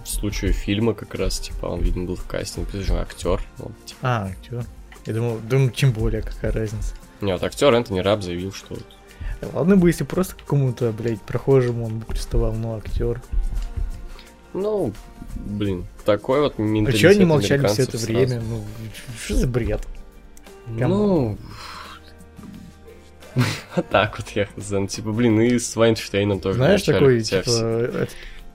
случаю 0.04 0.52
фильма 0.52 0.92
как 0.92 1.14
раз, 1.14 1.38
типа, 1.38 1.64
он, 1.64 1.80
видимо, 1.80 2.08
был 2.08 2.16
в 2.16 2.26
кастинге, 2.26 2.68
ты 2.72 2.82
же 2.82 2.92
актер. 2.92 3.40
Вот, 3.56 3.72
типа. 3.86 4.00
А, 4.02 4.26
актер. 4.26 4.66
Я 5.06 5.14
думал, 5.14 5.40
ну 5.50 5.70
тем 5.70 5.92
более, 5.92 6.20
какая 6.20 6.52
разница. 6.52 6.94
Нет, 7.22 7.42
актер 7.42 7.72
Энтони 7.72 8.00
Раб 8.00 8.22
заявил, 8.22 8.52
что 8.52 8.76
Ладно 9.52 9.76
бы, 9.76 9.88
если 9.88 10.04
просто 10.04 10.36
какому-то, 10.36 10.92
блядь, 10.92 11.20
прохожему 11.22 11.86
он 11.86 11.98
бы 12.00 12.06
приставал, 12.06 12.52
но 12.52 12.76
актер. 12.76 13.20
Ну, 14.54 14.92
блин, 15.36 15.84
такой 16.04 16.40
вот 16.40 16.54
А 16.58 16.62
менталитет 16.62 17.00
чё 17.00 17.10
они 17.10 17.24
молчали 17.24 17.66
все 17.66 17.82
это 17.82 17.98
сразу. 17.98 18.12
время? 18.12 18.40
Ну, 18.40 18.64
что 19.22 19.34
за 19.34 19.46
бред? 19.46 19.80
Ну, 20.66 21.36
вот 23.76 23.88
так 23.90 24.18
вот 24.18 24.28
я 24.30 24.46
Типа, 24.86 25.12
блин, 25.12 25.40
и 25.40 25.58
с 25.58 25.74
Вайнштейном 25.76 26.40
тоже 26.40 26.56
Знаешь, 26.56 26.82
такой, 26.82 27.20
типа, 27.20 28.06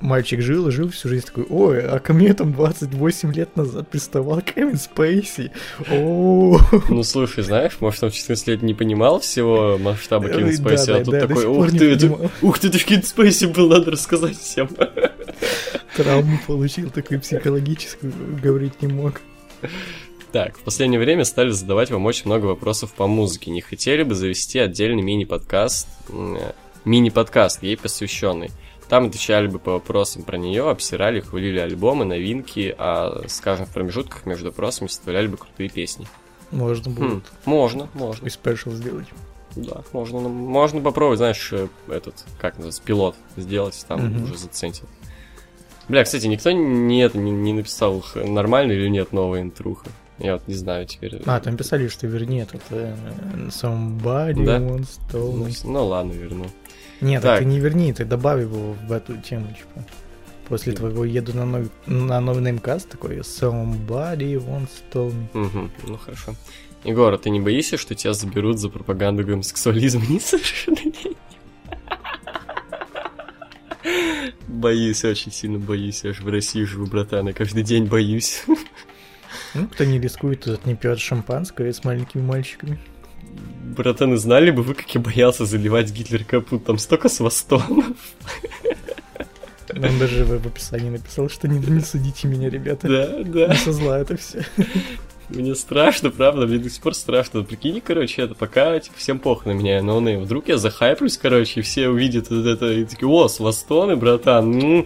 мальчик 0.02 0.42
жил 0.42 0.68
и 0.68 0.72
жил 0.72 0.90
всю 0.90 1.10
жизнь 1.10 1.26
такой, 1.26 1.46
ой, 1.50 1.86
а 1.86 2.00
ко 2.00 2.14
мне 2.14 2.34
там 2.34 2.54
28 2.54 3.34
лет 3.34 3.56
назад 3.56 3.90
приставал 3.90 4.42
Кевин 4.42 4.78
Спейси. 4.78 5.52
О, 5.92 6.60
Ну, 6.90 7.04
слушай, 7.04 7.44
знаешь, 7.44 7.78
может, 7.80 8.04
он 8.04 8.12
в 8.12 8.16
14 8.16 8.48
лет 8.48 8.62
не 8.62 8.74
понимал 8.74 9.20
всего 9.20 9.78
масштаба 9.78 10.30
Кевина 10.30 10.52
Да, 10.52 10.56
Спейси, 10.58 10.88
да, 10.88 10.96
а 10.98 11.04
тут 11.04 11.14
да, 11.14 11.28
такой, 11.28 11.46
ух 11.46 11.72
ты, 11.72 12.12
ух 12.42 12.60
ты, 12.60 12.72
ж 12.72 12.84
Кевин 12.84 13.04
Спейси 13.04 13.46
был, 13.46 13.70
надо 13.70 13.92
рассказать 13.92 14.38
всем. 14.38 14.70
травму 15.96 16.40
получил, 16.48 16.90
такой 16.90 17.20
психологическую, 17.20 18.14
говорить 18.42 18.82
не 18.82 18.88
мог. 18.88 19.22
Так, 20.32 20.58
в 20.58 20.62
последнее 20.62 21.00
время 21.00 21.26
стали 21.26 21.50
задавать 21.50 21.90
вам 21.90 22.06
очень 22.06 22.28
много 22.28 22.46
вопросов 22.46 22.94
по 22.94 23.08
музыке. 23.08 23.50
Не 23.50 23.62
хотели 23.62 24.04
бы 24.04 24.14
завести 24.14 24.60
отдельный 24.60 25.02
мини-подкаст, 25.02 25.88
э, 26.10 26.52
мини-подкаст 26.86 27.64
ей 27.64 27.76
посвященный. 27.76 28.52
Там 28.90 29.06
отвечали 29.06 29.48
бы 29.48 29.60
по 29.60 29.74
вопросам 29.74 30.24
про 30.24 30.38
нее, 30.38 30.68
обсирали, 30.70 31.20
хвалили 31.20 31.60
альбомы, 31.60 32.06
новинки, 32.06 32.74
а, 32.78 33.22
скажем, 33.28 33.66
в 33.68 33.70
промежутках 33.74 34.26
между 34.26 34.46
вопросами 34.48 34.88
составляли 34.88 35.28
бы 35.28 35.38
крутые 35.38 35.70
песни. 35.70 36.08
Можно 36.52 36.92
Хм, 36.92 36.96
будет 36.96 37.24
можно, 37.46 37.88
можно. 37.94 38.16
такой 38.16 38.32
спешл 38.32 38.72
сделать. 38.72 39.06
Да, 39.56 39.82
можно, 39.94 40.20
ну, 40.22 40.30
можно 40.30 40.82
попробовать, 40.82 41.20
знаешь, 41.20 41.50
э, 41.54 41.68
этот, 41.88 42.16
как 42.42 42.54
называется, 42.56 42.82
пилот 42.84 43.16
сделать, 43.38 43.86
там 43.88 44.06
Мгм. 44.06 44.24
уже 44.24 44.38
заценят. 44.38 44.82
Бля, 45.88 46.04
кстати, 46.04 46.26
никто 46.28 46.52
не, 46.52 47.10
не, 47.14 47.32
не 47.32 47.54
написал, 47.54 48.02
х- 48.02 48.24
нормально 48.24 48.72
или 48.74 48.88
нет 48.90 49.12
новая 49.12 49.42
интруха. 49.42 49.88
Я 50.20 50.34
вот 50.34 50.48
не 50.48 50.54
знаю 50.54 50.86
теперь. 50.86 51.22
А, 51.26 51.40
там 51.40 51.58
писали, 51.58 51.88
что 51.88 52.06
верни 52.08 52.40
этот 52.40 52.62
э, 52.72 52.96
Somebody 53.50 54.44
Да? 54.46 54.58
once 54.60 55.00
told 55.12 55.54
Ну, 55.64 55.72
ну 55.72 55.86
ладно, 55.88 56.12
верну. 56.14 56.46
Нет, 57.02 57.22
так. 57.22 57.40
ты 57.40 57.46
не 57.46 57.60
верни, 57.60 57.94
ты 57.94 58.06
добавь 58.06 58.42
его 58.42 58.74
в 58.74 58.92
эту 58.92 59.18
тему, 59.18 59.48
типа. 59.48 59.86
После 60.48 60.74
твоего 60.74 61.06
еду 61.06 61.36
на 61.36 61.46
новый, 61.46 61.70
на 61.86 62.20
новый 62.20 62.42
неймкаст 62.42 62.90
такой 62.90 63.18
Somebody 63.18 64.34
once 64.36 64.82
told 64.92 65.14
me. 65.14 65.28
Мгм, 65.34 65.72
ну 65.88 65.98
хорошо. 65.98 66.36
Егор, 66.84 67.14
а 67.14 67.18
ты 67.18 67.30
не 67.30 67.40
боишься, 67.40 67.78
что 67.78 67.94
тебя 67.94 68.14
заберут 68.14 68.58
за 68.58 68.70
пропаганду 68.70 69.24
гомосексуализма 69.26 70.06
несовершеннолетним? 70.10 71.16
Боюсь, 74.48 75.06
очень 75.06 75.32
сильно 75.32 75.60
боюсь. 75.60 76.04
Я 76.04 76.14
же 76.14 76.24
в 76.24 76.30
России 76.30 76.64
живу, 76.64 76.86
братан, 76.86 77.28
я 77.28 77.34
каждый 77.34 77.64
день 77.64 77.86
боюсь. 77.86 78.44
Ну, 79.54 79.68
кто 79.68 79.84
не 79.84 80.00
рискует, 80.00 80.44
тот 80.44 80.66
не 80.66 80.76
пьет 80.76 81.00
шампанское 81.00 81.72
с 81.72 81.84
маленькими 81.84 82.22
мальчиками. 82.22 82.80
Братаны, 83.76 84.18
знали 84.18 84.52
бы 84.52 84.64
вы, 84.64 84.74
как 84.74 84.94
я 84.94 85.00
боялся 85.00 85.46
заливать 85.46 85.92
Гитлер 85.92 86.24
капут? 86.24 86.66
Там 86.66 86.78
столько 86.78 87.10
свастонов. 87.10 87.86
Он 89.70 90.00
даже 90.00 90.26
в 90.26 90.48
описании 90.48 90.90
написал, 90.90 91.30
что 91.30 91.48
не, 91.48 91.60
не 91.60 91.82
судите 91.82 92.28
меня, 92.28 92.50
ребята. 92.50 92.88
Да, 92.88 93.24
да. 93.24 93.54
Не 93.54 93.56
со 93.56 93.72
зла 93.72 94.00
это 94.00 94.18
все. 94.18 94.44
Мне 95.30 95.54
страшно, 95.54 96.10
правда, 96.10 96.48
мне 96.48 96.58
до 96.58 96.70
сих 96.72 96.82
пор 96.82 96.96
страшно. 96.96 97.44
Прикинь, 97.44 97.82
короче, 97.82 98.24
это 98.24 98.34
пока 98.34 98.80
типа, 98.80 98.98
всем 98.98 99.20
похуй 99.20 99.54
на 99.54 99.58
меня, 99.58 99.82
но 99.84 100.00
ну, 100.00 100.20
вдруг 100.22 100.48
я 100.48 100.58
захайплюсь, 100.58 101.20
короче, 101.20 101.60
и 101.60 101.64
все 101.64 101.88
увидят 101.88 102.32
вот 102.32 102.48
это, 102.48 102.72
и 102.72 102.84
такие, 102.84 103.08
о, 103.08 103.28
свастоны, 103.28 103.96
братан, 103.96 104.52
ну, 104.52 104.86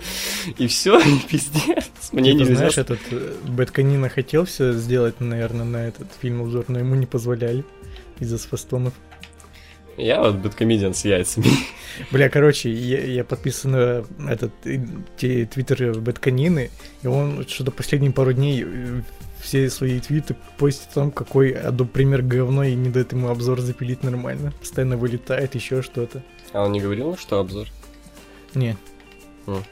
и 0.57 0.67
все, 0.67 0.99
и 0.99 1.19
пиздец. 1.29 1.85
Мне 2.11 2.33
нельзя. 2.33 2.55
Знаешь, 2.55 2.77
этот 2.77 2.99
э, 3.11 3.33
Бэтканина 3.47 4.09
хотел 4.09 4.43
все 4.43 4.73
сделать, 4.73 5.21
наверное, 5.21 5.65
на 5.65 5.87
этот 5.87 6.07
фильм 6.21 6.41
обзор, 6.41 6.65
но 6.67 6.79
ему 6.79 6.95
не 6.95 7.05
позволяли 7.05 7.63
из-за 8.23 8.37
свастонов. 8.37 8.93
Я 9.97 10.21
вот 10.21 10.37
бэткомедиан 10.37 10.93
с 10.95 11.05
яйцами. 11.05 11.47
Бля, 12.11 12.27
короче, 12.29 12.71
я, 12.71 13.05
я 13.05 13.23
подписан 13.23 13.71
на 13.71 14.03
этот 14.27 14.51
э, 14.65 14.79
те- 15.17 15.45
твиттер 15.45 15.99
Бэтканины, 15.99 16.71
и 17.03 17.07
он 17.07 17.45
что-то 17.47 17.69
последние 17.69 18.11
пару 18.11 18.33
дней 18.33 18.63
э, 18.65 19.01
все 19.39 19.69
свои 19.69 19.99
твиты 19.99 20.35
постит 20.57 20.89
о 20.91 20.93
том, 20.95 21.11
какой 21.11 21.51
Adobe 21.51 21.87
пример 21.87 22.23
говно, 22.23 22.63
и 22.63 22.73
не 22.73 22.89
дает 22.89 23.11
ему 23.11 23.29
обзор 23.29 23.61
запилить 23.61 24.01
нормально. 24.01 24.51
Постоянно 24.59 24.97
вылетает, 24.97 25.53
еще 25.53 25.83
что-то. 25.83 26.23
А 26.53 26.65
он 26.65 26.71
не 26.71 26.81
говорил, 26.81 27.15
что 27.17 27.39
обзор? 27.39 27.67
Не. 28.55 28.75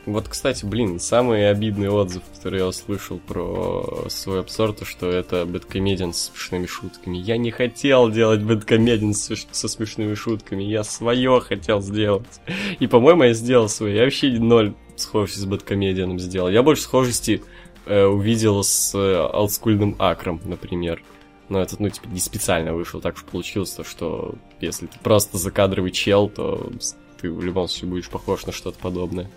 Вот, 0.06 0.28
кстати, 0.28 0.66
блин, 0.66 1.00
самый 1.00 1.50
обидный 1.50 1.90
отзыв, 1.90 2.24
который 2.36 2.60
я 2.60 2.68
услышал 2.68 3.20
про 3.20 4.06
свой 4.10 4.42
обзор, 4.42 4.74
то 4.74 4.84
что 4.84 5.10
это 5.10 5.46
бэткомедиан 5.46 6.14
с 6.14 6.32
смешными 6.32 6.66
шутками. 6.66 7.18
Я 7.18 7.38
не 7.38 7.52
хотел 7.52 8.12
делать 8.12 8.42
бэткомедиан 8.42 9.14
со, 9.14 9.36
смешными 9.36 10.14
шутками, 10.16 10.64
я 10.64 10.84
свое 10.84 11.40
хотел 11.40 11.82
сделать. 11.82 12.42
И, 12.80 12.88
по-моему, 12.88 13.24
я 13.24 13.34
сделал 13.34 13.70
свое. 13.70 13.96
Я 13.96 14.04
вообще 14.04 14.32
ноль 14.32 14.74
схожести 14.98 15.40
с 15.40 15.46
бэткомедианом 15.46 16.20
сделал. 16.20 16.50
Я 16.50 16.64
больше 16.64 16.84
схожести 16.84 17.42
э, 17.86 18.04
увидел 18.04 18.64
с 18.64 18.94
э, 18.94 19.18
олдскульным 19.18 19.96
акром, 20.00 20.42
например. 20.44 21.02
Но 21.48 21.62
это, 21.62 21.76
ну, 21.80 21.90
типа, 21.90 22.08
не 22.08 22.20
специально 22.20 22.74
вышел, 22.74 23.02
так 23.02 23.16
уж 23.16 23.24
получилось, 23.24 23.72
то, 23.72 23.84
что 23.84 24.36
если 24.62 24.86
ты 24.86 24.98
просто 25.00 25.38
закадровый 25.38 25.92
чел, 25.92 26.30
то 26.30 26.72
ты 27.20 27.32
в 27.32 27.44
любом 27.44 27.68
случае 27.68 27.90
будешь 27.90 28.10
похож 28.10 28.46
на 28.46 28.52
что-то 28.52 28.80
подобное. 28.80 29.30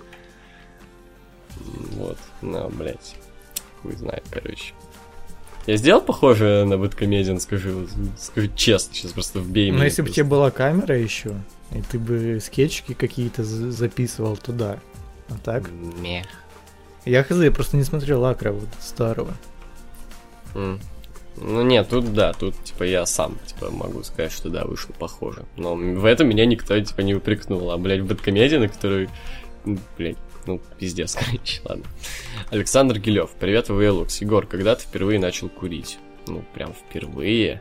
Вот, 1.92 2.18
ну, 2.42 2.68
блядь. 2.70 3.16
Хуй 3.82 3.94
знает, 3.96 4.24
короче. 4.30 4.72
Я 5.66 5.76
сделал 5.76 6.02
похоже 6.02 6.64
на 6.66 6.76
бэткомедиан, 6.76 7.40
скажи, 7.40 7.74
скажи 8.18 8.50
честно, 8.54 8.94
сейчас 8.94 9.12
просто 9.12 9.38
вбей 9.38 9.70
Но 9.70 9.76
меня 9.76 9.86
если 9.86 10.02
бы 10.02 10.10
тебя 10.10 10.26
была 10.26 10.50
камера 10.50 10.98
еще, 10.98 11.34
и 11.72 11.80
ты 11.80 11.98
бы 11.98 12.38
скетчики 12.42 12.92
какие-то 12.92 13.44
за- 13.44 13.72
записывал 13.72 14.36
туда. 14.36 14.78
А 15.30 15.34
так? 15.42 15.70
Мех. 15.98 16.26
Я 17.06 17.22
хз, 17.24 17.36
я 17.36 17.50
просто 17.50 17.78
не 17.78 17.84
смотрел 17.84 18.24
Акра 18.26 18.52
вот 18.52 18.68
старого. 18.80 19.32
М. 20.54 20.80
Ну 21.36 21.62
нет, 21.62 21.88
тут 21.88 22.12
да, 22.12 22.32
тут 22.32 22.54
типа 22.62 22.84
я 22.84 23.06
сам 23.06 23.36
типа 23.46 23.70
могу 23.70 24.02
сказать, 24.04 24.32
что 24.32 24.50
да, 24.50 24.64
вышло 24.64 24.92
похоже. 24.92 25.44
Но 25.56 25.74
в 25.74 26.04
этом 26.04 26.28
меня 26.28 26.46
никто 26.46 26.78
типа 26.78 27.00
не 27.00 27.14
упрекнул. 27.14 27.70
А, 27.70 27.78
блядь, 27.78 28.02
бэткомедиана, 28.02 28.68
который, 28.68 29.08
блядь, 29.98 30.16
ну, 30.46 30.60
пиздец, 30.78 31.14
короче, 31.20 31.60
ладно. 31.64 31.84
Александр 32.50 32.98
Гилев, 32.98 33.30
привет, 33.38 33.68
Лукс. 33.68 34.20
Егор, 34.20 34.46
когда 34.46 34.74
ты 34.76 34.82
впервые 34.82 35.18
начал 35.18 35.48
курить? 35.48 35.98
Ну, 36.26 36.44
прям 36.54 36.72
впервые. 36.72 37.60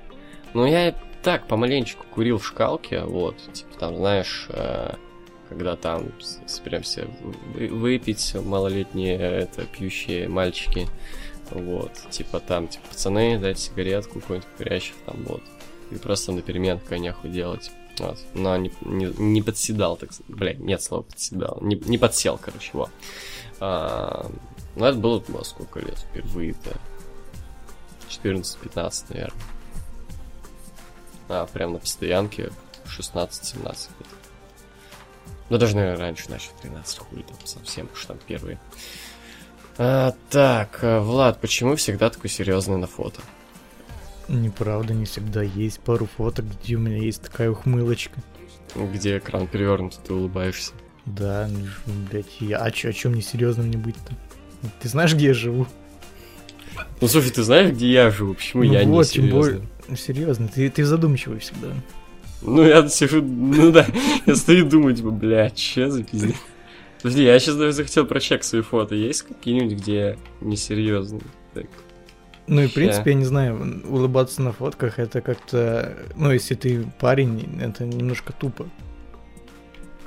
Ну, 0.54 0.66
я 0.66 0.96
так, 1.22 1.48
помаленечку 1.48 2.06
курил 2.14 2.38
в 2.38 2.46
шкалке, 2.46 3.02
вот, 3.02 3.38
типа 3.54 3.78
там, 3.80 3.96
знаешь, 3.98 4.48
э, 4.50 4.94
когда 5.50 5.76
там 5.76 6.12
с- 6.22 6.40
соберемся 6.48 7.08
вы- 7.54 7.68
выпить 7.70 8.36
малолетние 8.36 9.18
это 9.18 9.64
пьющие 9.66 10.28
мальчики, 10.28 10.88
вот, 11.50 11.92
типа 12.10 12.40
там, 12.40 12.68
типа, 12.68 12.88
пацаны, 12.90 13.38
дайте 13.40 13.62
сигаретку 13.62 14.20
какую-нибудь 14.20 14.50
курящих 14.58 14.96
там, 15.06 15.24
вот. 15.24 15.42
И 15.92 15.96
просто 15.96 16.32
на 16.32 16.42
переменку 16.42 16.94
нехуй 16.96 17.30
делать. 17.30 17.72
Вот. 18.00 18.18
Но 18.34 18.58
не, 18.58 18.72
не, 18.82 19.06
не 19.06 19.42
подседал, 19.42 19.98
так 19.98 20.14
сказать. 20.14 20.36
Блядь, 20.36 20.60
нет 20.60 20.82
слова 20.82 21.04
подседал. 21.04 21.60
Не, 21.62 21.76
не 21.76 21.98
подсел, 21.98 22.40
короче, 22.42 22.72
вот. 22.74 22.90
А, 23.60 24.30
ну, 24.76 24.86
это 24.86 24.98
было, 24.98 25.20
было 25.20 25.44
сколько 25.44 25.80
лет 25.80 25.98
впервые-то? 25.98 26.78
14-15, 28.10 29.06
наверное. 29.10 29.42
А, 31.30 31.46
прям 31.48 31.74
на 31.74 31.80
постоянке 31.80 32.52
16-17 32.86 33.64
лет. 33.64 34.08
Ну, 35.50 35.58
даже, 35.58 35.76
наверное, 35.76 36.00
раньше 36.00 36.30
начал 36.30 36.52
13, 36.62 36.98
хуй 36.98 37.24
там 37.24 37.38
совсем, 37.46 37.90
уж 37.94 38.06
там 38.06 38.18
первые. 38.28 38.60
А, 39.78 40.14
так, 40.30 40.84
э, 40.84 41.00
Влад, 41.00 41.40
почему 41.40 41.76
всегда 41.76 42.10
такой 42.10 42.30
серьезный 42.30 42.78
на 42.78 42.88
фото? 42.88 43.22
Неправда, 44.28 44.94
не 44.94 45.06
всегда 45.06 45.42
есть 45.44 45.80
пару 45.80 46.06
фоток, 46.06 46.46
где 46.64 46.76
у 46.76 46.80
меня 46.80 46.98
есть 46.98 47.22
такая 47.22 47.52
ухмылочка. 47.52 48.22
Где 48.76 49.18
экран 49.18 49.48
перевернут, 49.48 50.00
ты 50.06 50.14
улыбаешься. 50.14 50.72
Да, 51.06 51.50
ну, 51.52 51.94
блядь, 52.10 52.26
я, 52.40 52.58
а 52.60 52.72
чё, 52.72 52.90
о 52.90 52.94
чем 52.94 53.12
мне 53.12 53.22
серьезно 53.22 53.64
мне 53.64 53.78
быть-то? 53.78 54.16
Ты 54.82 54.88
знаешь, 54.88 55.14
где 55.14 55.28
я 55.28 55.34
живу? 55.34 55.68
Ну, 57.02 57.08
слушай, 57.08 57.32
ты 57.32 57.44
знаешь, 57.44 57.72
где 57.72 57.92
я 57.92 58.10
живу? 58.10 58.34
Почему 58.34 58.64
Ну 58.64 58.72
я 58.74 58.84
вот, 58.86 59.06
не 59.06 59.12
тем 59.12 59.24
серьезный? 59.26 59.40
более- 59.40 59.62
Ну, 59.90 59.96
серьезно, 59.98 60.48
ты, 60.48 60.70
ты 60.70 60.86
задумчивый 60.86 61.40
всегда. 61.40 61.68
Ну, 62.42 62.64
я 62.64 62.88
сижу, 62.88 63.22
ну 63.22 63.72
да, 63.72 63.86
я 64.26 64.36
стою 64.36 64.66
и 64.66 64.70
думаю, 64.70 64.96
типа, 64.96 65.12
бля, 65.12 65.50
че 65.50 65.92
за 65.92 66.04
пиздец? 66.04 66.36
Подожди, 67.02 67.24
я 67.24 67.38
сейчас 67.40 67.58
даже 67.58 67.74
захотел 67.74 68.06
прочек 68.06 68.44
свои 68.46 68.62
фото. 68.62 68.96
Есть 68.96 69.24
какие-нибудь, 69.24 69.74
где 69.82 69.96
я 69.96 70.18
несерьезный? 70.40 71.22
Так. 71.54 71.66
Ну 72.48 72.62
и 72.62 72.68
в 72.68 72.74
принципе, 72.74 73.12
я 73.12 73.16
не 73.16 73.26
знаю, 73.26 73.82
улыбаться 73.88 74.42
на 74.42 74.52
фотках 74.52 75.00
это 75.00 75.22
как-то, 75.22 75.98
ну 76.16 76.32
если 76.32 76.56
ты 76.56 76.86
парень, 77.00 77.60
это 77.62 77.86
немножко 77.86 78.34
тупо. 78.34 78.68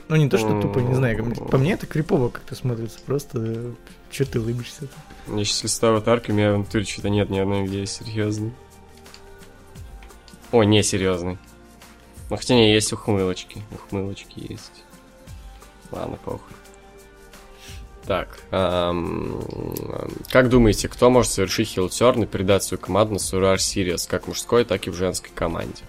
Ну 0.09 0.17
не 0.17 0.29
то, 0.29 0.39
что 0.39 0.61
тупо, 0.61 0.79
не 0.79 0.95
знаю, 0.95 1.35
по 1.35 1.59
мне 1.59 1.73
это 1.73 1.87
крипово 1.87 2.29
как-то 2.29 2.55
смотрится, 2.55 2.99
просто 3.05 3.75
что 4.11 4.25
ты 4.25 4.41
улыбишься? 4.41 4.89
Я 5.29 5.45
сейчас 5.45 5.65
листаю 5.65 5.95
аватарку, 5.95 6.31
у 6.31 6.35
меня 6.35 6.55
в 6.55 6.59
натуре 6.59 6.85
что-то 6.85 7.09
нет 7.09 7.31
ни 7.31 7.39
одной, 7.39 7.67
где 7.67 7.87
серьезный. 7.87 8.53
О, 10.53 10.63
не 10.63 10.83
серьезный. 10.83 11.39
Ну, 12.31 12.37
хотя 12.37 12.55
не, 12.55 12.73
есть 12.73 12.93
ухмылочки. 12.93 13.63
Ухмылочки 13.73 14.53
есть. 14.53 14.85
Ладно, 15.91 16.19
похуй. 16.25 16.56
Так, 18.07 18.39
ам, 18.53 19.41
как 20.31 20.49
думаете, 20.49 20.89
кто 20.89 21.11
может 21.11 21.33
совершить 21.33 21.69
хилтерн 21.69 22.23
и 22.23 22.27
передать 22.27 22.63
свою 22.63 22.81
команду 22.81 23.15
на 23.15 23.19
Survivor 23.19 23.57
Series, 23.57 24.09
как 24.09 24.25
в 24.25 24.29
мужской, 24.29 24.65
так 24.65 24.87
и 24.87 24.91
в 24.91 24.95
женской 24.95 25.31
команде? 25.35 25.83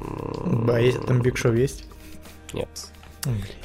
А 0.00 0.78
если 0.80 1.00
там 1.00 1.20
Биг 1.20 1.36
Шоу 1.36 1.52
есть? 1.54 1.84
Нет. 2.52 2.68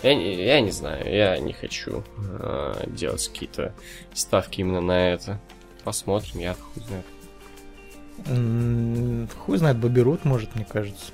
Я, 0.02 0.16
не- 0.16 0.44
я 0.44 0.60
не 0.60 0.72
знаю, 0.72 1.08
я 1.14 1.38
не 1.38 1.54
хочу 1.54 2.04
э, 2.40 2.84
делать 2.88 3.28
какие-то 3.28 3.76
ставки 4.14 4.62
именно 4.62 4.82
на 4.82 5.12
это. 5.14 5.40
Посмотрим, 5.84 6.40
я 6.40 6.56
хуй 6.56 6.84
знает. 6.84 7.06
Хуй 9.46 9.58
знает, 9.58 9.78
Бобби 9.78 10.00
Рут 10.00 10.26
может, 10.26 10.56
мне 10.56 10.66
кажется. 10.66 11.12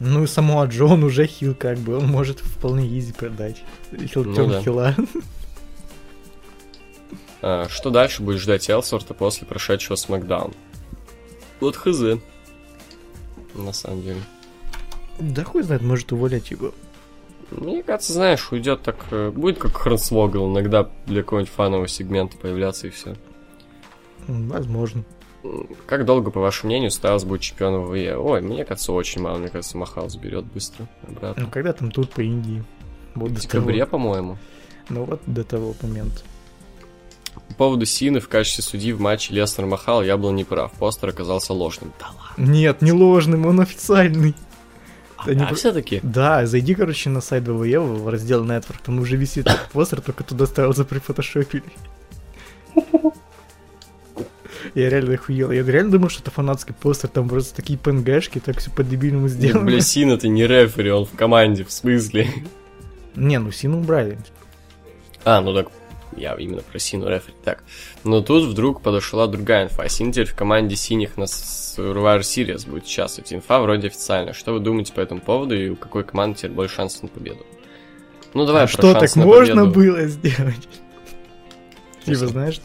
Ну 0.00 0.24
и 0.24 0.26
Самуа 0.26 0.64
Джо, 0.66 0.84
он 0.86 1.04
уже 1.04 1.26
heel 1.26 1.54
как 1.54 1.78
бы, 1.78 1.98
он 1.98 2.06
может 2.06 2.40
вполне 2.40 2.86
easy 2.98 3.12
продать. 3.12 3.62
Heel 4.06 4.24
Ну 4.24 4.46
да. 4.48 4.62
heel 4.62 4.83
а. 4.83 4.94
А, 7.42 7.66
что 7.68 7.90
дальше 7.90 8.22
будет 8.22 8.38
ждать 8.40 8.68
Элсворта 8.68 9.14
после 9.14 9.46
прошедшего 9.46 9.96
SmackDown? 9.96 10.52
Вот 11.60 11.76
хз. 11.76 12.18
На 13.54 13.72
самом 13.72 14.02
деле. 14.02 14.20
Да 15.18 15.44
хуй 15.44 15.62
знает, 15.62 15.82
может 15.82 16.12
уволять 16.12 16.50
его. 16.50 16.72
Мне 17.50 17.82
кажется, 17.82 18.12
знаешь, 18.12 18.52
уйдет 18.52 18.82
так... 18.82 18.96
э, 19.10 19.30
Будет 19.30 19.58
как 19.58 19.76
Хрансвогл, 19.76 20.50
иногда 20.52 20.88
для 21.06 21.22
какого-нибудь 21.22 21.52
фанового 21.52 21.88
сегмента 21.88 22.36
появляться 22.36 22.86
и 22.86 22.90
все. 22.90 23.16
Возможно. 24.28 25.02
Как 25.86 26.04
долго, 26.04 26.30
по 26.30 26.40
вашему 26.40 26.70
мнению, 26.70 26.90
Стайлз 26.90 27.24
будет 27.24 27.40
чемпионом 27.40 27.90
ВЕ? 27.92 28.16
Ой, 28.16 28.40
мне 28.42 28.64
кажется, 28.64 28.92
очень 28.92 29.22
мало. 29.22 29.38
Мне 29.38 29.48
кажется, 29.48 29.76
Махаус 29.78 30.16
берет 30.16 30.44
быстро 30.44 30.86
обратно. 31.08 31.44
Ну 31.44 31.50
когда 31.50 31.72
там 31.72 31.90
тут 31.90 32.10
по 32.10 32.20
Индии? 32.20 32.62
Вот 33.14 33.30
В 33.30 33.40
декабре, 33.40 33.78
того. 33.84 33.90
по-моему. 33.92 34.38
Ну 34.88 35.04
вот 35.04 35.20
до 35.26 35.42
того 35.44 35.74
момента. 35.82 36.20
По 37.48 37.54
поводу 37.54 37.86
Сины 37.86 38.20
в 38.20 38.28
качестве 38.28 38.62
судьи 38.64 38.92
в 38.92 39.00
матче 39.00 39.32
Леснер 39.34 39.66
Махал 39.66 40.02
я 40.02 40.16
был 40.16 40.30
неправ. 40.32 40.72
Постер 40.72 41.08
оказался 41.10 41.52
ложным. 41.52 41.92
Да 41.98 42.06
ладно. 42.08 42.50
Нет, 42.52 42.82
не 42.82 42.92
ложным, 42.92 43.46
он 43.46 43.60
официальный. 43.60 44.34
А 45.16 45.24
про- 45.24 45.54
все-таки? 45.54 46.00
Да, 46.02 46.46
зайди, 46.46 46.74
короче, 46.74 47.10
на 47.10 47.20
сайт 47.20 47.46
ВВЕ 47.46 47.78
в 47.80 48.08
раздел 48.08 48.44
Network, 48.44 48.76
там 48.84 48.98
уже 49.00 49.16
висит 49.16 49.46
этот 49.46 49.68
постер, 49.70 50.00
только 50.00 50.24
туда 50.24 50.46
ставился 50.46 50.84
при 50.84 50.98
фотошопе. 50.98 51.62
Я 54.74 54.88
реально 54.88 55.14
охуел. 55.14 55.50
Я 55.50 55.62
реально 55.62 55.92
думал, 55.92 56.08
что 56.08 56.22
это 56.22 56.30
фанатский 56.30 56.74
постер, 56.74 57.08
там 57.08 57.28
просто 57.28 57.56
такие 57.56 57.78
ПНГшки, 57.78 58.40
так 58.40 58.58
все 58.58 58.70
по-дебильному 58.70 59.28
сделано. 59.28 59.66
бля, 59.66 59.80
Сина 59.80 60.16
ты 60.16 60.28
не 60.28 60.46
рефери, 60.46 60.90
он 60.90 61.06
в 61.06 61.12
команде, 61.12 61.64
в 61.64 61.72
смысле? 61.72 62.28
Не, 63.16 63.38
ну 63.38 63.50
Сину 63.50 63.80
убрали. 63.80 64.18
А, 65.24 65.40
ну 65.40 65.52
так, 65.54 65.68
я 66.16 66.34
именно 66.34 66.62
про 66.62 66.78
Сину 66.78 67.08
рефери. 67.08 67.34
Так, 67.44 67.62
но 68.04 68.20
тут 68.20 68.44
вдруг 68.44 68.80
подошла 68.82 69.26
другая 69.26 69.64
инфа. 69.64 69.88
Син 69.88 70.12
теперь 70.12 70.26
в 70.26 70.34
команде 70.34 70.76
синих 70.76 71.16
на 71.16 71.24
Survivor 71.24 72.20
Series 72.20 72.68
будет 72.68 72.84
участвовать. 72.84 73.32
Инфа 73.32 73.60
вроде 73.60 73.88
официальная. 73.88 74.32
Что 74.32 74.52
вы 74.52 74.60
думаете 74.60 74.92
по 74.92 75.00
этому 75.00 75.20
поводу 75.20 75.56
и 75.56 75.70
у 75.70 75.76
какой 75.76 76.04
команды 76.04 76.38
теперь 76.38 76.52
больше 76.52 76.76
шансов 76.76 77.02
на 77.02 77.08
победу? 77.08 77.44
Ну 78.34 78.46
давай 78.46 78.64
а 78.64 78.66
про 78.66 78.72
что, 78.72 78.92
так 78.92 79.00
шансы 79.02 79.18
на 79.18 79.26
можно 79.26 79.66
победу. 79.66 79.80
было 79.80 80.06
сделать? 80.06 80.68
Типа, 82.04 82.26
знаешь, 82.26 82.60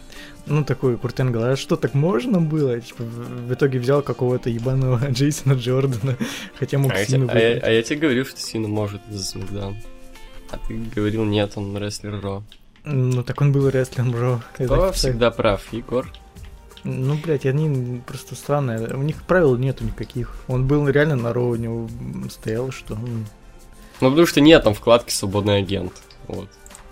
ну 0.48 0.64
такой 0.64 0.98
Куртен 0.98 1.36
а 1.36 1.56
что 1.56 1.76
так 1.76 1.94
можно 1.94 2.40
было? 2.42 2.80
Типа, 2.80 3.04
в 3.04 3.54
итоге 3.54 3.80
взял 3.80 4.02
какого-то 4.02 4.50
ебаного 4.50 5.00
Джейсона 5.10 5.54
Джордана, 5.54 6.16
хотя 6.60 6.78
мог 6.78 6.92
А 6.92 7.06
Сину 7.06 7.28
а 7.32 7.38
я- 7.38 7.60
а 7.62 7.70
я 7.70 7.84
тебе 7.84 8.00
говорил, 8.00 8.26
что 8.26 8.40
Сина 8.40 8.68
может 8.68 9.02
за 9.10 9.24
Смакдаун. 9.24 9.78
А 10.52 10.58
ты 10.58 10.78
говорил, 10.96 11.26
нет, 11.26 11.54
он 11.56 11.76
рестлер 11.78 12.22
Ро. 12.22 12.44
Ну 12.86 13.24
так 13.24 13.42
он 13.42 13.52
был 13.52 13.68
рестлером. 13.70 14.42
Это 14.58 14.74
Кто 14.74 14.92
всегда 14.92 15.32
прав, 15.32 15.74
Егор? 15.74 16.08
Ну, 16.84 17.18
блядь, 17.18 17.48
они 17.48 18.02
просто 18.06 18.36
странные. 18.36 18.94
У 18.96 19.02
них 19.02 19.24
правил 19.24 19.58
нету 19.58 19.84
никаких. 19.84 20.36
Он 20.48 20.68
был 20.68 20.88
реально 20.88 21.16
на 21.16 21.34
роу, 21.34 21.50
у 21.50 21.56
него 21.56 21.90
стоял, 22.30 22.72
что... 22.72 22.96
Ну, 24.02 24.10
потому 24.10 24.28
что 24.28 24.40
нет 24.40 24.64
там 24.64 24.76
вкладки 24.76 25.12
«Свободный 25.12 25.58
агент». 25.58 25.94
Вот. 26.28 26.48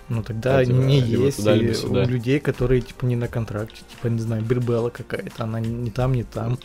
Ну 0.10 0.22
тогда 0.24 0.64
типа, 0.64 0.76
не 0.76 1.02
либо 1.02 1.24
есть 1.26 1.38
туда, 1.38 1.56
либо 1.56 1.74
сюда. 1.74 2.04
у 2.04 2.06
людей, 2.08 2.40
которые 2.40 2.82
типа 2.82 3.06
не 3.06 3.16
на 3.16 3.28
контракте, 3.28 3.82
типа, 3.90 4.08
не 4.08 4.20
знаю, 4.20 4.44
Бирбелла 4.44 4.90
какая-то, 4.90 5.44
она 5.44 5.60
не 5.60 5.92
там, 5.92 6.14
не 6.14 6.24
там. 6.24 6.60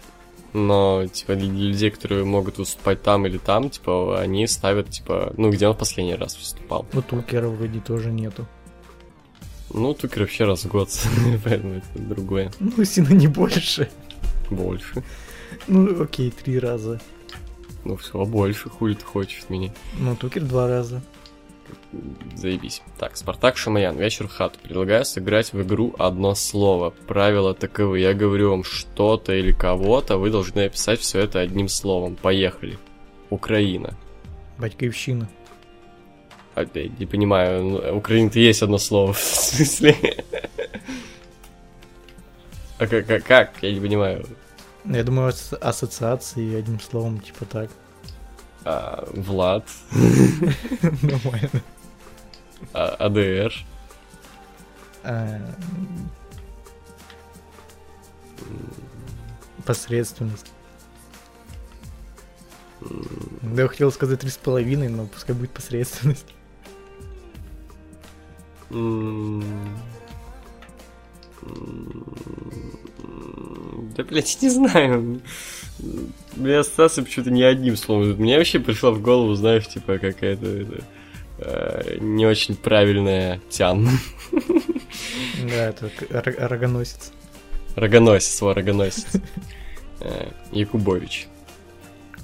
Но, 0.55 1.07
типа, 1.07 1.35
для 1.35 1.47
людей, 1.47 1.91
которые 1.91 2.25
могут 2.25 2.59
выступать 2.59 3.03
там 3.03 3.27
или 3.27 3.37
там, 3.39 3.69
типа, 3.69 4.19
они 4.19 4.47
ставят, 4.47 4.89
типа, 4.89 5.35
ну, 5.37 5.51
где 5.51 5.69
он 5.69 5.75
в 5.75 5.79
последний 5.79 6.15
раз 6.15 6.37
выступал. 6.39 6.87
Ну 6.93 7.03
Тукера 7.03 7.49
вроде 7.49 7.81
тоже 7.81 8.11
нету. 8.11 8.47
Ну, 9.73 9.93
Тукер 9.93 10.23
вообще 10.23 10.45
раз 10.45 10.65
в 10.65 10.69
год, 10.69 10.89
поэтому 11.45 11.75
это 11.75 11.87
другое. 11.95 12.51
Ну, 12.61 12.83
Сина 12.85 13.13
не 13.13 13.27
больше. 13.27 13.91
Больше. 14.51 15.05
Ну, 15.67 16.03
окей, 16.03 16.31
три 16.31 16.59
раза. 16.59 16.99
Ну, 17.85 17.97
все, 17.97 18.25
больше, 18.25 18.71
хули 18.71 18.95
ты 18.95 19.05
хочешь 19.05 19.45
меня. 19.51 19.73
Ну, 19.99 20.17
Тукер 20.17 20.45
два 20.45 20.67
раза. 20.67 21.03
Заебись. 22.35 22.83
Так, 22.99 23.17
Спартак 23.17 23.57
Шамаян, 23.57 23.97
вечер 23.97 24.29
в 24.29 24.31
хату. 24.31 24.59
Предлагаю 24.63 25.05
сыграть 25.05 25.53
в 25.53 25.63
игру 25.63 25.95
одно 25.99 26.35
слово. 26.35 26.91
Правила 26.91 27.55
таковы. 27.55 28.01
Я 28.01 28.15
говорю 28.15 28.51
вам 28.51 28.65
что-то 28.65 29.33
или 29.33 29.53
кого-то, 29.53 30.19
вы 30.19 30.31
должны 30.31 30.67
описать 30.67 31.01
все 31.01 31.21
это 31.21 31.41
одним 31.41 31.69
словом. 31.69 32.17
Поехали. 32.17 32.79
Украина. 33.31 33.95
Батькивщина. 34.59 35.29
Опять, 36.55 36.99
не 36.99 37.07
понимаю, 37.07 37.65
ну, 37.65 37.97
Украина-то 37.97 38.39
есть 38.41 38.63
одно 38.63 38.79
слово. 38.79 39.13
В 39.15 39.19
смысле? 39.19 39.97
А 42.79 42.87
как, 42.87 43.07
как, 43.07 43.25
как? 43.25 43.53
Я 43.63 43.73
не 43.73 43.81
понимаю. 43.81 44.27
Я 44.85 45.03
думаю, 45.05 45.29
ас- 45.29 45.53
ассоциации 45.61 46.57
одним 46.57 46.81
словом, 46.81 47.19
типа 47.21 47.45
так. 47.45 47.71
А, 48.71 49.03
Влад, 49.15 49.65
Нормально. 51.01 51.63
а, 52.75 52.97
АДР, 53.07 53.55
А, 55.05 55.41
Посредственность. 59.65 60.53
Да, 63.41 63.63
я 63.63 63.69
хотел 63.69 63.91
сказать 63.91 64.21
три 64.21 64.29
с 64.29 64.37
половиной, 64.37 64.91
но 64.91 65.07
пускай 65.07 65.35
будет 65.35 65.53
посредственность. 65.53 66.27
Да, 73.97 74.05
блядь, 74.05 74.39
не 74.43 74.49
знаю. 74.49 75.21
Мне 76.37 76.59
ассоциация 76.59 77.05
почему-то 77.05 77.31
не 77.31 77.43
одним 77.43 77.77
словом. 77.77 78.11
Мне 78.17 78.37
вообще 78.37 78.59
пришла 78.59 78.91
в 78.91 79.01
голову, 79.01 79.35
знаешь, 79.35 79.67
типа 79.69 79.99
какая-то 79.99 80.47
это, 80.47 80.85
э, 81.39 81.99
не 82.01 82.27
очень 82.27 82.57
правильная 82.57 83.41
тян. 83.49 83.89
Да, 85.51 85.69
это 85.69 85.91
рогоносец. 86.49 87.13
Рогоносец, 87.77 88.41
во, 88.41 88.55
рогоносец. 88.55 89.07
Э, 90.01 90.29
Якубович. 90.53 91.27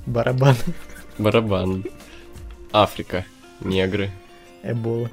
Барабан. 0.07 0.57
Барабан. 1.19 1.85
Африка. 2.73 3.25
Негры. 3.61 4.11
Эбола. 4.63 5.11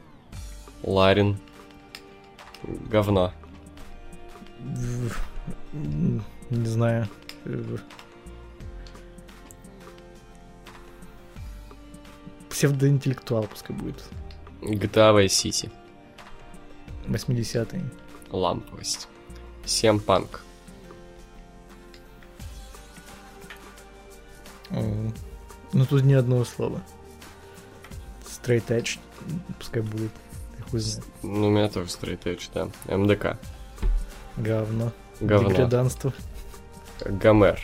Ларин. 0.84 1.38
Говно. 2.64 3.34
Не 5.74 6.65
знаю. 6.65 7.08
Псевдоинтеллектуал 12.50 13.47
пускай 13.47 13.76
будет. 13.76 14.04
GTA 14.62 15.13
Vice 15.15 15.28
City. 15.28 15.71
80-е. 17.08 17.84
Ламповость. 18.32 19.08
Всем 19.65 20.00
панк. 20.00 20.41
Ну 24.69 25.86
тут 25.89 26.04
ни 26.04 26.13
одного 26.13 26.45
слова. 26.45 26.82
Straight 28.24 28.67
edge 28.67 29.00
пускай 29.58 29.82
будет. 29.82 30.12
Ну, 31.24 31.47
у 31.47 31.50
меня 31.50 31.67
тоже 31.69 31.89
straight 31.89 32.24
edge, 32.24 32.50
да. 32.54 32.69
МДК. 32.95 33.38
Говно. 34.38 34.91
Говно. 35.20 35.50
Деграданство. 35.50 36.13
Гомер. 37.06 37.60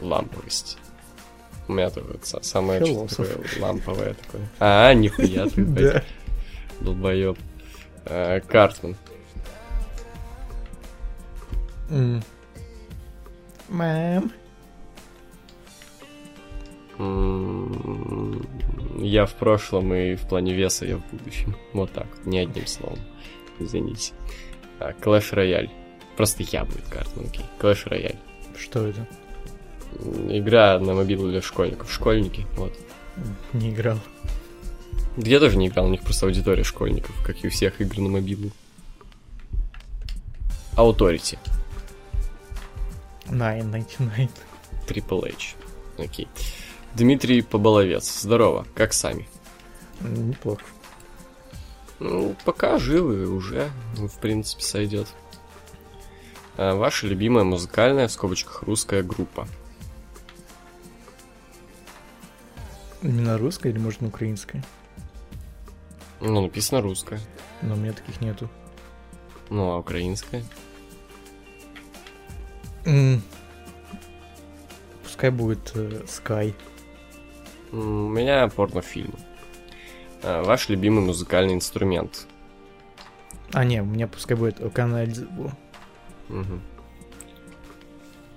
Ламповость. 0.00 0.78
У 1.66 1.72
меня 1.72 1.90
тоже 1.90 2.06
са- 2.22 2.42
самое 2.42 2.80
такое 2.80 3.28
ламповое 3.60 4.14
такое. 4.14 4.48
А, 4.58 4.94
нихуя 4.94 5.46
ты, 5.48 5.64
блядь, 5.64 6.04
долбоёб. 6.80 7.38
Картман. 8.48 8.96
Мэм. 13.68 14.32
Я 19.00 19.26
в 19.26 19.34
прошлом 19.34 19.94
и 19.94 20.14
в 20.16 20.22
плане 20.28 20.54
веса 20.54 20.84
я 20.86 20.96
в 20.96 21.06
будущем. 21.10 21.56
Вот 21.72 21.92
так, 21.92 22.06
не 22.24 22.38
одним 22.40 22.66
словом. 22.66 22.98
Извините. 23.60 24.12
А, 24.80 24.92
Clash 24.92 25.32
Royale. 25.32 25.70
Просто 26.16 26.42
я 26.42 26.64
будет 26.64 26.86
Картман, 26.88 27.26
окей. 27.26 27.44
Clash 27.58 27.86
Royale. 27.88 28.16
Что 28.58 28.86
это? 28.86 29.06
Игра 30.28 30.78
на 30.78 30.94
мобилу 30.94 31.30
для 31.30 31.40
школьников. 31.40 31.92
Школьники, 31.92 32.46
вот. 32.56 32.72
Не 33.52 33.70
играл. 33.70 33.98
Да 35.16 35.28
Я 35.28 35.40
тоже 35.40 35.56
не 35.56 35.68
играл, 35.68 35.86
у 35.86 35.90
них 35.90 36.02
просто 36.02 36.26
аудитория 36.26 36.62
школьников, 36.62 37.14
как 37.24 37.42
и 37.42 37.48
у 37.48 37.50
всех 37.50 37.80
игр 37.80 37.98
на 37.98 38.08
мобилу. 38.08 38.50
Authority. 40.76 41.38
999. 43.26 44.30
Triple 44.86 45.28
H. 45.28 45.56
Окей. 45.98 46.28
Дмитрий 46.94 47.42
Поболовец. 47.42 48.22
Здорово, 48.22 48.66
как 48.74 48.92
сами? 48.92 49.28
Неплохо. 50.00 50.62
Ну, 52.00 52.36
пока 52.44 52.78
живы 52.78 53.26
уже, 53.28 53.70
в 53.94 54.18
принципе, 54.18 54.62
сойдет. 54.62 55.08
А, 56.56 56.74
ваша 56.74 57.06
любимая 57.06 57.44
музыкальная, 57.44 58.08
в 58.08 58.12
скобочках, 58.12 58.62
русская 58.62 59.02
группа. 59.02 59.48
Именно 63.02 63.38
русская 63.38 63.70
или 63.70 63.78
может 63.78 64.02
украинская? 64.02 64.64
Ну, 66.20 66.40
написано 66.40 66.80
русская. 66.80 67.20
Но 67.62 67.74
у 67.74 67.76
меня 67.76 67.92
таких 67.92 68.20
нету. 68.20 68.48
Ну, 69.50 69.70
а 69.70 69.78
украинская? 69.78 70.44
М. 72.84 73.22
Пускай 75.02 75.30
будет 75.30 75.72
э, 75.74 76.04
Sky. 76.06 76.54
У 77.72 77.76
меня 77.76 78.48
порнофильм. 78.48 79.14
А, 80.22 80.42
ваш 80.42 80.68
любимый 80.68 81.04
музыкальный 81.04 81.54
инструмент. 81.54 82.26
А, 83.52 83.64
не, 83.64 83.80
у 83.80 83.84
меня 83.86 84.06
пускай 84.08 84.36
будет 84.36 84.60
Оканальдзебу. 84.60 85.52
Мгм. 86.28 86.60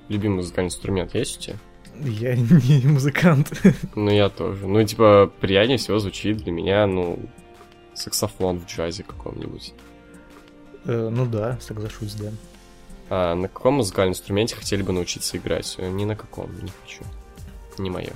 Любимый 0.09 0.37
музыкальный 0.37 0.67
инструмент 0.67 1.13
есть 1.15 1.37
у 1.37 1.41
тебя? 1.41 1.55
Я 2.03 2.35
не 2.35 2.87
музыкант. 2.87 3.51
Ну, 3.95 4.09
я 4.09 4.29
тоже. 4.29 4.67
Ну, 4.67 4.83
типа, 4.83 5.31
приятнее 5.41 5.77
всего 5.77 5.99
звучит 5.99 6.37
для 6.37 6.51
меня, 6.51 6.87
ну, 6.87 7.19
саксофон 7.93 8.59
в 8.59 8.65
джазе 8.65 9.03
каком-нибудь. 9.03 9.73
Э, 10.85 11.09
Ну 11.11 11.25
да, 11.25 11.57
соглашусь, 11.61 12.13
да. 12.13 12.31
А 13.09 13.35
на 13.35 13.49
каком 13.49 13.75
музыкальном 13.75 14.13
инструменте 14.13 14.55
хотели 14.55 14.81
бы 14.81 14.93
научиться 14.93 15.37
играть? 15.37 15.75
Э, 15.77 15.89
Ни 15.89 16.05
на 16.05 16.15
каком, 16.15 16.49
не 16.63 16.71
хочу. 16.81 17.03
Не 17.77 17.89
мое. 17.89 18.13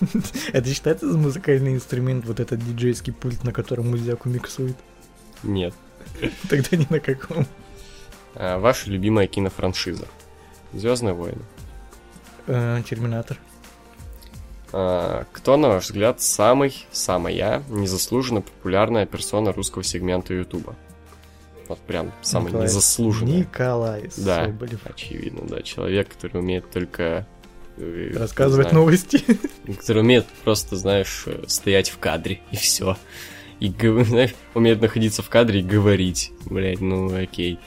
Это 0.52 0.68
считается 0.68 1.10
за 1.10 1.18
музыкальный 1.18 1.74
инструмент, 1.74 2.24
вот 2.26 2.40
этот 2.40 2.64
диджейский 2.64 3.12
пульт, 3.12 3.42
на 3.44 3.52
котором 3.52 3.90
музяку 3.90 4.28
миксует? 4.28 4.76
Нет. 5.42 5.74
Тогда 6.48 6.76
ни 6.76 6.86
на 6.90 7.00
каком. 7.00 7.46
А, 8.34 8.58
ваша 8.58 8.90
любимая 8.90 9.26
кинофраншиза? 9.26 10.06
Звездные 10.72 11.14
войны. 11.14 11.42
Э, 12.46 12.82
Терминатор. 12.88 13.38
А, 14.72 15.26
кто, 15.32 15.56
на 15.56 15.68
ваш 15.68 15.84
взгляд, 15.86 16.20
самый, 16.22 16.86
самая 16.92 17.62
незаслуженно 17.68 18.40
популярная 18.40 19.06
персона 19.06 19.52
русского 19.52 19.84
сегмента 19.84 20.32
Ютуба? 20.34 20.74
Вот 21.68 21.78
прям 21.80 22.12
самый 22.22 22.48
Николай- 22.52 22.64
незаслуженный. 22.64 23.38
Николай 23.40 24.10
Да. 24.16 24.46
Соболев. 24.46 24.80
Очевидно, 24.84 25.42
да. 25.48 25.62
Человек, 25.62 26.08
который 26.08 26.38
умеет 26.40 26.70
только... 26.70 27.26
э, 27.82 28.16
Рассказывать 28.18 28.68
знаю, 28.70 28.84
новости. 28.84 29.24
который 29.78 30.02
умеет 30.02 30.26
просто, 30.44 30.76
знаешь, 30.76 31.24
э, 31.26 31.44
стоять 31.48 31.90
в 31.90 31.98
кадре, 31.98 32.40
и 32.50 32.56
все. 32.56 32.96
И, 33.60 33.68
знаешь, 34.04 34.34
умеет 34.54 34.80
находиться 34.80 35.22
в 35.22 35.28
кадре 35.28 35.60
и 35.60 35.62
говорить. 35.62 36.32
Блять, 36.46 36.80
ну 36.80 37.14
окей. 37.14 37.58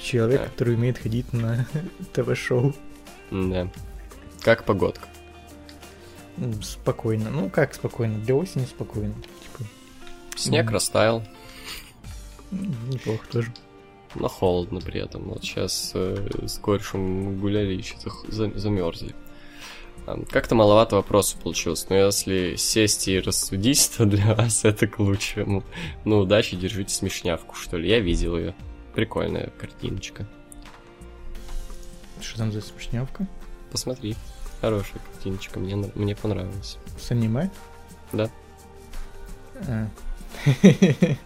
Человек, 0.00 0.40
Да. 0.40 0.46
который 0.48 0.74
умеет 0.74 0.98
ходить 0.98 1.32
на 1.32 1.66
ТВ-шоу. 2.12 2.74
Да. 3.30 3.68
Как 4.42 4.64
погодка? 4.64 5.08
Спокойно. 6.62 7.30
Ну, 7.30 7.48
как 7.50 7.74
спокойно? 7.74 8.18
Для 8.18 8.34
осени 8.34 8.64
спокойно. 8.66 9.14
Типа, 9.14 9.68
Снег 10.36 10.66
Мгм. 10.66 10.74
растаял, 10.74 11.22
Неплохо 12.50 13.26
тоже. 13.32 13.52
но 14.14 14.28
холодно 14.28 14.80
при 14.80 15.00
этом. 15.00 15.22
Вот 15.24 15.42
сейчас 15.42 15.92
с 15.94 16.58
корешем 16.62 17.40
гуляли 17.40 17.76
и 17.76 17.82
что-то 17.82 18.10
замерзли. 18.58 19.14
Как-то 20.30 20.54
маловато 20.54 20.96
вопросов 20.96 21.40
получилось, 21.40 21.86
но 21.88 21.96
если 21.96 22.54
сесть 22.56 23.08
и 23.08 23.18
рассудить, 23.18 23.90
то 23.96 24.04
для 24.06 24.34
вас 24.34 24.64
это 24.64 24.86
к 24.86 25.00
лучшему. 25.00 25.64
Ну, 26.04 26.18
удачи, 26.20 26.56
держите 26.56 26.94
смешнявку, 26.94 27.56
что 27.56 27.76
ли. 27.76 27.88
Я 27.88 27.98
видел 27.98 28.38
ее. 28.38 28.54
Прикольная 28.94 29.50
картиночка. 29.58 30.26
Что 32.20 32.38
там 32.38 32.52
за 32.52 32.60
смешнявка? 32.60 33.26
Посмотри. 33.72 34.16
Хорошая 34.60 35.00
картиночка, 35.12 35.58
мне, 35.58 35.76
мне 35.94 36.14
понравилось. 36.14 36.78
С 36.98 37.10
аниме? 37.10 37.50
Да. 38.12 38.30
А. 39.68 39.88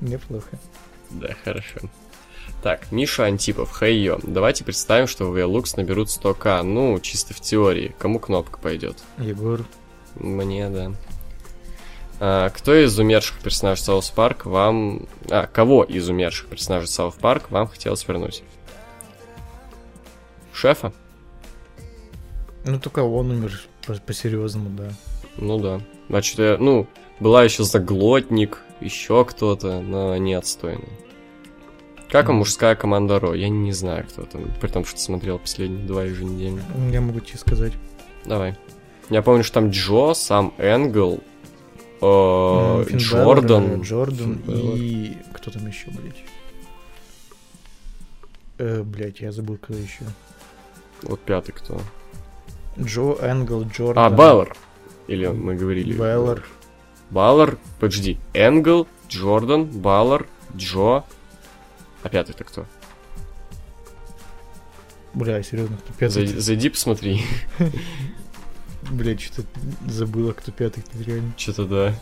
Неплохо. 0.00 0.58
Да, 1.10 1.34
хорошо. 1.44 1.80
Так, 2.64 2.90
Миша 2.90 3.26
Антипов, 3.26 3.78
хей-ё. 3.78 4.18
Давайте 4.22 4.64
представим, 4.64 5.06
что 5.06 5.26
в 5.26 5.36
VLux 5.36 5.74
наберут 5.76 6.08
100к. 6.08 6.62
Ну, 6.62 6.98
чисто 6.98 7.34
в 7.34 7.40
теории. 7.42 7.94
Кому 7.98 8.18
кнопка 8.18 8.58
пойдет? 8.58 8.96
Егор. 9.18 9.66
Мне, 10.14 10.70
да. 10.70 10.92
А, 12.20 12.48
кто 12.48 12.74
из 12.74 12.98
умерших 12.98 13.38
персонажей 13.40 13.84
South 13.84 14.08
Park 14.08 14.46
вам... 14.46 15.06
А, 15.28 15.46
кого 15.46 15.84
из 15.84 16.08
умерших 16.08 16.48
персонажей 16.48 16.88
South 16.88 17.16
Park 17.16 17.50
вам 17.50 17.68
хотелось 17.68 18.08
вернуть? 18.08 18.42
Шефа? 20.54 20.90
Ну 22.64 22.80
только 22.80 23.00
он 23.00 23.30
умер 23.30 23.60
по- 23.86 23.92
по-серьезному, 23.92 24.70
да. 24.70 24.90
Ну 25.36 25.58
да. 25.58 25.82
А 26.08 26.22
что-то, 26.22 26.56
ну, 26.62 26.86
была 27.20 27.44
еще 27.44 27.62
Заглотник, 27.62 28.62
еще 28.80 29.22
кто-то, 29.26 29.82
но 29.82 30.12
они 30.12 30.32
отстойные. 30.32 30.88
Как 32.14 32.28
Мгм. 32.28 32.36
мужская 32.36 32.76
команда 32.76 33.18
Ро? 33.18 33.34
Я 33.34 33.48
не 33.48 33.72
знаю, 33.72 34.06
кто 34.08 34.22
там, 34.22 34.48
при 34.60 34.68
том, 34.68 34.84
что 34.84 35.00
смотрел 35.00 35.40
последние 35.40 35.84
два 35.84 36.04
еженедельно. 36.04 36.62
Я 36.92 37.00
могу 37.00 37.18
тебе 37.18 37.38
сказать. 37.38 37.72
Давай. 38.24 38.56
Я 39.10 39.20
помню, 39.20 39.42
что 39.42 39.54
там 39.54 39.70
Джо, 39.70 40.14
сам 40.14 40.54
Энгл, 40.58 41.24
э, 42.00 42.84
Финн 42.86 42.98
Джордан. 42.98 43.64
Балор, 43.66 43.80
Джордан 43.80 44.38
Финн 44.46 44.76
и... 44.76 45.16
Кто 45.32 45.50
там 45.50 45.66
еще, 45.66 45.90
блядь? 45.90 46.22
Э, 48.58 48.84
блядь, 48.84 49.18
я 49.18 49.32
забыл, 49.32 49.56
кто 49.56 49.74
еще. 49.74 50.04
Вот 51.02 51.18
пятый 51.18 51.50
кто? 51.50 51.80
Джо, 52.78 53.16
Энгл, 53.22 53.64
Джордан. 53.64 54.04
А, 54.04 54.08
Баллар. 54.08 54.54
Или 55.08 55.26
мы 55.26 55.56
говорили... 55.56 55.92
Баллар. 55.92 56.44
Баллар, 57.10 57.58
подожди. 57.80 58.20
Энгл, 58.34 58.86
Джордан, 59.08 59.64
Баллар, 59.64 60.28
Джо. 60.56 61.02
А 62.04 62.08
пятый-то 62.10 62.44
кто? 62.44 62.66
Бля, 65.14 65.42
серьезно, 65.42 65.78
кто 65.78 65.92
пятый? 65.94 66.12
Зайди, 66.12 66.38
зайди 66.38 66.68
посмотри. 66.68 67.22
Блядь, 68.90 69.22
что-то 69.22 69.48
забыла, 69.88 70.32
кто 70.32 70.52
пятый, 70.52 70.84
реально. 70.98 71.32
Что-то 71.38 71.64
да. 71.64 71.94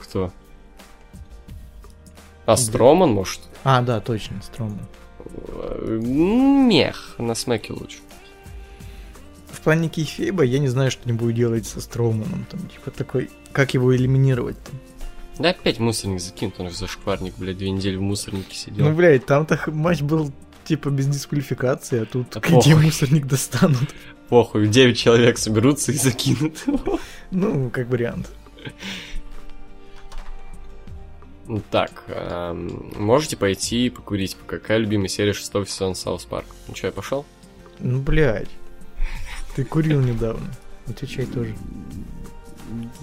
Кто? 0.00 0.32
А, 2.44 2.56
Строман, 2.56 3.10
может? 3.10 3.40
А, 3.62 3.82
да, 3.82 4.00
точно, 4.00 4.42
Строман. 4.42 4.80
Мех. 5.86 7.14
На 7.18 7.36
смеке 7.36 7.74
лучше. 7.74 7.98
В 9.52 9.60
плане 9.60 9.88
Кейфейба 9.88 10.42
я 10.42 10.58
не 10.58 10.68
знаю, 10.68 10.90
что 10.90 11.06
не 11.06 11.12
буду 11.12 11.32
делать 11.32 11.66
со 11.66 11.80
Строманом. 11.80 12.46
Там, 12.50 12.66
типа, 12.68 12.90
такой, 12.90 13.30
как 13.52 13.74
его 13.74 13.94
элиминировать-то? 13.94 14.72
Да 15.38 15.50
опять 15.50 15.78
мусорник 15.78 16.20
закинут, 16.20 16.58
он 16.58 16.70
же 16.70 16.76
зашкварник, 16.76 17.34
блядь, 17.38 17.58
две 17.58 17.70
недели 17.70 17.96
в 17.96 18.02
мусорнике 18.02 18.54
сидел. 18.56 18.86
Ну, 18.88 18.94
блядь, 18.94 19.24
там-то 19.26 19.58
матч 19.68 20.00
был, 20.02 20.32
типа, 20.64 20.88
без 20.90 21.06
дисквалификации, 21.06 22.02
а 22.02 22.06
тут 22.06 22.30
Да 22.32 22.40
где 22.40 22.54
похуй. 22.54 22.74
мусорник 22.74 23.26
достанут? 23.26 23.94
Похуй, 24.28 24.66
9 24.68 24.98
человек 24.98 25.38
соберутся 25.38 25.92
и 25.92 25.94
закинут. 25.96 26.64
Ну, 27.30 27.70
как 27.70 27.88
вариант. 27.88 28.28
Ну 31.46 31.62
Так, 31.70 32.04
эм, 32.08 32.92
можете 32.98 33.36
пойти 33.38 33.88
покурить. 33.88 34.36
Какая 34.46 34.76
любимая 34.78 35.08
серия 35.08 35.32
шестого 35.32 35.66
сезона 35.66 35.94
South 35.94 36.24
Park? 36.26 36.46
Ну 36.66 36.74
что, 36.74 36.88
я 36.88 36.92
пошел? 36.92 37.24
Ну, 37.78 38.00
блядь. 38.00 38.50
Ты 39.56 39.64
курил 39.64 40.00
недавно. 40.02 40.46
У 40.86 40.92
тебя 40.92 41.08
чай 41.08 41.24
тоже. 41.26 41.54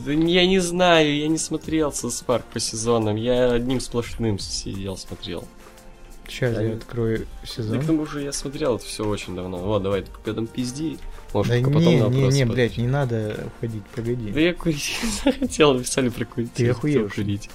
Да 0.05 0.11
я 0.11 0.45
не 0.47 0.59
знаю, 0.59 1.15
я 1.17 1.27
не 1.27 1.37
смотрел 1.37 1.91
South 1.91 2.21
Park 2.21 2.45
по 2.53 2.59
сезонам. 2.59 3.15
Я 3.15 3.51
одним 3.53 3.79
сплошным 3.79 4.39
сидел, 4.39 4.97
смотрел. 4.97 5.45
Сейчас 6.27 6.55
Да, 6.55 6.61
я 6.61 6.69
не- 6.69 6.73
открою 6.75 7.19
Да 7.19 7.25
к 7.43 7.47
сезон. 7.49 7.85
тому 7.85 8.05
же 8.05 8.21
я 8.23 8.31
смотрел 8.31 8.77
это 8.77 8.85
все 8.85 9.05
очень 9.07 9.35
давно. 9.35 9.57
Вот, 9.57 9.83
давай, 9.83 10.01
ты 10.01 10.11
пока 10.11 10.33
там 10.33 10.47
пизди. 10.47 10.97
Может, 11.33 11.51
Да 11.51 11.59
только 11.59 11.69
не, 11.69 11.75
потом 11.75 11.99
на 11.99 12.13
не, 12.15 12.21
не, 12.21 12.25
ответишь. 12.27 12.53
блядь, 12.53 12.77
не 12.77 12.87
надо 12.87 13.37
уходить, 13.57 13.83
Да 13.83 13.89
погоди. 14.01 14.41
я 14.41 14.53
курить 14.53 14.97
хотел, 15.23 15.73
написали 15.73 16.09
про 16.09 16.25
курить. 16.25 16.53
Ты 16.53 16.69
охуел, 16.69 17.09
курить. 17.09 17.49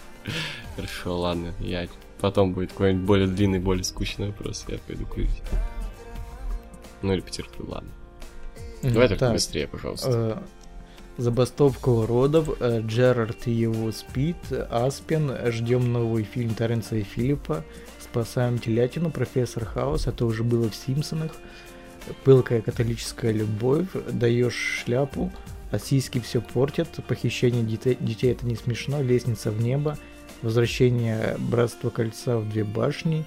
Хорошо, 0.76 1.18
ладно, 1.18 1.52
я... 1.60 1.88
Потом 2.20 2.52
будет 2.52 2.72
какой-нибудь 2.72 3.06
более 3.06 3.26
длинный, 3.26 3.58
более 3.60 3.82
скучный 3.82 4.26
вопрос, 4.28 4.66
я 4.68 4.76
пойду 4.86 5.06
курить. 5.06 5.42
Ну 7.02 7.14
или 7.14 7.20
потерплю, 7.22 7.64
ладно. 7.66 7.88
Давай 8.82 9.08
только 9.08 9.20
так, 9.20 9.32
быстрее, 9.32 9.66
пожалуйста. 9.66 10.42
Забастовка 11.20 11.90
уродов, 11.90 12.48
э, 12.60 12.80
Джерард 12.80 13.46
и 13.46 13.50
его 13.50 13.92
спит, 13.92 14.38
Аспен, 14.70 15.30
ждем 15.52 15.92
новый 15.92 16.24
фильм 16.24 16.54
Терренса 16.54 16.96
и 16.96 17.02
Филиппа, 17.02 17.62
спасаем 18.00 18.58
телятину, 18.58 19.10
профессор 19.10 19.66
Хаус, 19.66 20.06
это 20.06 20.24
уже 20.24 20.44
было 20.44 20.70
в 20.70 20.74
Симпсонах, 20.74 21.32
пылкая 22.24 22.62
католическая 22.62 23.32
любовь, 23.32 23.88
даешь 24.10 24.82
шляпу, 24.82 25.30
а 25.70 25.78
сиськи 25.78 26.20
все 26.20 26.40
портят, 26.40 26.88
похищение 27.06 27.64
детей, 27.64 27.98
детей 28.00 28.32
это 28.32 28.46
не 28.46 28.56
смешно, 28.56 29.02
лестница 29.02 29.50
в 29.50 29.60
небо, 29.60 29.98
возвращение 30.40 31.36
Братства 31.38 31.90
Кольца 31.90 32.38
в 32.38 32.48
две 32.48 32.64
башни, 32.64 33.26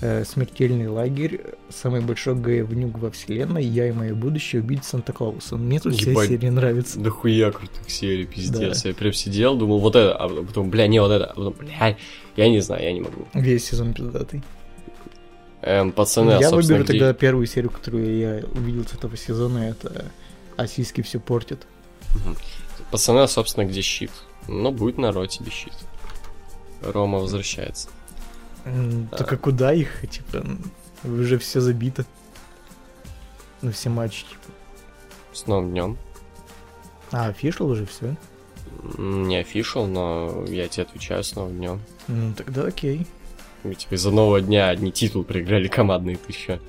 э, 0.00 0.24
смертельный 0.24 0.88
лагерь, 0.88 1.40
самый 1.68 2.00
большой 2.00 2.34
говнюк 2.34 2.98
во 2.98 3.10
вселенной, 3.10 3.64
я 3.64 3.88
и 3.88 3.92
мое 3.92 4.14
будущее 4.14 4.62
убить 4.62 4.84
Санта-Клауса. 4.84 5.56
Мне 5.56 5.80
тут 5.80 5.94
все 5.96 6.10
Ебать. 6.10 6.28
серии 6.28 6.48
нравятся. 6.48 6.98
Да 7.00 7.10
хуя 7.10 7.50
крутых 7.50 7.90
серий, 7.90 8.26
пиздец. 8.26 8.84
Я 8.84 8.94
прям 8.94 9.12
сидел, 9.12 9.56
думал, 9.56 9.78
вот 9.78 9.96
это, 9.96 10.16
а 10.16 10.28
потом, 10.28 10.70
бля, 10.70 10.86
не 10.86 11.00
вот 11.00 11.10
это, 11.10 11.26
а 11.26 11.34
потом, 11.34 11.54
бля, 11.58 11.96
я 12.36 12.48
не 12.48 12.60
знаю, 12.60 12.82
я 12.84 12.92
не 12.92 13.00
могу. 13.00 13.26
Весь 13.34 13.66
сезон 13.66 13.92
пиздатый. 13.94 14.42
Эм, 15.62 15.92
пацаны, 15.92 16.32
а, 16.32 16.40
я 16.40 16.50
выберу 16.50 16.84
где- 16.84 16.92
тогда 16.94 17.12
первую 17.12 17.46
серию, 17.46 17.70
которую 17.70 18.16
я 18.16 18.42
увидел 18.54 18.86
с 18.86 18.94
этого 18.94 19.16
сезона, 19.16 19.58
это 19.58 20.06
«А 20.56 20.66
сиськи 20.66 21.02
все 21.02 21.20
портят». 21.20 21.66
Пацаны, 22.90 23.18
а, 23.20 23.28
собственно, 23.28 23.66
где 23.66 23.82
щит? 23.82 24.10
Ну, 24.48 24.72
будет 24.72 24.96
на 24.96 25.12
тебе 25.26 25.50
щит. 25.50 25.74
Рома 26.82 27.18
возвращается. 27.18 27.88
Да. 28.64 29.16
Только 29.16 29.36
куда 29.36 29.72
их, 29.72 30.08
типа, 30.08 30.44
уже 31.04 31.38
все 31.38 31.60
забито. 31.60 32.04
Ну, 33.62 33.72
все 33.72 33.90
матчи, 33.90 34.24
типа. 34.24 34.52
С 35.32 35.46
новым 35.46 35.70
днем. 35.70 35.98
А, 37.12 37.28
офишал 37.28 37.68
уже 37.68 37.86
все? 37.86 38.16
Не 38.98 39.38
офишал, 39.38 39.86
но 39.86 40.44
я 40.48 40.68
тебе 40.68 40.84
отвечаю 40.84 41.22
с 41.24 41.34
новым 41.34 41.56
днем. 41.56 41.80
Ну, 42.08 42.32
тогда 42.34 42.64
окей. 42.64 43.06
Мы 43.62 43.74
типа 43.74 43.94
из-за 43.94 44.10
нового 44.10 44.40
дня 44.40 44.68
одни 44.70 44.90
титул 44.90 45.22
проиграли 45.24 45.68
командные 45.68 46.16
ты 46.16 46.32
еще. 46.32 46.60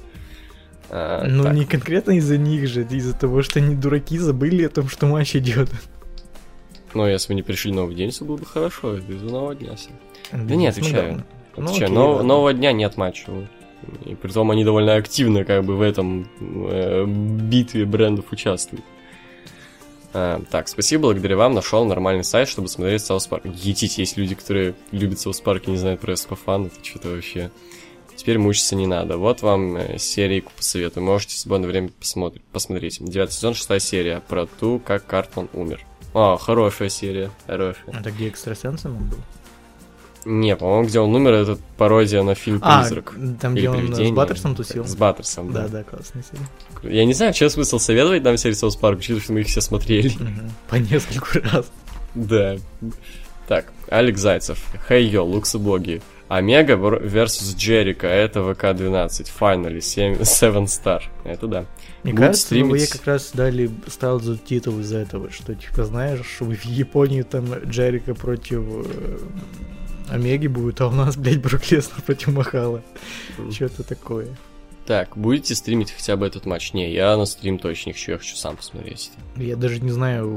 А, 0.90 1.26
ну, 1.26 1.44
так. 1.44 1.54
не 1.54 1.66
конкретно 1.66 2.12
из-за 2.18 2.38
них 2.38 2.68
же, 2.68 2.84
из-за 2.84 3.14
того, 3.14 3.42
что 3.44 3.60
они 3.60 3.76
дураки 3.76 4.18
забыли 4.18 4.66
о 4.66 4.70
том, 4.70 4.90
что 4.90 5.06
матч 5.06 5.36
идет. 5.36 5.70
Ну, 6.94 7.08
если 7.08 7.30
бы 7.30 7.36
не 7.36 7.44
пришли 7.44 7.72
новый 7.72 7.96
день, 7.96 8.12
все 8.12 8.26
было 8.26 8.36
бы 8.36 8.46
хорошо. 8.46 8.98
Из-за 8.98 9.26
нового 9.26 9.56
дня 9.56 9.76
все. 9.76 9.92
Да 10.34 10.56
не, 10.56 10.68
отвечаю. 10.68 11.24
Ну, 11.58 11.64
Отвечаю. 11.66 11.86
окей, 11.86 11.96
Но- 11.96 12.12
ладно. 12.12 12.24
нового 12.28 12.54
дня 12.54 12.72
нет 12.72 12.98
матча. 12.98 13.30
И 14.06 14.14
притом 14.16 14.52
они 14.52 14.64
довольно 14.64 14.96
активно 14.96 15.44
как 15.44 15.66
бы 15.66 15.76
в 15.76 15.82
этом 15.82 16.28
э, 16.40 17.06
битве 17.08 17.86
брендов 17.86 18.32
участвуют. 18.32 18.86
А, 20.14 20.42
так, 20.52 20.68
спасибо, 20.68 21.04
благодаря 21.04 21.38
вам 21.38 21.54
нашел 21.54 21.86
нормальный 21.86 22.24
сайт, 22.24 22.48
чтобы 22.50 22.68
смотреть 22.68 23.04
South 23.04 23.28
Park. 23.28 23.44
Етите, 23.46 24.02
есть 24.02 24.18
люди, 24.18 24.36
которые 24.36 24.76
любят 24.92 25.20
South 25.20 25.40
Park 25.40 25.68
и 25.68 25.72
не 25.72 25.78
знают 25.78 26.02
про 26.02 26.16
SPFan, 26.16 26.66
это 26.68 26.76
что-то 26.86 27.10
вообще... 27.10 27.50
Теперь 28.14 28.38
мучиться 28.38 28.76
не 28.76 28.86
надо. 28.86 29.18
Вот 29.18 29.42
вам 29.42 29.78
э, 29.78 29.98
серийку 29.98 30.52
посоветую. 30.56 31.04
Можете 31.04 31.34
в 31.36 31.40
свободное 31.40 31.70
время 31.70 31.90
посмотреть. 31.98 32.44
посмотреть. 32.52 32.98
Девятый 33.00 33.34
сезон, 33.34 33.56
шестая 33.56 33.80
серия. 33.80 34.22
Про 34.28 34.46
ту, 34.46 34.80
как 34.80 35.08
Картман 35.08 35.50
умер. 35.54 35.84
О, 36.14 36.38
хорошая 36.38 36.90
серия. 36.90 37.32
Хорошая. 37.48 37.84
Это 37.88 38.12
где 38.12 38.28
экстрасенсом 38.28 38.98
он 38.98 39.08
был? 39.08 39.18
Не, 40.26 40.56
по-моему, 40.56 40.88
где 40.88 41.00
он 41.00 41.16
умер, 41.16 41.32
это 41.34 41.58
пародия 41.78 42.22
на 42.24 42.36
фильм 42.36 42.60
А, 42.62 42.82
«Призрак». 42.82 43.14
там, 43.42 43.56
Или 43.56 43.62
где 43.68 43.70
он 43.70 43.96
с. 43.96 44.12
Баттерсом 44.12 44.56
тусил? 44.56 44.86
С 44.86 44.96
Баттерсом, 44.96 45.52
да. 45.52 45.64
Да, 45.64 45.68
да, 45.80 45.84
классная 45.84 46.24
серия. 46.24 46.94
Я 46.96 47.06
не 47.06 47.14
знаю, 47.14 47.34
что 47.34 47.50
смысл 47.50 47.80
советовать 47.80 48.24
нам 48.24 48.38
серию 48.38 48.56
South 48.56 48.76
Park, 48.76 49.00
учитывая, 49.00 49.22
что 49.22 49.34
мы 49.34 49.42
их 49.42 49.48
все 49.48 49.62
смотрели. 49.62 50.10
Мгм. 50.20 50.52
По 50.70 50.76
нескольку 50.76 51.28
раз. 51.52 51.72
да. 52.14 52.58
Так, 53.48 53.66
Алекс 53.90 54.22
Зайцев. 54.22 54.64
Йо, 54.90 55.24
луксоблоги. 55.26 56.02
Омега 56.30 56.76
versus 56.76 57.58
Джерика, 57.58 58.08
это 58.08 58.40
ВК-12. 58.40 59.28
Finally, 59.38 59.82
7, 59.82 60.24
7 60.24 60.64
star. 60.66 61.02
Это 61.26 61.48
да. 61.48 61.66
Мне 62.04 62.14
Будут 62.14 62.20
кажется, 62.28 62.46
стримить- 62.46 62.72
ВВЕ 62.84 62.88
как 62.88 63.06
раз 63.08 63.32
дали 63.34 63.70
сразу 63.88 64.38
титул 64.38 64.80
из-за 64.80 65.00
этого, 65.00 65.30
что, 65.30 65.54
типа, 65.56 65.84
знаешь, 65.84 66.38
в 66.40 66.52
Японии 66.66 67.24
там 67.24 67.54
Джерика 67.66 68.16
против 68.16 68.64
э, 68.66 69.18
Омеги 70.12 70.48
будет, 70.48 70.82
а 70.82 70.88
у 70.88 70.92
нас, 70.92 71.16
блядь, 71.18 71.42
Брук 71.42 71.72
Леснер 71.72 72.02
против 72.02 72.28
Махала. 72.30 72.82
Мгм. 73.38 73.52
Что-то 73.52 73.84
такое. 73.84 74.28
Так, 74.86 75.16
будете 75.16 75.56
стримить 75.56 75.92
хотя 75.92 76.18
бы 76.18 76.26
этот 76.26 76.46
матч? 76.46 76.74
Не, 76.74 76.92
я 76.92 77.16
на 77.16 77.26
стрим 77.26 77.60
точно 77.60 77.90
не 77.90 77.94
хочу, 77.94 78.12
я 78.14 78.18
хочу 78.18 78.36
сам 78.36 78.58
посмотреть. 78.58 79.12
Я 79.38 79.56
даже 79.56 79.80
не 79.80 79.92
знаю, 79.92 80.28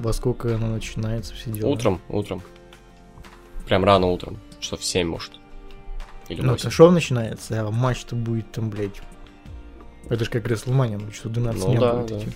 во 0.00 0.12
сколько 0.12 0.54
оно 0.54 0.68
начинается, 0.68 1.34
все 1.34 1.50
дела. 1.50 1.68
Утром, 1.70 2.00
утром. 2.08 2.42
Прям 3.66 3.84
рано 3.84 4.06
утром. 4.08 4.38
Часов 4.60 4.80
в 4.80 4.84
7, 4.84 5.08
может. 5.08 5.32
Или 6.28 6.42
Ну, 6.42 6.52
8. 6.52 6.66
это 6.66 6.70
шоу 6.70 6.90
начинается, 6.90 7.66
а 7.66 7.70
матч-то 7.70 8.14
будет 8.14 8.52
там, 8.52 8.70
блядь. 8.70 9.00
Это 10.10 10.24
же 10.24 10.30
как 10.30 10.46
Рестлмания, 10.46 10.98
ну 10.98 11.10
что, 11.10 11.28
12 11.30 11.64
Ну 11.66 11.80
да, 11.80 11.94
будет 11.94 12.10
да. 12.10 12.18
идти. 12.18 12.28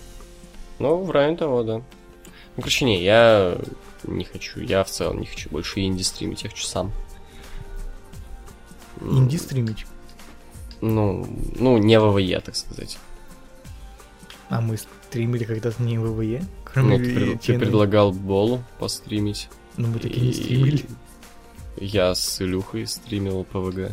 Ну, 0.78 1.02
в 1.04 1.10
районе 1.10 1.36
того, 1.36 1.62
да. 1.62 1.74
Ну, 1.76 1.82
короче, 2.62 2.86
не, 2.86 3.02
я 3.04 3.56
не 4.04 4.24
хочу. 4.24 4.60
Я 4.60 4.84
в 4.84 4.90
целом 4.90 5.20
не 5.20 5.26
хочу 5.26 5.48
больше 5.50 5.80
инди 5.80 6.02
стримить, 6.02 6.42
я 6.44 6.50
хочу 6.50 6.64
сам. 6.64 6.92
Инди 9.00 9.36
стримить. 9.36 9.86
Ну, 10.80 11.26
ну, 11.56 11.78
не 11.78 11.98
ВВЕ, 11.98 12.40
так 12.40 12.56
сказать. 12.56 12.98
А 14.48 14.60
мы 14.60 14.76
стримили 14.76 15.44
когда-то 15.44 15.82
не 15.82 15.98
ВВЕ, 15.98 16.44
кроме 16.64 16.98
Ну, 16.98 17.04
ты, 17.04 17.14
пред- 17.14 17.40
ты 17.42 17.58
предлагал 17.58 18.12
Болу 18.12 18.62
постримить. 18.78 19.48
Ну, 19.76 19.88
мы 19.88 19.98
таки 19.98 20.20
не 20.20 20.30
И 20.30 20.32
стримили. 20.32 20.84
Я 21.76 22.14
с 22.14 22.40
Илюхой 22.42 22.86
стримил 22.86 23.44
ПВГ. 23.44 23.92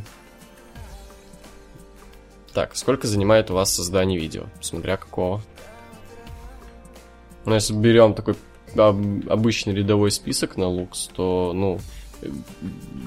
Так, 2.53 2.75
сколько 2.75 3.05
занимает 3.07 3.51
у 3.51 3.53
вас 3.53 3.73
создание 3.73 4.19
видео? 4.19 4.45
Смотря 4.61 4.97
какого. 4.97 5.41
Ну, 7.45 7.53
если 7.53 7.73
берем 7.73 8.13
такой 8.13 8.35
обычный 8.77 9.73
рядовой 9.73 10.11
список 10.11 10.57
на 10.57 10.67
лукс, 10.67 11.09
то, 11.15 11.51
ну, 11.53 11.79
э, 12.21 12.29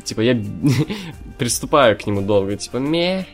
типа 0.05 0.21
я 0.21 0.43
приступаю 1.39 1.97
к 1.97 2.07
нему 2.07 2.23
долго, 2.23 2.57
типа, 2.57 2.79
ме, 2.79 3.27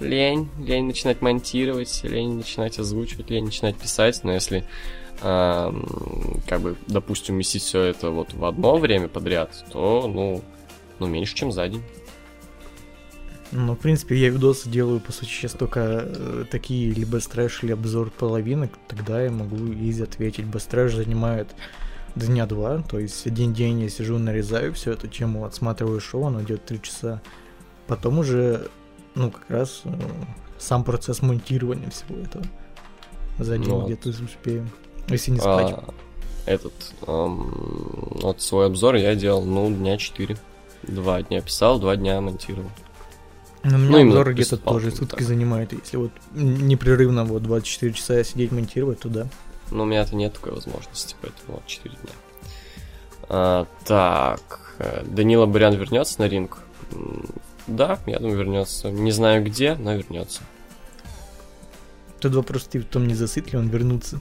лень, 0.00 0.48
лень 0.58 0.86
начинать 0.86 1.22
монтировать, 1.22 2.00
лень 2.04 2.34
начинать 2.34 2.78
озвучивать, 2.78 3.30
лень 3.30 3.46
начинать 3.46 3.76
писать, 3.76 4.20
но 4.22 4.32
если 4.32 4.64
ам, 5.22 5.86
как 6.46 6.60
бы, 6.60 6.76
допустим, 6.86 7.34
уместить 7.34 7.62
все 7.62 7.82
это 7.82 8.10
вот 8.10 8.34
в 8.34 8.44
одно 8.44 8.76
время 8.76 9.08
подряд, 9.08 9.64
то, 9.72 10.10
ну, 10.12 10.42
ну, 10.98 11.06
меньше, 11.06 11.34
чем 11.34 11.50
за 11.50 11.68
день. 11.68 11.82
Ну, 13.52 13.74
в 13.74 13.78
принципе, 13.78 14.16
я 14.16 14.28
видосы 14.28 14.68
делаю, 14.68 15.00
по 15.00 15.12
сути, 15.12 15.28
сейчас 15.28 15.52
только 15.52 16.04
э, 16.04 16.44
такие, 16.50 16.92
либо 16.92 17.18
стрэш, 17.18 17.64
или 17.64 17.72
обзор 17.72 18.10
половинок, 18.10 18.70
тогда 18.86 19.20
я 19.22 19.30
могу 19.30 19.56
изи 19.56 20.04
ответить. 20.04 20.44
Бестрэш 20.44 20.94
занимает 20.94 21.48
дня 22.14 22.46
два, 22.46 22.82
то 22.82 22.98
есть 22.98 23.26
один 23.26 23.52
день 23.52 23.80
я 23.80 23.88
сижу, 23.88 24.18
нарезаю 24.18 24.72
всю 24.74 24.92
эту 24.92 25.08
тему, 25.08 25.44
отсматриваю 25.44 26.00
шоу, 26.00 26.26
оно 26.26 26.42
идет 26.42 26.64
три 26.64 26.80
часа. 26.80 27.20
Потом 27.88 28.20
уже, 28.20 28.68
ну, 29.16 29.32
как 29.32 29.50
раз 29.50 29.82
э, 29.84 29.90
сам 30.58 30.84
процесс 30.84 31.20
монтирования 31.20 31.90
всего 31.90 32.20
этого. 32.20 32.44
За 33.38 33.58
день 33.58 33.68
Ну 33.68 33.86
где-то 33.86 34.10
успею. 34.10 34.68
Если 35.08 35.32
не 35.32 35.40
спать. 35.40 35.72
А, 35.72 35.94
этот, 36.46 36.72
ам, 37.06 37.50
вот 38.22 38.40
свой 38.42 38.66
обзор 38.66 38.94
я 38.94 39.16
делал, 39.16 39.44
ну, 39.44 39.70
дня 39.70 39.96
4. 39.96 40.36
Два 40.82 41.22
дня 41.22 41.40
писал, 41.40 41.80
два 41.80 41.96
дня 41.96 42.20
монтировал. 42.20 42.70
Но 43.62 43.76
у 43.76 43.78
меня 43.78 43.90
ну, 43.90 44.08
обзоры 44.08 44.32
где-то 44.32 44.56
тоже 44.56 44.90
сутки 44.90 45.18
так. 45.18 45.22
занимают. 45.22 45.72
Если 45.72 45.96
вот 45.96 46.12
непрерывно 46.32 47.24
вот 47.24 47.42
24 47.42 47.92
часа 47.92 48.24
сидеть 48.24 48.52
монтировать, 48.52 49.00
то 49.00 49.08
да. 49.08 49.26
Но 49.70 49.84
у 49.84 49.86
меня-то 49.86 50.16
нет 50.16 50.32
такой 50.32 50.52
возможности, 50.52 51.14
поэтому 51.20 51.58
вот 51.58 51.66
4 51.66 51.94
дня. 51.94 52.12
А, 53.28 53.66
так, 53.84 54.74
э, 54.78 55.04
Данила 55.06 55.46
Бурян 55.46 55.74
вернется 55.74 56.20
на 56.20 56.28
ринг? 56.28 56.58
Да, 57.66 57.98
я 58.06 58.18
думаю, 58.18 58.38
вернется. 58.38 58.90
Не 58.90 59.12
знаю 59.12 59.44
где, 59.44 59.74
но 59.74 59.94
вернется. 59.94 60.42
Тут 62.18 62.34
вопрос, 62.34 62.64
ты 62.64 62.80
в 62.80 62.84
том 62.84 63.06
не 63.06 63.14
засыт 63.14 63.52
ли 63.52 63.58
он 63.58 63.68
вернуться. 63.68 64.20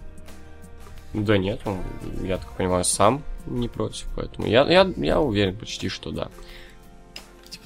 Да 1.13 1.37
нет, 1.37 1.61
он, 1.65 1.79
я 2.23 2.37
так 2.37 2.51
понимаю, 2.55 2.83
сам 2.83 3.23
не 3.47 3.67
против, 3.67 4.07
поэтому 4.15 4.47
я, 4.47 4.63
я, 4.69 4.89
я 4.97 5.19
уверен 5.19 5.57
почти, 5.57 5.89
что 5.89 6.11
да. 6.11 6.29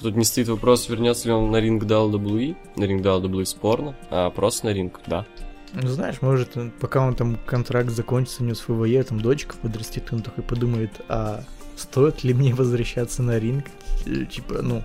Тут 0.04 0.16
не 0.16 0.24
стоит 0.24 0.48
вопрос, 0.48 0.90
вернется 0.90 1.28
ли 1.28 1.32
он 1.32 1.50
на 1.50 1.56
ринг 1.62 1.84
WWE, 1.84 2.56
на 2.76 2.84
ринг 2.84 3.00
WWE 3.00 3.46
спорно, 3.46 3.96
а 4.10 4.28
просто 4.28 4.66
на 4.66 4.74
ринг, 4.74 5.00
да. 5.06 5.24
Ну, 5.72 5.88
знаешь, 5.88 6.20
может, 6.20 6.58
пока 6.78 7.06
он 7.06 7.14
там 7.14 7.38
контракт 7.46 7.88
закончится, 7.88 8.42
у 8.42 8.44
него 8.44 8.54
с 8.54 8.60
ФВЕ, 8.60 9.02
там 9.04 9.18
дочка 9.18 9.56
подрастет, 9.56 10.12
он 10.12 10.20
такой 10.20 10.44
подумает, 10.44 10.90
а 11.08 11.42
стоит 11.74 12.22
ли 12.22 12.34
мне 12.34 12.54
возвращаться 12.54 13.22
на 13.22 13.38
ринг? 13.38 13.64
Э, 14.04 14.26
Типа, 14.26 14.60
ну, 14.60 14.82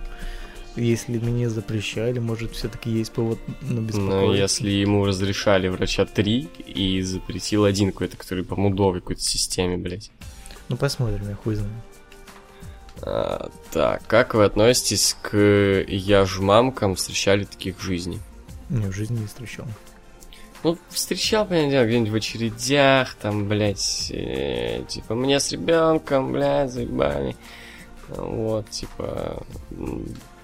если 0.74 1.18
мне 1.18 1.50
запрещали, 1.50 2.18
может, 2.18 2.52
все-таки 2.52 2.88
есть 2.88 3.12
повод 3.12 3.38
на 3.60 3.74
Но 3.74 3.80
беспокойство. 3.82 4.32
если 4.32 4.70
ему 4.70 5.04
разрешали 5.04 5.68
врача 5.68 6.06
3 6.06 6.48
и 6.66 7.02
запретил 7.02 7.64
один 7.64 7.92
какой-то, 7.92 8.16
который 8.16 8.42
по 8.42 8.56
мудовой 8.56 9.00
какой-то 9.00 9.20
системе, 9.20 9.76
блядь. 9.76 10.10
Ну, 10.70 10.78
посмотрим, 10.78 11.28
я 11.28 11.34
хуй 11.34 11.56
знаю. 11.56 11.74
А, 13.02 13.50
так, 13.70 14.02
как 14.06 14.34
вы 14.34 14.44
относитесь 14.44 15.16
к 15.22 15.36
яжмамкам, 15.36 16.94
встречали 16.94 17.44
таких 17.44 17.78
в 17.78 17.82
жизни? 17.82 18.20
Не, 18.68 18.86
в 18.86 18.92
жизни 18.92 19.18
не 19.18 19.26
встречал. 19.26 19.66
Ну, 20.62 20.76
встречал, 20.90 21.46
понятное 21.46 21.70
дело, 21.70 21.86
где-нибудь 21.86 22.12
в 22.12 22.16
очередях, 22.16 23.14
там, 23.14 23.48
блядь, 23.48 24.10
э, 24.10 24.84
типа, 24.86 25.14
мне 25.14 25.40
с 25.40 25.52
ребенком, 25.52 26.32
блядь, 26.32 26.70
заебали. 26.70 27.34
Вот, 28.08 28.68
типа, 28.68 29.42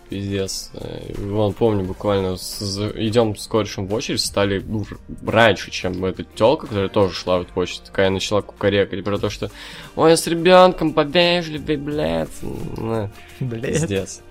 пиздец. 0.09 0.71
Э, 0.75 1.13
Вон, 1.19 1.53
помню, 1.53 1.85
буквально 1.85 2.37
с- 2.37 2.93
идем 2.97 3.37
с 3.37 3.47
корешем 3.47 3.87
в 3.87 3.95
очередь, 3.95 4.21
стали 4.21 4.61
ну, 4.67 4.85
раньше, 5.27 5.71
чем 5.71 6.05
эта 6.05 6.23
телка, 6.25 6.67
которая 6.67 6.89
тоже 6.89 7.15
шла 7.15 7.39
в 7.39 7.43
эту 7.43 7.59
очередь, 7.61 7.85
такая 7.85 8.11
начала 8.11 8.43
кукарекать 8.43 9.05
про 9.05 9.19
то, 9.19 9.31
что 9.31 9.51
ой, 9.97 10.11
я 10.11 10.17
с 10.17 10.27
ребенком, 10.27 10.93
повежливый, 10.93 11.77
блядь. 11.77 12.29
Ну, 12.43 13.11
Блядь. 13.41 13.73
Пиздец. 13.83 14.23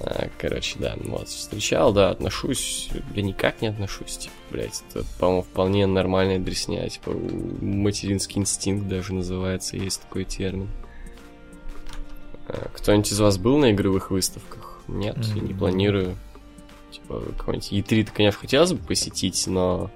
А, 0.00 0.28
Короче, 0.38 0.76
да, 0.78 0.96
вот, 1.02 1.28
встречал, 1.28 1.92
да, 1.92 2.10
отношусь, 2.10 2.90
да 3.14 3.22
никак 3.22 3.62
не 3.62 3.68
отношусь, 3.68 4.18
типа, 4.18 4.34
блядь, 4.50 4.82
это, 4.90 5.04
по-моему, 5.18 5.42
вполне 5.44 5.86
нормальная 5.86 6.38
дресня, 6.38 6.86
типа, 6.90 7.12
материнский 7.12 8.40
инстинкт 8.40 8.86
даже 8.86 9.14
называется, 9.14 9.76
есть 9.78 10.02
такой 10.02 10.24
термин. 10.24 10.68
А, 12.48 12.68
Кто-нибудь 12.74 13.10
из 13.12 13.18
вас 13.20 13.38
был 13.38 13.56
на 13.56 13.70
игровых 13.72 14.10
выставках? 14.10 14.73
Нет, 14.88 15.16
я 15.34 15.40
не 15.40 15.54
планирую. 15.54 16.16
Типа, 16.90 17.22
какой-нибудь 17.36 17.72
E3-то, 17.72 18.12
конечно, 18.12 18.40
хотелось 18.40 18.72
бы 18.72 18.78
посетить, 18.78 19.46
но 19.46 19.90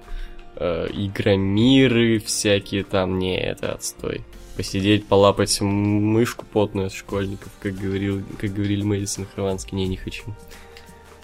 э, 0.55 0.87
игромиры 0.91 2.19
всякие 2.19 2.83
там, 2.83 3.19
не, 3.19 3.39
это 3.39 3.73
отстой 3.73 4.23
посидеть, 4.59 5.05
полапать 5.05 5.61
мышку 5.61 6.45
потную 6.45 6.87
от 6.87 6.93
школьников, 6.93 7.49
как, 7.61 7.75
говорил, 7.75 8.21
как 8.41 8.51
говорили 8.51 8.83
Мэдисон 8.83 9.25
Хованский, 9.33 9.77
не, 9.77 9.87
не 9.87 9.95
хочу. 9.95 10.35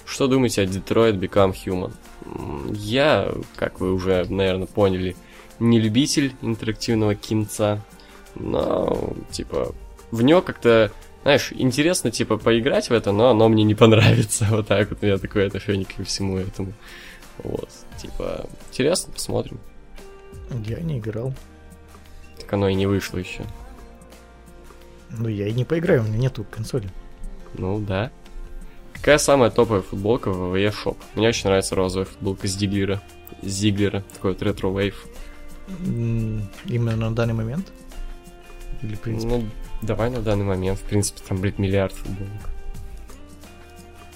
Что 0.06 0.28
думаете 0.28 0.62
о 0.62 0.66
Detroit 0.66 1.20
Become 1.20 1.54
Human? 1.66 1.92
Я, 2.74 3.34
как 3.58 3.82
вы 3.82 3.92
уже, 3.92 4.26
наверное, 4.30 4.68
поняли, 4.68 5.18
не 5.60 5.82
любитель 5.82 6.34
интерактивного 6.42 7.14
кинца, 7.14 7.84
но, 8.36 9.14
типа, 9.32 9.76
в 10.12 10.22
него 10.22 10.42
как-то, 10.42 10.94
знаешь, 11.26 11.52
интересно, 11.54 12.12
типа, 12.12 12.38
поиграть 12.38 12.92
в 12.92 12.94
это, 12.94 13.12
но 13.12 13.32
оно 13.32 13.50
мне 13.50 13.64
не 13.64 13.74
понравится. 13.74 14.46
Вот 14.52 14.68
так 14.68 14.92
вот 14.92 15.00
у 15.02 15.06
меня 15.08 15.18
такое 15.18 15.48
отношение 15.48 15.88
ко 15.88 16.04
всему 16.04 16.38
этому. 16.38 16.72
Вот, 17.40 17.68
типа, 17.98 18.46
интересно, 18.70 19.12
посмотрим. 19.12 19.60
Я 20.68 20.80
не 20.82 21.00
играл. 21.00 21.34
Так 22.40 22.54
оно 22.54 22.70
и 22.70 22.76
не 22.76 22.86
вышло 22.86 23.18
еще. 23.18 23.44
Ну, 25.10 25.28
я 25.28 25.48
и 25.48 25.54
не 25.54 25.66
поиграю, 25.66 26.04
у 26.04 26.06
меня 26.06 26.18
нету 26.20 26.46
консоли. 26.52 26.92
Ну 27.56 27.80
да. 27.80 28.12
Какая 28.94 29.18
самая 29.18 29.50
топовая 29.50 29.82
футболка 29.82 30.30
в 30.30 30.54
VV 30.54 30.76
Shop? 30.76 30.98
Мне 31.16 31.30
очень 31.30 31.48
нравится 31.48 31.74
розовая 31.74 32.06
футболка 32.06 32.46
Зиглера. 32.48 33.02
Зиглера, 33.42 34.04
такой 34.14 34.34
вот 34.34 34.44
retrowave. 34.44 35.08
Именно 35.80 36.96
на 36.96 37.16
данный 37.16 37.34
момент? 37.34 37.66
Или, 38.84 38.94
в 38.94 39.00
принципе? 39.00 39.38
Ну, 39.38 39.50
давай 39.82 40.10
на 40.10 40.22
данный 40.22 40.46
момент, 40.46 40.80
в 40.80 40.84
принципе, 40.84 41.22
там, 41.28 41.40
блядь, 41.40 41.60
миллиард 41.60 41.94
футболок. 41.94 42.32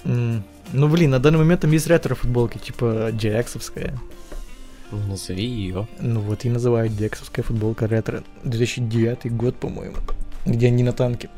М, 0.04 0.42
Ну, 0.72 0.88
блин, 0.88 1.10
на 1.10 1.18
данный 1.18 1.38
момент 1.38 1.62
там 1.62 1.72
есть 1.72 1.86
ретро-футболки, 1.88 2.58
типа 2.58 3.10
Джексовская. 3.12 3.98
Ну, 4.92 4.98
назови 5.08 5.44
ее. 5.44 5.88
Ну, 6.00 6.20
вот 6.20 6.44
и 6.44 6.48
называют 6.50 6.92
Джексовская 6.92 7.44
футболка 7.44 7.86
ретро. 7.86 8.22
2009 8.44 9.32
год, 9.36 9.56
по-моему. 9.56 9.96
Где 10.46 10.68
они 10.68 10.82
на 10.84 10.92
танке. 10.92 11.28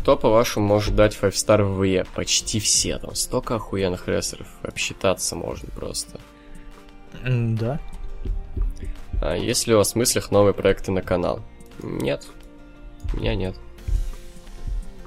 Кто, 0.00 0.16
по-вашему, 0.16 0.66
может 0.66 0.94
дать 0.96 1.16
5 1.16 1.34
star 1.34 1.62
в 1.64 1.82
ВЕ? 1.84 2.06
Почти 2.14 2.58
все. 2.60 2.98
Там 2.98 3.14
столько 3.14 3.56
охуенных 3.56 4.08
рестлеров. 4.08 4.48
Обсчитаться 4.62 5.36
можно 5.36 5.68
просто. 5.70 6.18
М, 7.24 7.56
Да. 7.56 7.78
А 9.20 9.36
есть 9.36 9.66
ли 9.66 9.74
у 9.74 9.78
вас 9.78 9.92
в 9.92 9.96
мыслях 9.96 10.30
новые 10.30 10.54
проекты 10.54 10.92
на 10.92 11.02
канал? 11.02 11.40
Нет. 11.82 12.26
Меня 13.14 13.34
нет. 13.34 13.56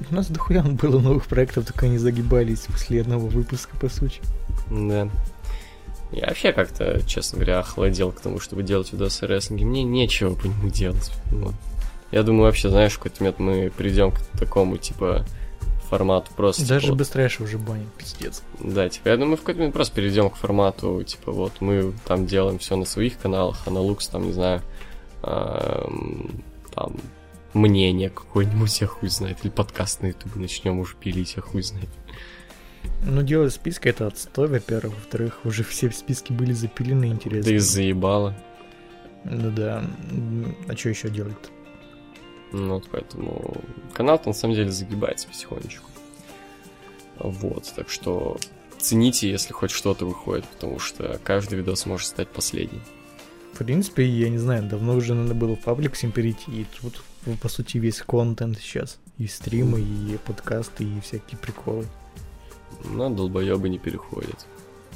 У 0.10 0.14
нас 0.14 0.28
дохуя 0.28 0.64
было 0.64 1.00
новых 1.00 1.28
проектов, 1.28 1.66
только 1.66 1.86
они 1.86 1.98
загибались 1.98 2.62
после 2.62 3.02
одного 3.02 3.28
выпуска, 3.28 3.76
по 3.78 3.90
сути. 3.90 4.22
Да. 4.70 5.10
Я 6.12 6.28
вообще 6.28 6.52
как-то, 6.52 7.02
честно 7.08 7.38
говоря, 7.38 7.60
охладел 7.60 8.12
к 8.12 8.20
тому, 8.20 8.40
чтобы 8.40 8.64
делать 8.64 8.92
видосы 8.92 9.24
о 9.24 9.28
рестлинге. 9.28 9.66
Мне 9.66 9.84
нечего 9.84 10.36
по 10.36 10.46
нему 10.46 10.70
делать. 10.70 11.12
Вот. 11.32 11.54
Я 12.12 12.24
думаю, 12.24 12.44
вообще, 12.44 12.70
знаешь, 12.70 12.94
в 12.94 12.98
какой-то 12.98 13.24
момент 13.24 13.40
мы 13.40 13.72
придем 13.76 14.12
к 14.12 14.20
такому, 14.38 14.78
типа, 14.78 15.26
формату 15.90 16.32
просто... 16.36 16.68
Даже 16.68 16.88
типа, 16.88 16.96
без 16.98 17.10
трэша 17.10 17.44
уже 17.44 17.58
банят, 17.58 17.92
пиздец. 17.94 18.44
Да, 18.60 18.90
типа, 18.90 19.10
я 19.10 19.18
думаю, 19.18 19.38
в 19.38 19.40
какой-то 19.40 19.60
момент 19.60 19.74
просто 19.74 19.96
перейдем 19.96 20.30
к 20.30 20.36
формату, 20.36 21.04
типа, 21.04 21.32
вот 21.32 21.54
мы 21.62 21.94
там 22.06 22.28
делаем 22.28 22.60
все 22.60 22.76
на 22.76 22.86
своих 22.86 23.18
каналах, 23.18 23.58
а 23.66 23.72
на 23.72 23.80
Лукс, 23.80 24.08
там, 24.08 24.26
не 24.26 24.34
знаю, 24.34 24.62
ам, 25.24 26.44
там, 26.76 26.96
мнение 27.54 28.10
какое-нибудь, 28.10 28.82
я 28.82 28.88
хуй 28.88 29.10
знает, 29.10 29.40
или 29.44 29.52
подкаст 29.52 30.02
на 30.02 30.08
ютубе 30.08 30.42
начнем 30.42 30.80
уже 30.80 30.96
пилить, 30.96 31.36
я 31.36 31.42
хуй 31.42 31.62
знает. 31.62 31.90
Ну, 33.06 33.22
делать 33.22 33.54
списки 33.54 33.88
это 33.88 34.08
отстой, 34.08 34.48
во-первых. 34.48 34.96
Во-вторых, 34.96 35.40
уже 35.46 35.64
все 35.64 35.90
списки 35.92 36.32
были 36.32 36.54
запилены, 36.54 37.06
интересно. 37.06 37.52
Да 37.52 37.56
и 37.56 37.60
заебало. 37.60 38.36
Ну 39.24 39.52
да. 39.52 39.86
А 40.68 40.76
что 40.76 40.90
еще 40.90 41.10
делать 41.10 41.38
Ну, 42.52 42.76
вот 42.76 42.90
поэтому 42.92 43.56
канал-то 43.94 44.30
на 44.30 44.34
самом 44.34 44.56
деле 44.56 44.72
загибается 44.72 45.28
потихонечку. 45.28 45.90
Вот, 47.20 47.72
так 47.76 47.90
что 47.90 48.38
цените, 48.80 49.30
если 49.30 49.54
хоть 49.54 49.72
что-то 49.72 50.06
выходит, 50.06 50.46
потому 50.46 50.80
что 50.80 51.20
каждый 51.24 51.60
видос 51.60 51.86
может 51.86 52.08
стать 52.08 52.30
последним. 52.30 52.82
В 53.54 53.60
принципе, 53.60 54.06
я 54.06 54.30
не 54.30 54.40
знаю, 54.40 54.64
давно 54.64 54.96
уже 54.96 55.14
надо 55.14 55.36
было 55.36 55.56
в 55.56 55.60
паблик 55.60 55.94
всем 55.94 56.12
перейти, 56.12 56.52
и 56.52 56.66
тут, 56.82 57.04
по 57.42 57.50
сути, 57.50 57.78
весь 57.78 58.02
контент 58.02 58.58
сейчас. 58.60 58.98
И 59.18 59.28
стримы, 59.28 59.80
и 59.80 60.18
подкасты, 60.26 60.84
и 60.84 61.00
всякие 61.02 61.38
приколы. 61.38 61.86
Но 62.86 63.10
долбоебы 63.10 63.70
не 63.70 63.78
переходят. 63.80 64.46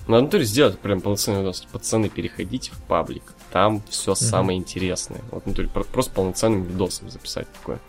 Надо 0.08 0.24
натуре 0.24 0.46
сделать 0.46 0.80
прям 0.80 1.02
полноценный 1.02 1.40
видос. 1.42 1.66
Пацаны, 1.72 2.10
переходите 2.10 2.72
в 2.72 2.78
паблик. 2.84 3.24
Там 3.52 3.82
все 3.90 4.16
самое 4.16 4.58
интересное. 4.58 5.22
Вот 5.32 5.44
в 5.44 5.48
натуре 5.48 5.68
про- 5.68 5.84
просто 5.84 6.14
полноценным 6.14 6.64
видосом 6.64 7.10
записать 7.10 7.48
такое. 7.54 7.80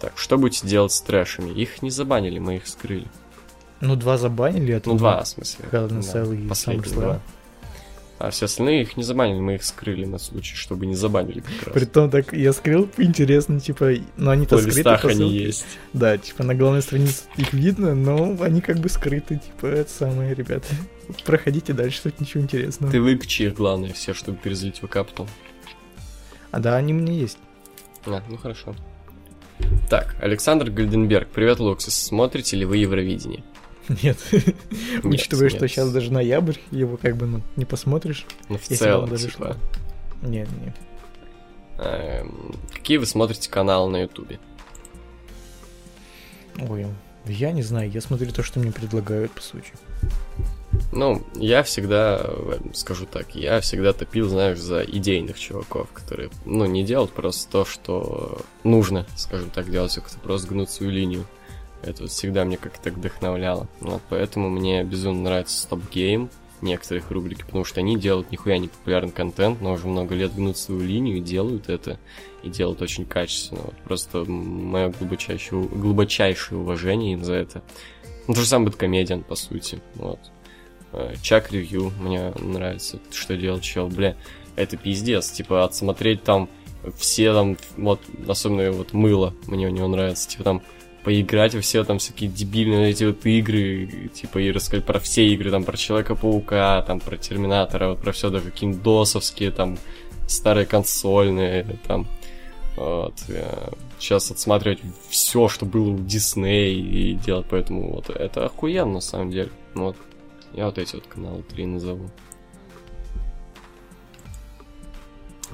Так, 0.00 0.16
что 0.16 0.38
будете 0.38 0.66
делать 0.66 0.92
с 0.92 1.00
трэшами? 1.00 1.50
Их 1.50 1.82
не 1.82 1.90
забанили, 1.90 2.38
мы 2.38 2.56
их 2.56 2.68
скрыли. 2.68 3.08
Ну, 3.80 3.96
два 3.96 4.16
забанили, 4.16 4.74
это 4.74 4.88
Ну, 4.90 4.96
два, 4.96 5.22
в 5.24 5.28
смысле. 5.28 5.64
A 5.72 5.88
Да, 5.88 5.94
SummerSlam. 5.96 6.92
два. 6.94 7.20
А 8.18 8.30
все 8.30 8.46
остальные 8.46 8.82
их 8.82 8.96
не 8.96 9.04
забанили, 9.04 9.38
мы 9.38 9.54
их 9.54 9.64
скрыли 9.64 10.04
на 10.04 10.18
случай, 10.18 10.56
чтобы 10.56 10.86
не 10.86 10.96
забанили 10.96 11.40
как 11.40 11.68
раз. 11.68 11.74
Притом 11.74 12.10
так 12.10 12.32
я 12.32 12.52
скрыл, 12.52 12.90
интересно, 12.96 13.60
типа, 13.60 13.92
ну 14.16 14.30
они-то 14.30 14.58
скрыты 14.58 14.78
листах 14.78 15.04
они 15.04 15.30
есть. 15.30 15.64
Да, 15.92 16.18
типа 16.18 16.42
на 16.42 16.56
главной 16.56 16.82
странице 16.82 17.24
их 17.36 17.52
видно, 17.52 17.94
но 17.94 18.36
они 18.40 18.60
как 18.60 18.78
бы 18.78 18.88
скрыты, 18.88 19.36
типа, 19.36 19.66
это 19.66 19.90
самое, 19.90 20.34
ребята. 20.34 20.66
Проходите 21.24 21.72
дальше, 21.72 22.02
тут 22.02 22.20
ничего 22.20 22.42
интересного. 22.42 22.90
Ты 22.90 23.00
выключи 23.00 23.42
их, 23.42 23.54
главное, 23.54 23.92
все, 23.92 24.14
чтобы 24.14 24.38
перезалить 24.38 24.82
в 24.82 24.88
капитал. 24.88 25.28
А 26.50 26.58
да, 26.58 26.76
они 26.76 26.92
у 26.92 26.96
меня 26.96 27.12
есть. 27.12 27.38
А, 28.04 28.22
ну 28.28 28.36
хорошо. 28.36 28.74
Так, 29.88 30.16
Александр 30.20 30.70
Гальденберг. 30.70 31.28
Привет, 31.28 31.60
Луксис. 31.60 31.94
Смотрите 31.94 32.56
ли 32.56 32.64
вы 32.64 32.78
Евровидение? 32.78 33.44
Нет. 34.02 34.18
Учитывая, 35.02 35.48
что 35.48 35.66
сейчас 35.68 35.90
даже 35.92 36.12
ноябрь, 36.12 36.56
его 36.70 36.96
как 36.96 37.16
бы 37.16 37.26
ну, 37.26 37.42
не 37.56 37.64
посмотришь. 37.64 38.26
Ну, 38.48 38.58
в 38.58 38.62
целом, 38.62 39.16
типа. 39.16 39.56
Нет, 40.22 40.48
нет. 40.64 40.74
эм, 41.78 42.54
какие 42.72 42.98
вы 42.98 43.06
смотрите 43.06 43.50
каналы 43.50 43.90
на 43.90 44.02
Ютубе? 44.02 44.40
Ой, 46.58 46.86
я 47.26 47.52
не 47.52 47.62
знаю, 47.62 47.90
я 47.90 48.00
смотрю 48.00 48.32
то, 48.32 48.42
что 48.42 48.58
мне 48.58 48.72
предлагают, 48.72 49.32
по 49.32 49.40
сути. 49.40 49.72
Ну, 50.92 51.22
я 51.34 51.62
всегда, 51.62 52.20
э, 52.22 52.58
скажу 52.72 53.06
так, 53.06 53.34
я 53.34 53.60
всегда 53.60 53.92
топил, 53.92 54.28
знаешь, 54.28 54.58
за 54.58 54.82
идейных 54.82 55.38
чуваков, 55.38 55.88
которые, 55.92 56.30
ну, 56.44 56.66
не 56.66 56.84
делают 56.84 57.12
просто 57.12 57.50
то, 57.50 57.64
что 57.64 58.40
нужно, 58.64 59.06
скажем 59.16 59.50
так, 59.50 59.70
делать, 59.70 59.96
а 59.98 60.18
просто 60.20 60.48
гнуть 60.48 60.70
свою 60.70 60.92
линию. 60.92 61.26
Это 61.82 62.06
всегда 62.06 62.44
мне 62.44 62.56
как-то 62.56 62.90
вдохновляло. 62.90 63.68
Вот 63.80 64.02
поэтому 64.08 64.48
мне 64.50 64.82
безумно 64.82 65.22
нравится 65.22 65.66
Stop 65.68 65.82
Game, 65.90 66.28
некоторых 66.60 67.10
рубрики, 67.10 67.42
потому 67.42 67.64
что 67.64 67.80
они 67.80 67.96
делают 67.96 68.30
нихуя 68.32 68.58
не 68.58 68.68
популярный 68.68 69.12
контент, 69.12 69.60
но 69.60 69.72
уже 69.72 69.86
много 69.86 70.14
лет 70.14 70.34
гнут 70.34 70.58
свою 70.58 70.80
линию 70.80 71.18
и 71.18 71.20
делают 71.20 71.68
это, 71.68 71.98
и 72.42 72.48
делают 72.48 72.82
очень 72.82 73.04
качественно. 73.04 73.60
Вот 73.62 73.76
просто 73.84 74.24
мое 74.24 74.90
глубочайшее, 74.90 75.62
глубочайшее 75.62 76.58
уважение 76.58 77.12
им 77.12 77.24
за 77.24 77.34
это. 77.34 77.62
Ну, 78.26 78.34
то 78.34 78.40
же 78.40 78.46
самое 78.46 78.70
Бэткомедиан, 78.70 79.22
по 79.22 79.36
сути. 79.36 79.80
Вот. 79.94 80.18
Э, 80.92 81.14
Чак 81.22 81.52
ревью, 81.52 81.92
мне 82.00 82.32
нравится, 82.40 82.98
что 83.10 83.36
делал 83.36 83.60
чел, 83.60 83.88
бля, 83.88 84.16
это 84.56 84.76
пиздец, 84.76 85.30
типа, 85.30 85.64
отсмотреть 85.64 86.24
там 86.24 86.48
все 86.96 87.32
там, 87.32 87.56
вот, 87.76 88.00
особенно 88.26 88.70
вот 88.72 88.92
мыло, 88.92 89.34
мне 89.46 89.66
у 89.66 89.70
него 89.70 89.88
нравится, 89.88 90.28
типа, 90.28 90.44
там, 90.44 90.62
поиграть 91.04 91.54
во 91.54 91.60
все 91.60 91.84
там 91.84 91.98
всякие 91.98 92.28
дебильные 92.28 92.90
эти 92.90 93.04
вот 93.04 93.24
игры, 93.24 94.10
типа, 94.12 94.38
и 94.38 94.52
рассказать 94.52 94.84
про 94.84 94.98
все 94.98 95.26
игры, 95.28 95.50
там, 95.50 95.64
про 95.64 95.76
Человека-паука, 95.76 96.82
там, 96.82 97.00
про 97.00 97.16
Терминатора, 97.16 97.90
вот, 97.90 98.00
про 98.00 98.12
все, 98.12 98.30
даже 98.30 98.50
какие-нибудь 98.50 98.82
досовские, 98.82 99.50
там, 99.50 99.78
старые 100.26 100.66
консольные, 100.66 101.64
там, 101.86 102.06
вот, 102.76 103.14
сейчас 103.98 104.30
отсматривать 104.30 104.80
все, 105.08 105.48
что 105.48 105.66
было 105.66 105.90
у 105.90 105.98
Дисней 105.98 106.78
и 106.80 107.14
делать, 107.14 107.46
поэтому 107.50 107.92
вот 107.94 108.10
это 108.10 108.46
охуенно 108.46 108.94
на 108.94 109.00
самом 109.00 109.30
деле. 109.30 109.50
Вот. 109.74 109.96
Я 110.52 110.66
вот 110.66 110.78
эти 110.78 110.94
вот 110.94 111.06
каналы 111.06 111.42
три 111.42 111.66
назову. 111.66 112.08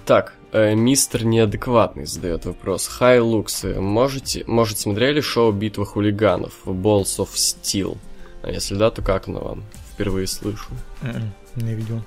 Так, 0.05 0.34
э, 0.55 0.74
мистер 0.74 1.24
неадекватный 1.24 2.07
задает 2.07 2.46
вопрос. 2.46 2.86
Хай, 2.86 3.18
Луксы, 3.18 3.80
можете, 3.80 4.44
может, 4.46 4.78
смотрели 4.78 5.20
шоу 5.20 5.52
«Битва 5.52 5.84
хулиганов» 5.84 6.61
Balls 6.64 7.18
of 7.18 7.30
Steel? 7.34 7.98
А 8.42 8.50
если 8.50 8.76
да, 8.76 8.90
то 8.90 9.02
как 9.02 9.28
оно 9.28 9.40
вам? 9.40 9.64
Впервые 9.92 10.26
слышу. 10.26 10.68
М-м, 11.02 11.32
Не 11.57 11.74
видел. 11.74 12.02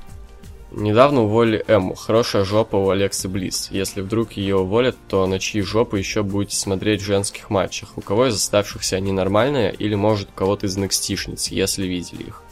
Недавно 0.72 1.22
уволили 1.24 1.64
Эмму. 1.68 1.96
Хорошая 1.96 2.44
жопа 2.44 2.76
у 2.76 2.90
Алексы 2.90 3.30
Блисс. 3.30 3.70
Если 3.72 4.02
вдруг 4.02 4.34
ее 4.34 4.58
уволят, 4.58 4.98
то 5.08 5.26
на 5.26 5.40
чьи 5.40 5.62
жопы 5.62 5.98
еще 5.98 6.24
будете 6.24 6.58
смотреть 6.58 7.02
в 7.02 7.06
женских 7.06 7.50
матчах? 7.50 7.98
У 7.98 8.02
кого 8.02 8.28
из 8.28 8.36
оставшихся 8.36 8.98
они 8.98 9.14
нормальные, 9.14 9.74
или 9.74 9.96
может 9.96 10.30
у 10.30 10.34
кого-то 10.34 10.66
из 10.66 10.78
NXT-шниц, 10.78 11.48
если 11.52 11.88
видели 11.88 12.24
их? 12.24 12.44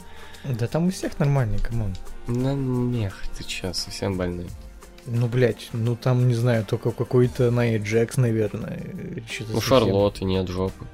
Да 0.44 0.66
там 0.66 0.86
у 0.86 0.90
всех 0.90 1.18
нормальные, 1.18 1.60
come 1.60 1.79
on. 1.79 1.94
На 2.26 2.54
мех, 2.54 3.22
ты 3.36 3.44
че, 3.44 3.74
совсем 3.74 4.16
больной. 4.16 4.46
Ну, 5.06 5.28
блядь, 5.28 5.68
ну 5.72 5.94
там, 5.96 6.26
не 6.26 6.34
знаю, 6.34 6.64
только 6.64 6.90
какой-то 6.90 7.50
Найя 7.50 7.78
Джекс, 7.78 8.16
наверное. 8.16 8.80
э, 8.82 9.20
У 9.20 9.44
совсем. 9.44 9.60
Шарлотты 9.60 10.24
нет 10.24 10.48
жопы. 10.48 10.84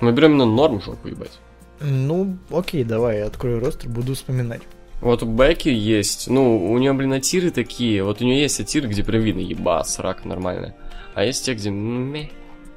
Мы 0.00 0.12
берем 0.12 0.30
именно 0.32 0.46
норм 0.46 0.80
жопу, 0.80 1.08
ебать. 1.08 1.38
Ну, 1.80 2.38
окей, 2.50 2.84
давай, 2.84 3.18
я 3.18 3.26
открою 3.26 3.60
ростер, 3.60 3.88
буду 3.90 4.14
вспоминать. 4.14 4.62
Вот 5.00 5.22
у 5.22 5.26
Бекки 5.26 5.68
есть, 5.68 6.28
ну, 6.28 6.70
у 6.72 6.76
нее, 6.78 6.92
блин, 6.92 7.12
атиры 7.12 7.50
такие, 7.50 8.02
вот 8.02 8.20
у 8.20 8.24
нее 8.24 8.40
есть 8.40 8.58
атиры, 8.58 8.88
где 8.88 9.04
прям 9.04 9.22
видно, 9.22 9.40
еба, 9.40 9.84
срака 9.84 10.26
нормальная. 10.26 10.74
А 11.14 11.24
есть 11.24 11.44
те, 11.44 11.54
где 11.54 11.70
ме, 11.70 12.30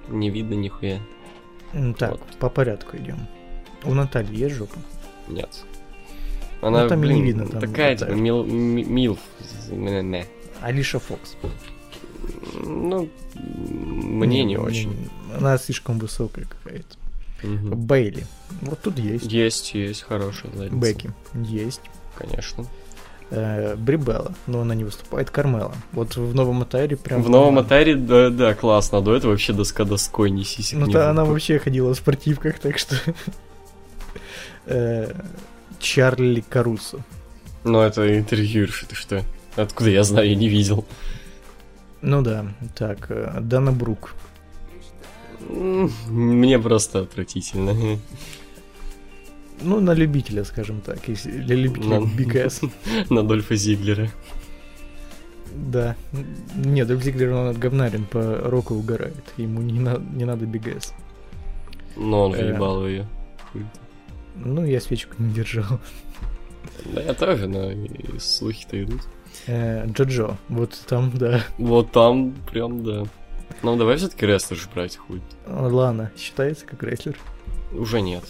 не 0.07 0.29
видно 0.29 0.53
нихуя. 0.53 0.99
Так, 1.97 2.11
Вот. 2.11 2.21
по 2.37 2.49
порядку 2.49 2.97
идем. 2.97 3.27
У 3.85 3.93
Натальи 3.93 4.35
есть 4.37 4.55
жопа? 4.55 4.75
Нет. 5.27 5.49
Она, 6.61 6.83
Ну, 6.83 6.89
там 6.89 7.01
блин, 7.01 7.15
не 7.15 7.21
видно, 7.23 7.45
там 7.47 7.59
такая, 7.59 7.95
типа, 7.97 8.11
мил, 8.11 8.43
ми- 8.43 8.83
милф. 8.83 9.19
Алиша 10.61 10.99
Фокс. 10.99 11.35
Ну, 12.63 13.09
мне 13.35 14.43
не 14.43 14.57
очень. 14.57 15.09
Она 15.35 15.57
слишком 15.57 15.97
высокая 15.97 16.45
какая-то. 16.45 16.97
Мгм. 17.43 17.75
Бейли. 17.75 18.25
Вот 18.61 18.79
тут 18.81 18.99
есть. 18.99 19.25
Есть, 19.25 19.73
есть 19.73 20.03
хорошая 20.03 20.51
задница. 20.53 20.75
Бекки. 20.75 21.11
Есть. 21.33 21.81
Конечно. 22.15 22.65
Э, 23.31 23.75
Брибелла, 23.75 24.33
но 24.45 24.61
она 24.61 24.75
не 24.75 24.83
выступает. 24.83 25.31
Кармела. 25.31 25.73
Вот 25.93 26.17
в 26.17 26.35
новом 26.35 26.61
Атаре 26.61 26.97
прям... 26.97 27.23
В 27.23 27.29
новом 27.29 27.57
Атаре, 27.57 27.95
да, 27.95 28.29
да, 28.29 28.53
классно. 28.53 28.99
А 28.99 29.01
до 29.01 29.15
этого 29.15 29.31
вообще 29.31 29.53
доска 29.53 29.85
доской 29.85 30.29
не 30.29 30.43
сисек 30.43 30.77
Ну, 30.77 30.85
не 30.85 30.93
то 30.93 31.09
она 31.09 31.25
вообще 31.25 31.57
ходила 31.57 31.93
в 31.93 31.97
спортивках, 31.97 32.59
так 32.59 32.77
что... 32.77 32.95
Э, 35.81 35.83
Чарли 35.83 36.41
Карусо. 36.49 36.99
Ну, 37.63 37.79
это 37.81 38.17
интервьюерши, 38.17 38.85
ты 38.87 38.95
что? 38.95 39.23
Откуда 39.55 39.89
я 39.89 40.03
знаю, 40.03 40.29
я 40.29 40.35
не 40.35 40.47
видел. 40.49 40.85
Ну 42.01 42.21
да, 42.21 42.45
так, 42.75 43.07
э, 43.11 43.39
Дана 43.41 43.71
Брук. 43.71 44.13
Мне 46.07 46.59
просто 46.59 46.99
отвратительно. 47.01 47.75
Ну, 49.63 49.79
на 49.79 49.93
любителя, 49.93 50.43
скажем 50.43 50.81
так, 50.81 51.07
если 51.07 51.31
для 51.31 51.55
любителей 51.55 51.89
На- 51.99 52.45
Ass. 52.45 52.71
На 53.09 53.23
Дольфа 53.23 53.55
Зиглера. 53.55 54.09
Да. 55.55 55.95
Нет, 56.55 56.87
Дольф 56.87 57.03
Зиглер, 57.03 57.33
он 57.33 57.47
от 57.49 57.59
говнарин 57.59 58.05
по 58.05 58.37
року 58.49 58.73
угорает. 58.75 59.23
Ему 59.37 59.61
не, 59.61 59.79
на- 59.79 59.97
не 60.15 60.25
надо 60.25 60.45
Ass. 60.45 60.93
Но 61.95 62.25
он 62.25 62.33
Э. 62.35 62.43
въебал 62.43 62.87
ее. 62.87 63.05
Ну, 64.35 64.65
я 64.65 64.79
свечку 64.81 65.15
не 65.19 65.33
держал. 65.33 65.79
Да 66.85 67.01
я 67.01 67.13
тоже, 67.13 67.47
но 67.47 67.71
слухи-то 68.19 68.81
идут. 68.81 69.01
Э, 69.47 69.87
Джоджо, 69.87 70.37
вот 70.49 70.79
там, 70.87 71.11
да. 71.15 71.43
Вот 71.57 71.91
там 71.91 72.33
прям, 72.49 72.83
да. 72.83 73.05
Ну, 73.63 73.75
давай 73.75 73.97
все-таки 73.97 74.25
рестлер 74.25 74.57
же 74.57 74.67
брать, 74.73 74.97
хуй. 74.97 75.21
Лана 75.47 76.11
считается 76.17 76.65
как 76.65 76.83
рестлер? 76.83 77.17
Уже 77.71 78.01
нет. 78.01 78.23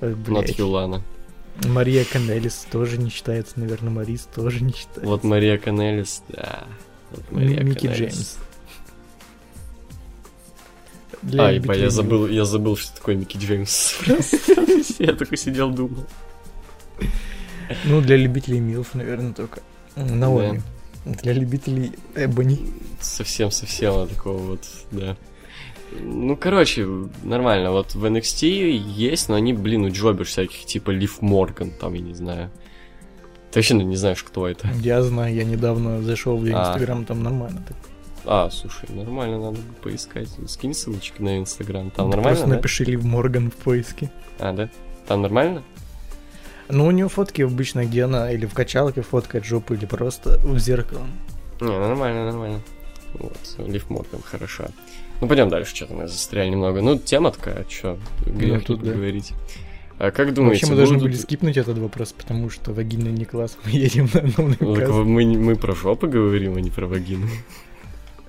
Э, 0.00 0.10
you, 0.12 0.64
Лана. 0.64 1.02
Мария 1.64 2.04
Канелис 2.04 2.66
тоже 2.70 2.98
не 2.98 3.10
считается, 3.10 3.60
наверное, 3.60 3.90
Марис 3.90 4.28
тоже 4.34 4.62
не 4.62 4.72
считается. 4.72 5.06
Вот 5.06 5.24
Мария 5.24 5.58
Канелис, 5.58 6.22
да. 6.28 6.64
Вот 7.10 7.30
Мария 7.30 7.62
Микки 7.62 7.86
Канелис. 7.86 7.98
Джеймс. 7.98 8.36
Для 11.22 11.46
А, 11.46 11.52
любителей 11.52 11.82
я 11.82 11.90
забыл, 11.90 12.26
я 12.28 12.44
забыл, 12.44 12.76
что 12.76 12.96
такое 12.96 13.14
Микки 13.16 13.36
Джеймс. 13.36 13.94
Я 14.98 15.12
такой 15.14 15.36
сидел, 15.36 15.70
думал. 15.70 16.06
Ну, 17.84 18.00
для 18.00 18.16
любителей 18.16 18.60
Милф, 18.60 18.94
наверное, 18.94 19.32
только. 19.32 19.60
Наоми. 19.96 20.62
Для 21.04 21.32
любителей 21.32 21.92
Эбони. 22.14 22.58
Совсем-совсем 23.00 24.08
такого 24.08 24.38
вот, 24.38 24.60
да. 24.90 25.16
Ну, 25.92 26.36
короче, 26.36 26.86
нормально. 27.22 27.72
Вот 27.72 27.94
в 27.94 28.04
NXT 28.04 28.46
есть, 28.48 29.28
но 29.28 29.34
они, 29.34 29.52
блин, 29.52 29.84
у 29.84 29.90
джобер 29.90 30.24
всяких, 30.24 30.64
типа 30.66 30.90
Лив 30.90 31.20
Морган, 31.20 31.70
там, 31.70 31.94
я 31.94 32.00
не 32.00 32.14
знаю. 32.14 32.50
Ты 33.50 33.58
вообще 33.58 33.74
не 33.74 33.96
знаешь, 33.96 34.22
кто 34.22 34.46
это. 34.46 34.68
Я 34.82 35.02
знаю, 35.02 35.34
я 35.34 35.44
недавно 35.44 36.02
зашел 36.02 36.36
в 36.36 36.44
А. 36.44 36.48
Инстаграм, 36.48 37.04
там 37.04 37.22
нормально. 37.22 37.64
так. 37.66 37.76
А, 38.24 38.50
слушай, 38.50 38.88
нормально, 38.90 39.38
надо 39.38 39.56
бы 39.58 39.72
поискать. 39.82 40.28
Скинь 40.46 40.74
ссылочку 40.74 41.22
на 41.22 41.38
Инстаграм. 41.38 41.90
Там 41.90 42.10
Да 42.10 42.16
нормально, 42.16 42.36
Просто 42.36 42.46
да? 42.48 42.56
напиши 42.56 42.84
Лив 42.84 43.04
Морган 43.04 43.50
в 43.50 43.54
поиске. 43.54 44.10
А, 44.38 44.52
да? 44.52 44.68
Там 45.06 45.22
нормально? 45.22 45.62
Ну, 46.68 46.86
у 46.86 46.90
нее 46.90 47.08
фотки 47.08 47.42
обычно, 47.42 47.84
где 47.84 48.04
она 48.04 48.30
или 48.30 48.46
в 48.46 48.54
качалке 48.54 49.02
фоткает 49.02 49.44
жопу, 49.44 49.74
или 49.74 49.86
просто 49.86 50.38
в 50.44 50.58
зеркало. 50.58 51.06
Не, 51.60 51.66
нормально, 51.78 52.26
нормально. 52.26 52.60
Вот, 53.14 53.36
Лив 53.58 53.90
Морган, 53.90 54.20
хорошо. 54.22 54.66
Ну, 55.20 55.26
пойдем 55.26 55.48
дальше, 55.48 55.74
что-то 55.74 55.94
мы 55.94 56.06
застряли 56.06 56.50
немного. 56.50 56.80
Ну, 56.80 56.96
тема 56.98 57.32
такая, 57.32 57.66
что, 57.68 57.98
грех 58.24 58.64
тут 58.64 58.78
тут 58.78 58.86
да. 58.88 58.94
говорить. 58.94 59.32
А 59.98 60.12
как 60.12 60.32
думаете, 60.32 60.60
Вообще, 60.64 60.70
мы 60.70 60.76
должны 60.76 60.94
будут- 60.94 61.10
были 61.10 61.20
скипнуть 61.20 61.56
этот 61.58 61.76
вопрос, 61.76 62.12
потому 62.12 62.48
что 62.48 62.72
вагинный 62.72 63.12
не 63.12 63.26
класс, 63.26 63.58
мы 63.64 63.70
едем 63.72 64.08
на 64.14 64.22
новый 64.22 64.56
Ну, 64.60 64.74
так 64.76 64.88
мы, 64.88 65.24
мы 65.36 65.56
про 65.56 65.74
жопы 65.74 66.06
говорим, 66.06 66.56
а 66.56 66.60
не 66.60 66.70
про 66.70 66.86
вагины. 66.86 67.28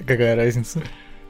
Какая 0.06 0.36
разница? 0.36 0.84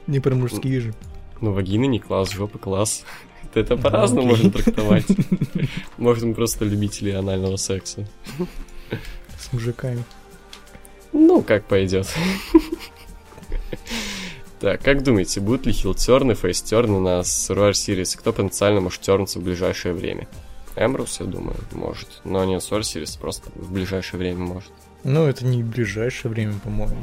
Не 0.06 0.20
про 0.20 0.34
мужские 0.34 0.80
же. 0.80 0.94
Ну, 1.40 1.52
вагины 1.52 1.86
не 1.86 1.98
класс, 1.98 2.30
жопы 2.30 2.58
класс. 2.58 3.04
Это 3.54 3.76
по-разному 3.76 4.32
окей. 4.32 4.44
можно 4.44 4.50
трактовать. 4.50 5.06
Может, 5.98 6.24
мы 6.24 6.34
просто 6.34 6.64
любители 6.64 7.10
анального 7.10 7.56
секса. 7.56 8.08
С 9.38 9.52
мужиками. 9.52 10.04
Ну, 11.12 11.42
как 11.42 11.64
пойдет. 11.66 12.08
Так, 14.60 14.80
как 14.80 15.02
думаете, 15.02 15.40
будут 15.40 15.66
ли 15.66 15.72
хилтерны, 15.72 16.34
фейстерны 16.34 17.00
на 17.00 17.20
Survivor 17.20 17.72
Series? 17.72 18.16
Кто 18.16 18.32
потенциально 18.32 18.80
может 18.80 19.00
тернуться 19.00 19.40
в 19.40 19.42
ближайшее 19.42 19.92
время? 19.92 20.28
Эмбрус, 20.76 21.18
я 21.20 21.26
думаю, 21.26 21.56
может. 21.72 22.20
Но 22.24 22.44
не 22.44 22.54
Survivor 22.54 22.80
Series, 22.80 23.20
просто 23.20 23.50
в 23.56 23.72
ближайшее 23.72 24.20
время 24.20 24.38
может. 24.38 24.70
Ну, 25.02 25.26
это 25.26 25.44
не 25.44 25.64
в 25.64 25.66
ближайшее 25.66 26.30
время, 26.30 26.54
по-моему. 26.62 26.96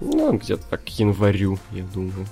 Ну, 0.00 0.36
где-то 0.38 0.62
так 0.70 0.84
к 0.84 0.88
январю, 0.88 1.58
я 1.72 1.84
думаю. 1.84 2.26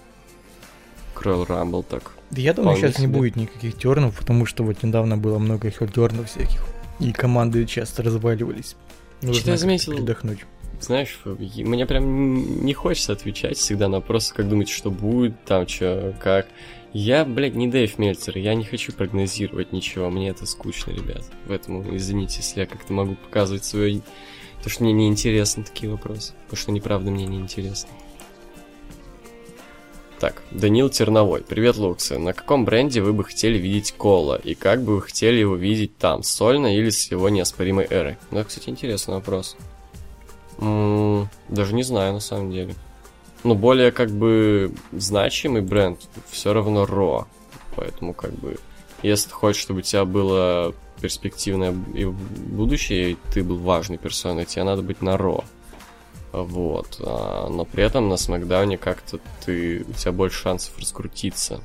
Кройл 1.15 1.45
Рамбл 1.45 1.83
так. 1.83 2.13
Да 2.31 2.41
я 2.41 2.55
думаю, 2.55 2.77
сейчас 2.77 2.99
не 2.99 3.07
себе. 3.07 3.19
будет 3.19 3.37
никаких 3.37 3.77
тернов, 3.77 4.17
потому 4.17 4.47
что 4.47 4.63
вот 4.63 4.83
недавно 4.83 5.17
было 5.17 5.39
много 5.39 5.71
хилтернов 5.71 6.31
всяких. 6.31 6.65
И 7.01 7.13
команды 7.13 7.65
часто 7.67 8.03
разваливались. 8.03 8.77
Нужно 9.21 9.35
Что-то 9.35 9.51
я 9.51 9.57
заметил. 9.57 9.97
передохнуть. 9.97 10.41
Знаешь, 10.81 11.19
мне 11.25 11.87
прям 11.87 12.65
не 12.65 12.73
хочется 12.73 13.13
отвечать 13.13 13.57
всегда 13.57 13.89
на 13.89 13.97
вопросы, 13.97 14.33
как 14.33 14.49
думаете, 14.49 14.73
что 14.73 14.91
будет, 14.91 15.45
там, 15.45 15.67
что, 15.67 16.15
как. 16.21 16.47
Я, 16.93 17.25
блядь, 17.25 17.55
не 17.55 17.67
Дэйв 17.67 17.99
Мельцер, 17.99 18.39
я 18.39 18.55
не 18.55 18.65
хочу 18.65 18.93
прогнозировать 18.93 19.73
ничего, 19.73 20.09
мне 20.09 20.31
это 20.31 20.47
скучно, 20.47 20.93
ребят. 20.93 21.25
Поэтому 21.47 21.85
извините, 21.95 22.39
если 22.39 22.61
я 22.61 22.67
как-то 22.67 22.93
могу 22.93 23.15
показывать 23.15 23.65
свое... 23.65 24.01
То, 24.63 24.71
что 24.71 24.83
мне 24.85 24.93
не 24.93 25.09
интересны 25.09 25.63
такие 25.65 25.91
вопросы. 25.91 26.33
Потому 26.45 26.57
что 26.57 26.73
неправда 26.73 27.11
мне 27.11 27.27
не 27.27 27.39
интересно. 27.39 27.89
Так, 30.19 30.43
Данил 30.51 30.89
Терновой. 30.91 31.43
Привет, 31.43 31.77
Луксы. 31.77 32.19
На 32.19 32.33
каком 32.33 32.65
бренде 32.65 33.01
вы 33.01 33.13
бы 33.13 33.23
хотели 33.23 33.57
видеть 33.57 33.93
Кола? 33.93 34.35
И 34.43 34.55
как 34.55 34.83
бы 34.83 34.97
вы 34.97 35.03
хотели 35.03 35.37
его 35.37 35.55
видеть 35.55 35.97
там? 35.97 36.25
Сольно 36.25 36.77
или 36.77 36.91
с 36.91 37.09
его 37.11 37.29
неоспоримой 37.29 37.87
эрой? 37.89 38.17
Ну, 38.33 38.41
это, 38.41 38.49
кстати, 38.49 38.69
интересный 38.69 39.15
вопрос. 39.15 39.57
М, 40.59 41.29
Даже 41.49 41.73
не 41.73 41.85
знаю, 41.85 42.15
на 42.15 42.21
самом 42.21 42.51
деле. 42.51 42.75
Но 43.45 43.55
более, 43.55 43.93
как 43.93 44.11
бы, 44.11 44.73
значимый 44.91 45.63
бренд 45.63 46.01
все 46.29 46.53
равно 46.53 46.85
Ро. 46.85 47.29
Поэтому, 47.77 48.13
как 48.13 48.33
бы, 48.33 48.59
если 49.05 49.29
ты 49.29 49.35
хочешь, 49.35 49.63
чтобы 49.63 49.79
у 49.81 49.83
тебя 49.83 50.05
было 50.05 50.75
перспективное 51.01 51.75
и 51.95 52.05
будущее, 52.05 53.13
и 53.13 53.19
ты 53.33 53.45
был 53.45 53.59
важной 53.59 53.99
персоной, 53.99 54.45
тебе 54.45 54.65
надо 54.65 54.83
быть 54.83 55.03
на 55.03 55.17
Ро. 55.17 55.45
Вот. 56.33 57.01
А, 57.01 57.49
Но 57.49 57.65
при 57.65 57.85
этом 57.85 58.09
на 58.09 58.17
Смакдауне 58.17 58.79
как-то 58.79 59.19
ты, 59.45 59.85
у 59.89 59.93
тебя 59.93 60.13
больше 60.13 60.43
шансов 60.43 60.79
раскрутиться. 60.79 61.61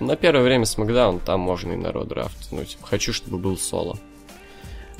На 0.00 0.16
первое 0.16 0.42
время 0.42 0.66
Смакдаун, 0.66 1.20
там 1.20 1.40
можно 1.40 1.72
и 1.72 1.76
на 1.76 1.92
Ро 1.92 2.04
драфт. 2.04 2.48
Ну, 2.50 2.64
типа, 2.64 2.86
хочу, 2.86 3.12
чтобы 3.12 3.38
был 3.38 3.56
соло. 3.56 3.98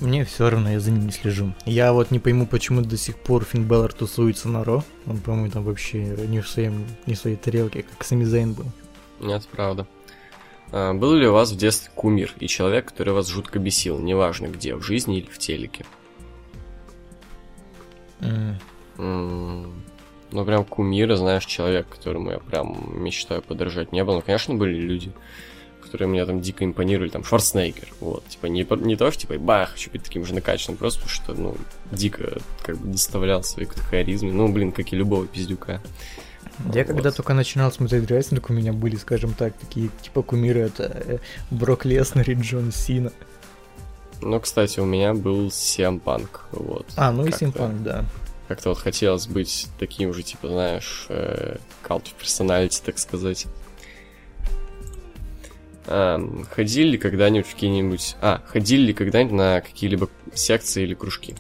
Мне 0.00 0.24
все 0.24 0.50
равно, 0.50 0.72
я 0.72 0.80
за 0.80 0.90
ним 0.90 1.06
не 1.06 1.12
слежу. 1.12 1.52
Я 1.66 1.92
вот 1.92 2.10
не 2.10 2.18
пойму, 2.18 2.46
почему 2.46 2.80
до 2.82 2.96
сих 2.96 3.16
пор 3.16 3.44
Финн 3.44 3.64
Беллар 3.64 3.92
тусуется 3.92 4.48
на 4.48 4.64
Ро. 4.64 4.82
Он, 5.06 5.18
по-моему, 5.18 5.50
там 5.50 5.64
вообще 5.64 5.98
не 5.98 6.40
в, 6.40 6.48
своем, 6.48 6.84
не 7.06 7.14
в 7.14 7.18
своей 7.18 7.36
тарелке, 7.36 7.84
как 7.84 8.04
Сами 8.04 8.24
Зейн 8.24 8.54
был. 8.54 8.66
Нет, 9.20 9.46
правда. 9.52 9.86
А, 10.76 10.92
был 10.92 11.14
ли 11.14 11.28
у 11.28 11.32
вас 11.32 11.52
в 11.52 11.56
детстве 11.56 11.92
кумир 11.94 12.34
и 12.40 12.48
человек, 12.48 12.86
который 12.86 13.14
вас 13.14 13.28
жутко 13.28 13.60
бесил, 13.60 14.00
неважно 14.00 14.48
где, 14.48 14.74
в 14.74 14.82
жизни 14.82 15.18
или 15.18 15.30
в 15.30 15.38
телеке? 15.38 15.86
Ну, 18.96 20.44
прям 20.44 20.64
кумира, 20.64 21.14
знаешь, 21.14 21.46
человек, 21.46 21.86
которому 21.88 22.32
я 22.32 22.38
прям 22.40 22.76
мечтаю 23.00 23.40
подражать, 23.40 23.92
не 23.92 24.02
было. 24.02 24.16
Ну, 24.16 24.22
конечно, 24.22 24.54
были 24.54 24.74
люди, 24.74 25.12
которые 25.80 26.08
мне 26.08 26.26
там 26.26 26.40
дико 26.40 26.64
импонировали, 26.64 27.10
там, 27.10 27.22
Шварценеггер, 27.22 27.94
вот, 28.00 28.26
типа, 28.26 28.46
не, 28.46 28.66
не 28.84 28.96
то, 28.96 29.12
что, 29.12 29.20
типа, 29.20 29.38
бах, 29.38 29.74
хочу 29.74 29.92
быть 29.92 30.02
таким 30.02 30.24
же 30.24 30.34
накачанным, 30.34 30.76
просто 30.76 31.02
потому 31.02 31.14
что, 31.14 31.34
ну, 31.34 31.56
дико, 31.92 32.38
как 32.64 32.78
бы, 32.78 32.88
доставлял 32.88 33.44
своей 33.44 33.68
харизмы, 33.68 34.32
ну, 34.32 34.48
блин, 34.48 34.72
как 34.72 34.92
и 34.92 34.96
любого 34.96 35.24
пиздюка. 35.24 35.80
Я 36.72 36.84
Вот. 36.84 36.86
когда 36.86 37.11
только 37.11 37.34
начинал 37.34 37.72
смотреть 37.72 38.11
рестлинг, 38.11 38.50
у 38.50 38.52
меня 38.52 38.72
были, 38.72 38.96
скажем 38.96 39.34
так, 39.34 39.55
такие 39.55 39.90
типа 40.02 40.22
кумиры, 40.22 40.61
это 40.61 41.20
Брок 41.50 41.84
Леснер 41.84 42.30
и 42.30 42.34
Джон 42.34 42.72
Сина. 42.72 43.12
Ну, 44.20 44.40
кстати, 44.40 44.80
у 44.80 44.84
меня 44.84 45.12
был 45.14 45.50
Сиам 45.50 46.00
Панк, 46.00 46.46
вот. 46.52 46.86
А, 46.96 47.12
ну 47.12 47.26
и 47.26 47.32
Симпанк, 47.32 47.82
да. 47.82 48.05
Как-то 48.48 48.70
вот 48.70 48.78
хотелось 48.78 49.26
быть 49.26 49.68
таким 49.78 50.14
же, 50.14 50.22
типа, 50.22 50.48
знаешь, 50.48 51.07
cult 51.09 52.05
of 52.05 52.12
personality, 52.22 52.82
так 52.84 52.98
сказать. 52.98 53.46
А, 55.86 56.20
ходили 56.50 56.90
ли 56.90 56.98
когда-нибудь 56.98 57.46
в 57.46 57.52
какие-нибудь... 57.55 58.16
А, 58.22 58.42
ходили 58.46 58.86
ли 58.86 58.94
когда-нибудь 58.94 59.36
на 59.36 59.61
какие-либо 59.61 60.09
секции 60.32 60.84
или 60.84 60.94
кружки? 60.94 61.34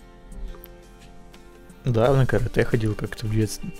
Да, 1.84 2.12
на 2.12 2.26
карате 2.26 2.64
ходил 2.64 2.94
как-то 2.94 3.26
в 3.26 3.34
детстве. 3.34 3.70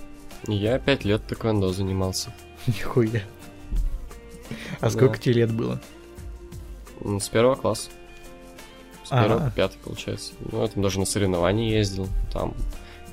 Я 0.47 0.79
пять 0.79 1.03
лет 1.05 1.25
тэквондо 1.27 1.71
занимался. 1.73 2.31
Нихуя. 2.67 3.21
А 4.79 4.83
Да. 4.85 4.89
сколько 4.89 5.17
тебе 5.17 5.35
лет 5.35 5.51
было? 5.51 5.81
М, 7.01 7.19
С 7.19 7.29
первого 7.29 7.55
класса. 7.55 7.89
С 9.03 9.09
первого 9.09 9.45
по 9.45 9.51
пятый, 9.51 9.77
получается. 9.83 10.33
Ну, 10.51 10.61
я 10.61 10.67
там 10.67 10.81
даже 10.83 10.99
на 10.99 11.05
соревнования 11.05 11.71
ездил. 11.77 12.07
Там... 12.31 12.53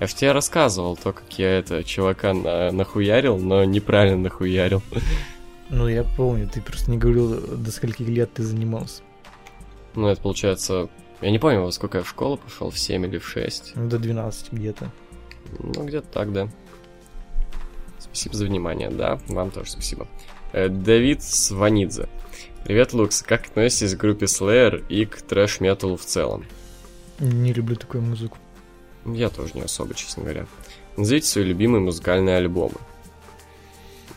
Я 0.01 0.07
же 0.09 0.15
тебе 0.15 0.33
рассказывал 0.33 0.97
то, 0.97 1.13
как 1.13 1.39
я 1.39 1.59
это 1.59 1.85
чувака 1.85 2.33
на- 2.35 2.73
нахуярил, 2.73 3.39
но 3.39 3.65
неправильно 3.65 4.19
нахуярил. 4.19 4.83
Ну, 5.75 5.89
я 5.89 6.05
помню, 6.05 6.47
ты 6.53 6.61
просто 6.61 6.91
не 6.91 6.99
говорил, 6.99 7.57
до 7.57 7.71
скольких 7.73 8.07
лет 8.07 8.31
ты 8.35 8.43
занимался. 8.43 9.01
Ну, 9.95 10.07
это 10.09 10.21
получается... 10.21 10.91
Я 11.23 11.31
не 11.31 11.39
помню, 11.39 11.63
во 11.63 11.73
сколько 11.73 11.97
я 11.99 12.05
в 12.05 12.09
школу 12.11 12.37
пошел, 12.37 12.69
в 12.69 12.79
7 12.79 13.07
или 13.07 13.17
в 13.17 13.27
6. 13.27 13.73
Ну, 13.77 13.89
до 13.89 13.99
12 13.99 14.53
где-то. 14.53 14.91
Ну, 15.61 15.85
где-то 15.87 16.07
так, 16.09 16.31
да. 16.35 16.51
Спасибо 18.13 18.37
за 18.37 18.45
внимание, 18.45 18.91
да, 18.91 19.19
вам 19.29 19.51
тоже 19.51 19.71
спасибо. 19.71 20.07
Э, 20.53 20.69
Давид 20.69 21.23
Сванидзе. 21.23 22.09
Привет, 22.65 22.93
Лукс. 22.93 23.23
Как 23.23 23.47
относитесь 23.47 23.95
к 23.95 23.99
группе 23.99 24.27
Slayer 24.27 24.85
и 24.89 25.07
к 25.07 25.23
трэш-металу 25.23 25.97
в 25.97 26.05
целом? 26.05 26.45
Не 27.19 27.53
люблю 27.53 27.75
такую 27.75 28.03
музыку. 28.03 28.37
Я 29.07 29.31
тоже 29.31 29.53
не 29.55 29.63
особо, 29.63 29.95
честно 29.95 30.23
говоря. 30.23 30.47
Назовите 30.97 31.27
свои 31.27 31.45
любимые 31.45 31.81
музыкальные 31.81 32.37
альбомы. 32.37 32.77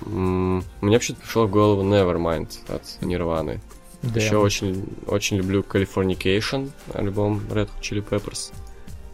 Мне 0.02 0.64
вообще-то 0.82 1.22
пришло 1.22 1.48
в 1.48 1.52
голову 1.52 1.84
Nevermind 1.84 2.52
от 2.68 3.02
Нирваны. 3.02 3.62
Да. 4.04 4.20
Еще 4.20 4.38
очень, 4.38 4.86
очень 5.08 5.38
люблю 5.38 5.62
Californication, 5.62 6.70
альбом 6.93 7.41
Red 7.50 7.70
Hot 7.70 7.82
Chili 7.82 8.08
Peppers. 8.08 8.54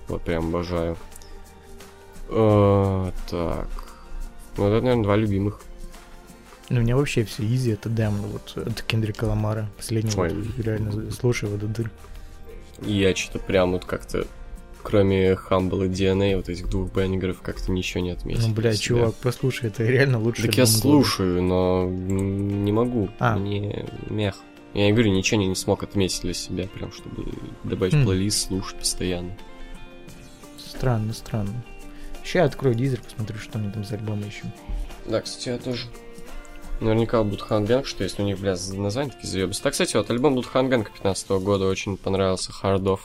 Вот 0.07 0.23
прям 0.23 0.47
обожаю. 0.47 0.97
Э, 2.29 3.11
так. 3.29 3.90
Ну, 4.57 4.67
это, 4.67 4.81
наверное, 4.81 5.03
два 5.03 5.15
любимых. 5.15 5.61
Ну, 6.69 6.79
у 6.79 6.83
меня 6.83 6.95
вообще 6.95 7.25
все 7.25 7.43
изи, 7.43 7.71
это 7.71 7.89
Дем, 7.89 8.13
вот 8.13 8.53
от 8.55 8.81
Кендрика 8.83 9.25
Ламара. 9.25 9.69
Последний 9.75 10.11
Ой. 10.15 10.33
вот, 10.33 10.65
реально 10.65 11.11
слушаю 11.11 11.57
до 11.57 11.67
дыр. 11.67 11.91
Я 12.81 13.13
что-то 13.15 13.39
прям 13.39 13.73
вот 13.73 13.83
как-то, 13.83 14.25
кроме 14.81 15.33
Humble 15.33 15.87
и 15.87 15.89
DNA, 15.89 16.37
вот 16.37 16.47
этих 16.47 16.69
двух 16.69 16.93
бенгеров, 16.93 17.41
как-то 17.41 17.71
ничего 17.71 18.03
не 18.03 18.11
отметил. 18.11 18.47
Ну, 18.47 18.53
бля, 18.53 18.75
чувак, 18.75 19.15
послушай, 19.21 19.67
это 19.67 19.83
реально 19.83 20.19
лучше. 20.19 20.43
Так 20.43 20.55
я 20.55 20.65
слушаю, 20.65 21.43
но 21.43 21.89
не 21.89 22.71
могу. 22.71 23.09
А. 23.19 23.37
Мне 23.37 23.85
мех. 24.09 24.37
Я 24.73 24.85
не 24.85 24.93
говорю, 24.93 25.11
ничего 25.11 25.41
не, 25.41 25.53
смог 25.55 25.83
отметить 25.83 26.21
для 26.21 26.33
себя, 26.33 26.67
прям 26.67 26.93
чтобы 26.93 27.33
добавить 27.65 27.93
в 27.93 28.05
плейлист, 28.05 28.47
слушать 28.47 28.77
постоянно. 28.77 29.37
Странно, 30.57 31.13
странно. 31.13 31.63
Сейчас 32.23 32.35
я 32.35 32.43
открою 32.45 32.75
дизель, 32.75 32.99
посмотрю, 33.01 33.37
что 33.39 33.57
они 33.59 33.71
там 33.71 33.83
за 33.83 33.95
альбомы 33.95 34.25
еще. 34.25 34.43
Да, 35.05 35.21
кстати, 35.21 35.49
я 35.49 35.57
тоже. 35.57 35.87
Наверняка 36.79 37.23
Будхан 37.23 37.65
Гэнг, 37.65 37.85
что 37.85 38.03
если 38.03 38.21
у 38.23 38.25
них, 38.25 38.39
бля, 38.39 38.55
название 38.73 39.13
такие 39.13 39.29
заебись. 39.29 39.59
Так, 39.59 39.73
кстати, 39.73 39.95
вот 39.97 40.09
альбом 40.09 40.35
Будхан 40.35 40.67
Гэнг 40.69 40.91
15 40.91 41.29
года 41.43 41.65
очень 41.67 41.97
понравился, 41.97 42.51
Hard 42.63 42.83
Off. 42.83 42.99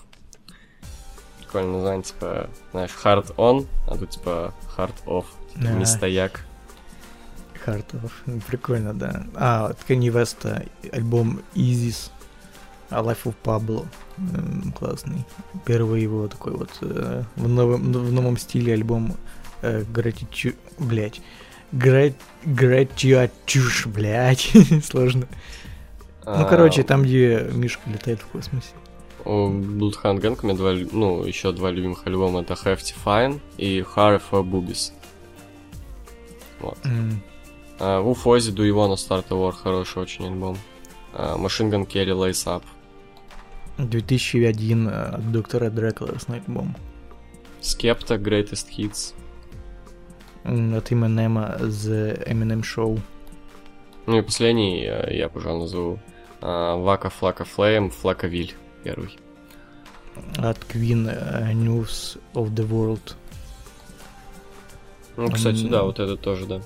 Прикольное 1.39 1.73
название, 1.75 2.03
типа, 2.03 2.51
знаешь, 2.73 2.91
Hard 3.05 3.35
On, 3.37 3.67
а 3.87 3.97
тут 3.97 4.11
типа 4.11 4.55
Hard 4.77 4.95
Off, 5.07 5.27
типа, 5.53 5.65
Да. 5.65 5.73
не 5.73 5.85
стояк. 5.87 6.45
Хартов. 7.65 8.23
Ну, 8.27 8.41
Прикольно, 8.47 8.95
да. 8.95 9.27
А, 9.35 9.67
от 9.67 9.79
Kanye 9.89 10.13
West 10.13 10.69
альбом 10.93 11.41
Isis. 11.55 12.11
A 12.91 13.01
Life 13.03 13.25
of 13.25 13.35
Pablo. 13.45 13.87
М, 14.19 14.73
Классный. 14.79 15.25
Первый 15.65 16.03
его 16.03 16.29
такой 16.29 16.53
вот 16.53 16.71
э, 16.83 17.23
в, 17.37 17.49
новом, 17.49 17.93
в 17.93 18.13
новом 18.13 18.37
стиле 18.37 18.73
альбом 18.75 19.17
э, 19.63 19.83
Gratitude... 19.83 20.57
Блять. 20.79 21.21
Gratitude, 22.45 23.89
блять. 23.89 24.53
Сложно. 24.85 25.27
Ну, 26.25 26.47
короче, 26.49 26.83
там, 26.83 27.03
где 27.03 27.49
Мишка 27.53 27.89
летает 27.91 28.21
в 28.21 28.27
космосе. 28.27 28.71
У 29.25 29.49
Bloodhound 29.49 30.21
Gang 30.21 30.39
у 30.43 30.47
меня 30.47 30.57
два, 30.57 30.73
ну, 30.93 31.25
еще 31.25 31.53
два 31.53 31.71
любимых 31.71 32.07
альбома, 32.07 32.41
это 32.43 32.55
Hefty 32.55 32.95
Fine 33.05 33.41
и 33.59 33.81
Harry 33.97 34.21
for 34.31 34.43
Boobies. 34.45 34.93
Вот. 36.61 36.79
М, 36.85 37.21
А, 37.79 38.01
у 38.01 38.15
Фози 38.15 38.53
Do 38.53 38.65
You 38.65 38.75
Wanna 38.75 38.95
Start 38.97 39.25
a 39.31 39.35
War 39.35 39.53
хороший 39.53 40.01
очень 40.03 40.27
альбом. 40.27 40.57
А, 41.13 41.37
Machine 41.37 41.71
Gun 41.71 41.87
Kelly 41.87 42.13
Lace 42.15 42.47
Up. 42.47 42.63
2001 43.79 44.89
э, 44.89 45.03
от 45.17 45.33
доктора 45.33 45.71
Дрекла 45.71 46.19
с 46.19 46.29
альбом. 46.29 46.77
Skepta 47.61 48.19
Greatest 48.19 48.69
Hits. 48.77 49.13
От 50.45 50.91
Eminem 50.93 51.59
The 51.61 52.27
Eminem 52.29 52.63
Show. 52.63 53.01
Ну 54.07 54.19
и 54.19 54.23
последний 54.23 54.83
я, 54.85 55.29
пожалуй, 55.29 55.63
назову 55.63 55.99
а, 56.41 56.77
Вака 56.77 57.11
Флака 57.11 57.45
Флейм 57.45 57.91
Флаковиль 57.91 58.55
первый. 58.85 59.19
От 60.37 60.59
Queen 60.73 61.09
э, 61.11 61.53
News 61.53 62.19
of 62.35 62.55
the 62.55 62.67
World. 62.69 63.15
Ну, 65.17 65.31
кстати, 65.31 65.65
М. 65.65 65.71
да, 65.71 65.83
вот 65.83 65.99
это 65.99 66.17
тоже, 66.17 66.47
да. 66.47 66.61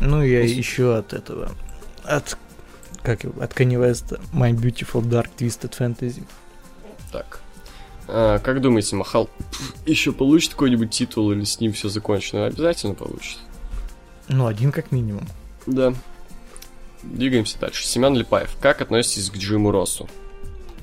Ну, 0.00 0.22
я 0.22 0.42
Пусть- 0.42 0.54
еще 0.56 0.96
от 0.96 1.12
этого. 1.12 1.50
От 2.04 2.36
как 3.02 3.24
от 3.24 3.52
Kanye 3.52 3.78
West 3.78 4.20
My 4.32 4.52
Beautiful 4.52 5.02
Dark 5.02 5.28
Twisted 5.36 5.76
Fantasy. 5.78 6.22
Так. 7.12 7.40
А, 8.08 8.38
как 8.38 8.60
думаете, 8.60 8.96
Махал 8.96 9.30
еще 9.86 10.12
получит 10.12 10.52
какой-нибудь 10.52 10.90
титул 10.90 11.30
или 11.32 11.44
с 11.44 11.60
ним 11.60 11.72
все 11.72 11.88
закончено? 11.88 12.46
Обязательно 12.46 12.94
получит. 12.94 13.38
Ну, 14.28 14.46
один 14.46 14.72
как 14.72 14.92
минимум. 14.92 15.26
Да. 15.66 15.94
Двигаемся 17.02 17.58
дальше. 17.58 17.86
Семен 17.86 18.14
Липаев. 18.14 18.56
Как 18.60 18.80
относитесь 18.80 19.30
к 19.30 19.36
Джиму 19.36 19.70
Россу? 19.70 20.08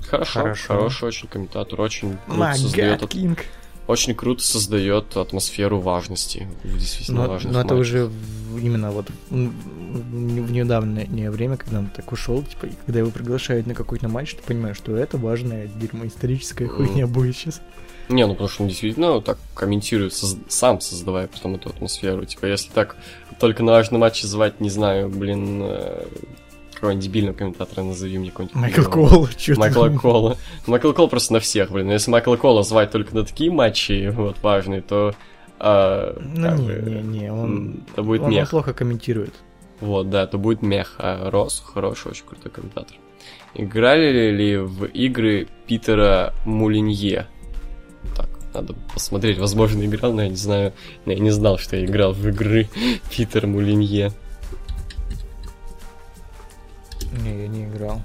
Хорошо, 0.09 0.39
Хорошо. 0.41 0.67
хороший 0.67 1.05
очень 1.05 1.27
комментатор, 1.27 1.79
очень 1.81 2.17
круто 2.25 2.41
My 2.41 2.55
создает, 2.55 3.01
God, 3.01 3.09
King. 3.09 3.39
Очень 3.87 4.13
круто 4.15 4.43
создает 4.43 5.15
атмосферу 5.15 5.79
важности 5.79 6.47
действительно 6.63 7.23
Но, 7.23 7.29
важных 7.29 7.53
но 7.53 7.61
это 7.61 7.75
уже 7.75 8.11
именно 8.55 8.91
вот 8.91 9.07
в, 9.29 10.51
недавнее 10.51 11.31
время, 11.31 11.57
когда 11.57 11.79
он 11.79 11.87
так 11.87 12.11
ушел, 12.11 12.43
типа, 12.43 12.65
и 12.65 12.71
когда 12.85 12.99
его 12.99 13.09
приглашают 13.11 13.67
на 13.67 13.73
какой-то 13.73 14.07
матч, 14.09 14.35
ты 14.35 14.43
понимаешь, 14.43 14.77
что 14.77 14.95
это 14.95 15.17
важная 15.17 15.67
дерьмо, 15.67 16.05
историческая 16.05 16.67
хуйня 16.67 17.07
будет 17.07 17.35
сейчас. 17.35 17.61
Не, 18.09 18.25
ну 18.25 18.33
потому 18.33 18.49
что 18.49 18.63
он 18.63 18.69
действительно 18.69 19.11
вот 19.13 19.25
так 19.25 19.37
комментирует, 19.53 20.13
соз- 20.13 20.37
сам 20.47 20.79
создавая 20.79 21.27
потом 21.27 21.55
эту 21.55 21.69
атмосферу. 21.69 22.25
Типа, 22.25 22.45
если 22.45 22.71
так 22.71 22.95
только 23.39 23.63
на 23.63 23.73
важный 23.73 23.99
матч 23.99 24.21
звать, 24.21 24.61
не 24.61 24.69
знаю, 24.69 25.09
блин, 25.09 25.61
э, 25.63 26.05
какого-нибудь 26.77 27.05
дебильного 27.05 27.33
комментатора 27.35 27.83
назови 27.83 28.17
мне 28.17 28.29
какой-нибудь. 28.31 28.55
Майкл 28.55 28.81
другого. 28.81 29.09
Кол, 29.09 29.27
что 29.37 29.55
Майкла 29.59 29.89
Кола. 29.89 30.37
Майкл 30.65 30.91
Кол 30.93 31.07
просто 31.09 31.33
на 31.33 31.39
всех, 31.39 31.71
блин. 31.71 31.87
Но 31.87 31.93
если 31.93 32.09
Майкла 32.11 32.35
Кола 32.37 32.63
звать 32.63 32.91
только 32.91 33.13
на 33.15 33.23
такие 33.25 33.51
матчи, 33.51 34.09
вот, 34.15 34.37
важные, 34.41 34.81
то... 34.81 35.13
а, 35.59 36.15
Ну, 36.19 36.55
не, 36.55 36.63
бы, 36.63 36.89
не, 36.89 37.19
не, 37.19 37.31
он, 37.31 37.83
Это 37.93 38.03
будет 38.03 38.21
он, 38.21 38.27
он 38.27 38.31
мех. 38.33 38.49
плохо 38.49 38.73
комментирует. 38.73 39.33
Вот, 39.79 40.09
да, 40.09 40.23
это 40.23 40.37
будет 40.37 40.61
мех. 40.61 40.95
А 40.97 41.29
Рос 41.29 41.63
хороший, 41.65 42.11
очень 42.11 42.25
крутой 42.25 42.51
комментатор. 42.51 42.97
Играли 43.53 44.31
ли 44.31 44.57
в 44.57 44.85
игры 44.85 45.47
Питера 45.67 46.33
Мулинье? 46.45 47.27
Так, 48.15 48.29
надо 48.53 48.73
посмотреть. 48.93 49.37
Возможно, 49.39 49.83
играл, 49.83 50.13
но 50.13 50.23
я 50.23 50.29
не 50.29 50.35
знаю. 50.35 50.73
Я 51.05 51.15
не 51.15 51.31
знал, 51.31 51.57
что 51.57 51.75
я 51.75 51.85
играл 51.85 52.13
в 52.13 52.27
игры 52.27 52.69
Питер 53.11 53.47
Мулинье. 53.47 54.11
Не, 57.23 57.41
я 57.41 57.47
не 57.47 57.65
играл. 57.65 58.01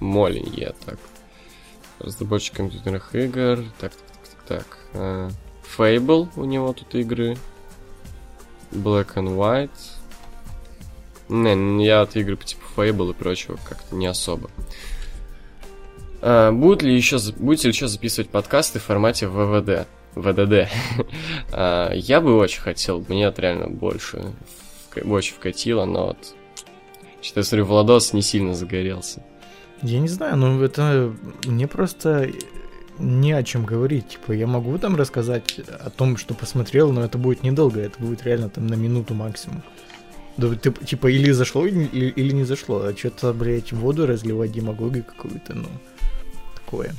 Молинье, 0.00 0.74
так. 0.86 0.98
Разработчик 1.98 2.56
компьютерных 2.56 3.14
игр. 3.14 3.64
Так, 3.78 3.92
так, 3.92 3.92
так, 3.92 4.30
так, 4.30 4.42
так. 4.46 4.78
А, 4.94 5.30
Fable 5.76 6.28
у 6.36 6.44
него 6.44 6.72
тут 6.72 6.94
игры. 6.94 7.36
Black 8.72 9.14
and 9.14 9.36
White. 9.36 9.70
Не, 11.28 11.84
я 11.84 12.00
от 12.00 12.16
игры 12.16 12.36
по 12.36 12.44
типу 12.44 12.62
Fable 12.76 13.10
и 13.10 13.14
прочего 13.14 13.58
как-то 13.68 13.94
не 13.94 14.06
особо. 14.06 14.50
А, 16.22 16.50
будут 16.50 16.82
ли 16.82 16.96
еще, 16.96 17.18
будете 17.36 17.68
ли 17.68 17.74
еще 17.74 17.86
записывать 17.86 18.30
подкасты 18.30 18.78
в 18.78 18.84
формате 18.84 19.28
ВВД? 19.28 19.86
ВДД. 20.14 20.68
А, 21.52 21.92
я 21.92 22.20
бы 22.20 22.36
очень 22.36 22.62
хотел, 22.62 23.04
мне 23.06 23.24
это 23.24 23.42
реально 23.42 23.68
больше 23.68 24.32
очень 24.96 25.34
вкатило, 25.34 25.84
но 25.84 26.08
вот 26.08 26.34
что-то 27.20 27.40
я 27.40 27.44
смотрю, 27.44 27.64
Владос 27.66 28.12
не 28.12 28.22
сильно 28.22 28.54
загорелся. 28.54 29.22
Я 29.82 30.00
не 30.00 30.08
знаю, 30.08 30.36
но 30.36 30.62
это 30.62 31.14
мне 31.44 31.66
просто 31.66 32.30
не 32.98 33.32
о 33.32 33.42
чем 33.42 33.64
говорить. 33.64 34.08
Типа, 34.08 34.32
я 34.32 34.46
могу 34.46 34.76
там 34.78 34.96
рассказать 34.96 35.58
о 35.58 35.90
том, 35.90 36.16
что 36.16 36.34
посмотрел, 36.34 36.92
но 36.92 37.02
это 37.04 37.18
будет 37.18 37.42
недолго, 37.42 37.80
это 37.80 37.98
будет 37.98 38.24
реально 38.24 38.50
там 38.50 38.66
на 38.66 38.74
минуту 38.74 39.14
максимум. 39.14 39.62
Да, 40.36 40.54
ты, 40.54 40.70
типа, 40.70 41.08
или 41.08 41.30
зашло, 41.32 41.66
или, 41.66 42.08
или 42.08 42.32
не 42.32 42.44
зашло. 42.44 42.82
А 42.84 42.96
что-то, 42.96 43.32
блядь, 43.32 43.72
воду 43.72 44.06
разливать, 44.06 44.52
демагогию 44.52 45.04
какую-то, 45.04 45.54
ну, 45.54 45.68
такое. 46.54 46.94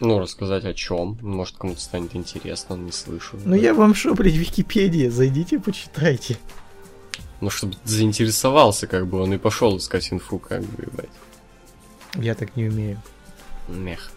Ну, 0.00 0.18
рассказать 0.18 0.64
о 0.64 0.74
чем. 0.74 1.18
Может, 1.22 1.56
кому-то 1.56 1.80
станет 1.80 2.14
интересно, 2.16 2.74
он 2.74 2.86
не 2.86 2.92
слышал. 2.92 3.38
Ну, 3.44 3.54
я 3.54 3.74
вам 3.74 3.94
что, 3.94 4.14
блядь, 4.14 4.34
Википедия, 4.34 5.10
зайдите, 5.10 5.58
почитайте. 5.58 6.36
Ну, 7.44 7.50
чтобы 7.50 7.74
заинтересовался, 7.84 8.86
как 8.86 9.06
бы, 9.06 9.20
он 9.20 9.34
и 9.34 9.36
пошел 9.36 9.76
искать 9.76 10.10
инфу, 10.10 10.38
как 10.38 10.62
бы, 10.62 10.84
ебать. 10.84 11.10
Я 12.14 12.34
так 12.34 12.56
не 12.56 12.64
умею. 12.68 13.02
Мех. 13.68 14.12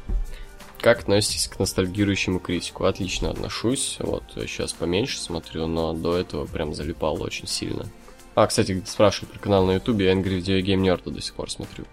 Как 0.79 0.99
относитесь 0.99 1.49
к 1.49 1.59
ностальгирующему 1.59 2.39
критику? 2.39 2.85
Отлично 2.85 3.29
отношусь. 3.29 3.97
Вот, 3.99 4.23
сейчас 4.33 4.71
поменьше 4.71 5.19
смотрю, 5.19 5.67
но 5.67 5.91
до 5.91 6.15
этого 6.15 6.45
прям 6.45 6.73
залипал 6.73 7.21
очень 7.21 7.47
сильно. 7.47 7.89
А, 8.33 8.47
кстати, 8.47 8.81
спрашивают 8.85 9.33
про 9.33 9.39
канал 9.39 9.65
на 9.65 9.73
ютубе, 9.73 10.05
я 10.05 10.13
Angry 10.13 10.39
Video 10.39 10.61
Game 10.61 10.83
Nerd 10.83 11.11
до 11.11 11.21
сих 11.21 11.33
пор 11.33 11.51
смотрю. 11.51 11.83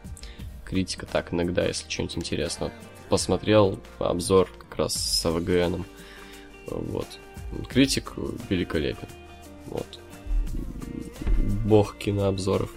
Критика 0.65 1.05
так 1.05 1.35
иногда, 1.35 1.67
если 1.67 1.91
что-нибудь 1.91 2.19
интересно. 2.19 2.71
Посмотрел 3.09 3.81
обзор 3.99 4.53
как 4.57 4.79
раз 4.79 4.95
с 4.95 5.27
АВГНом. 5.27 5.85
Вот. 6.69 7.09
Критик 7.69 8.13
великолепен. 8.49 9.09
Вот. 9.67 9.99
Бог 11.65 11.97
кинообзоров. 11.97 12.71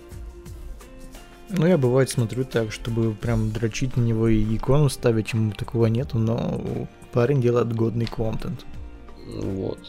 Ну, 1.49 1.65
я 1.65 1.77
бывает 1.77 2.09
смотрю 2.09 2.43
так, 2.43 2.71
чтобы 2.71 3.13
прям 3.13 3.51
дрочить 3.51 3.95
на 3.95 4.01
него 4.01 4.27
и 4.27 4.57
икону 4.57 4.89
ставить, 4.89 5.33
ему 5.33 5.53
такого 5.53 5.85
нету, 5.85 6.17
но 6.17 6.61
парень 7.13 7.41
делает 7.41 7.73
годный 7.73 8.05
контент. 8.05 8.65
Вот. 9.27 9.79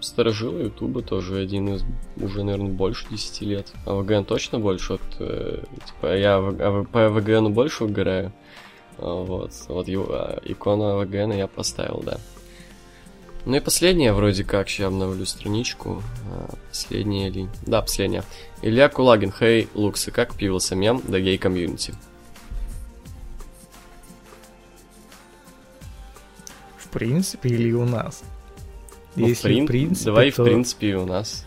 Старожилы 0.00 0.64
Ютуба 0.64 1.02
тоже 1.02 1.38
один 1.38 1.74
из 1.74 1.84
уже, 2.16 2.44
наверное, 2.44 2.70
больше 2.72 3.06
10 3.10 3.40
лет. 3.42 3.72
А 3.86 3.94
ВГН 3.94 4.24
точно 4.24 4.58
больше. 4.58 4.92
Вот, 4.94 5.02
э, 5.18 5.62
типа, 5.86 6.14
я 6.16 6.38
в- 6.40 6.56
а 6.60 6.84
по 6.84 7.08
ВГНу 7.10 7.50
больше 7.50 7.84
угораю. 7.84 8.32
А, 8.98 9.22
Вот. 9.22 9.52
Вот 9.68 9.88
его, 9.88 10.06
а, 10.10 10.40
икону 10.44 10.98
ВГН 11.02 11.32
я 11.32 11.46
поставил, 11.46 12.02
да. 12.04 12.18
Ну 13.46 13.54
и 13.56 13.60
последняя, 13.60 14.12
вроде 14.12 14.42
как, 14.44 14.68
сейчас 14.68 14.88
обновлю 14.88 15.24
страничку. 15.24 16.02
А, 16.30 16.54
Последняя 16.68 17.30
ли? 17.30 17.48
Да, 17.62 17.80
последняя. 17.80 18.24
Илья 18.60 18.88
Кулагин, 18.88 19.30
хей, 19.32 19.68
Луксы, 19.74 20.10
как 20.10 20.34
пивился 20.34 20.74
мем 20.74 21.00
до 21.06 21.20
гей-комьюнити? 21.20 21.94
В 26.76 26.88
принципе, 26.88 27.48
или 27.50 27.72
у 27.72 27.84
нас? 27.84 28.24
Ну, 29.14 29.26
в 29.26 29.28
Если 29.28 29.50
прин- 29.50 29.64
в 29.64 29.66
принципе, 29.68 30.04
Давай, 30.06 30.30
то- 30.32 30.42
в 30.42 30.46
принципе, 30.46 30.90
и 30.90 30.94
у 30.94 31.06
нас. 31.06 31.44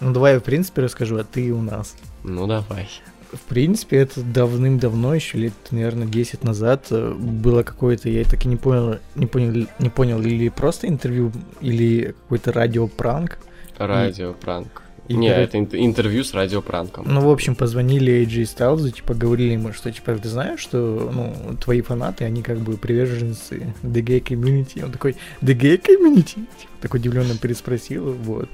Ну, 0.00 0.12
давай 0.12 0.34
я 0.34 0.40
в 0.40 0.44
принципе 0.44 0.82
расскажу, 0.82 1.16
а 1.18 1.24
ты 1.24 1.52
у 1.52 1.62
нас. 1.62 1.96
Ну, 2.22 2.46
давай. 2.46 2.88
В 3.32 3.40
принципе, 3.48 3.98
это 3.98 4.22
давным-давно, 4.22 5.14
еще 5.14 5.38
лет, 5.38 5.52
наверное, 5.70 6.06
10 6.06 6.42
назад 6.44 6.86
э, 6.90 7.12
было 7.14 7.62
какое-то, 7.62 8.08
я 8.08 8.24
так 8.24 8.44
и 8.44 8.48
не 8.48 8.56
понял, 8.56 8.98
не 9.14 9.26
понял, 9.26 9.66
не 9.78 9.88
понял, 9.90 10.20
или 10.22 10.48
просто 10.48 10.88
интервью, 10.88 11.30
или 11.60 12.14
какой-то 12.22 12.52
радиопранк. 12.52 13.38
Радиопранк. 13.78 14.82
и 15.08 15.14
Не, 15.14 15.28
короче- 15.30 15.44
это 15.44 15.58
ин- 15.58 15.84
интервью 15.86 16.22
с 16.24 16.34
радиопранком. 16.34 17.04
Ну, 17.08 17.20
в 17.20 17.30
общем, 17.30 17.54
позвонили 17.56 18.12
AJ 18.22 18.42
Styles, 18.44 18.90
типа, 18.92 19.14
говорили 19.14 19.52
ему, 19.54 19.72
что, 19.72 19.90
типа, 19.90 20.14
ты 20.16 20.28
знаешь, 20.28 20.60
что, 20.60 21.10
ну, 21.12 21.56
твои 21.56 21.80
фанаты, 21.80 22.24
они 22.24 22.42
как 22.42 22.58
бы 22.58 22.76
приверженцы 22.76 23.74
The 23.82 24.02
Gay 24.02 24.22
Community. 24.22 24.84
Он 24.84 24.92
такой, 24.92 25.16
The 25.42 25.54
Gay 25.58 25.80
Community? 25.82 26.24
Типа, 26.58 26.72
так 26.80 26.94
удивленно 26.94 27.36
переспросил, 27.36 28.12
вот. 28.12 28.48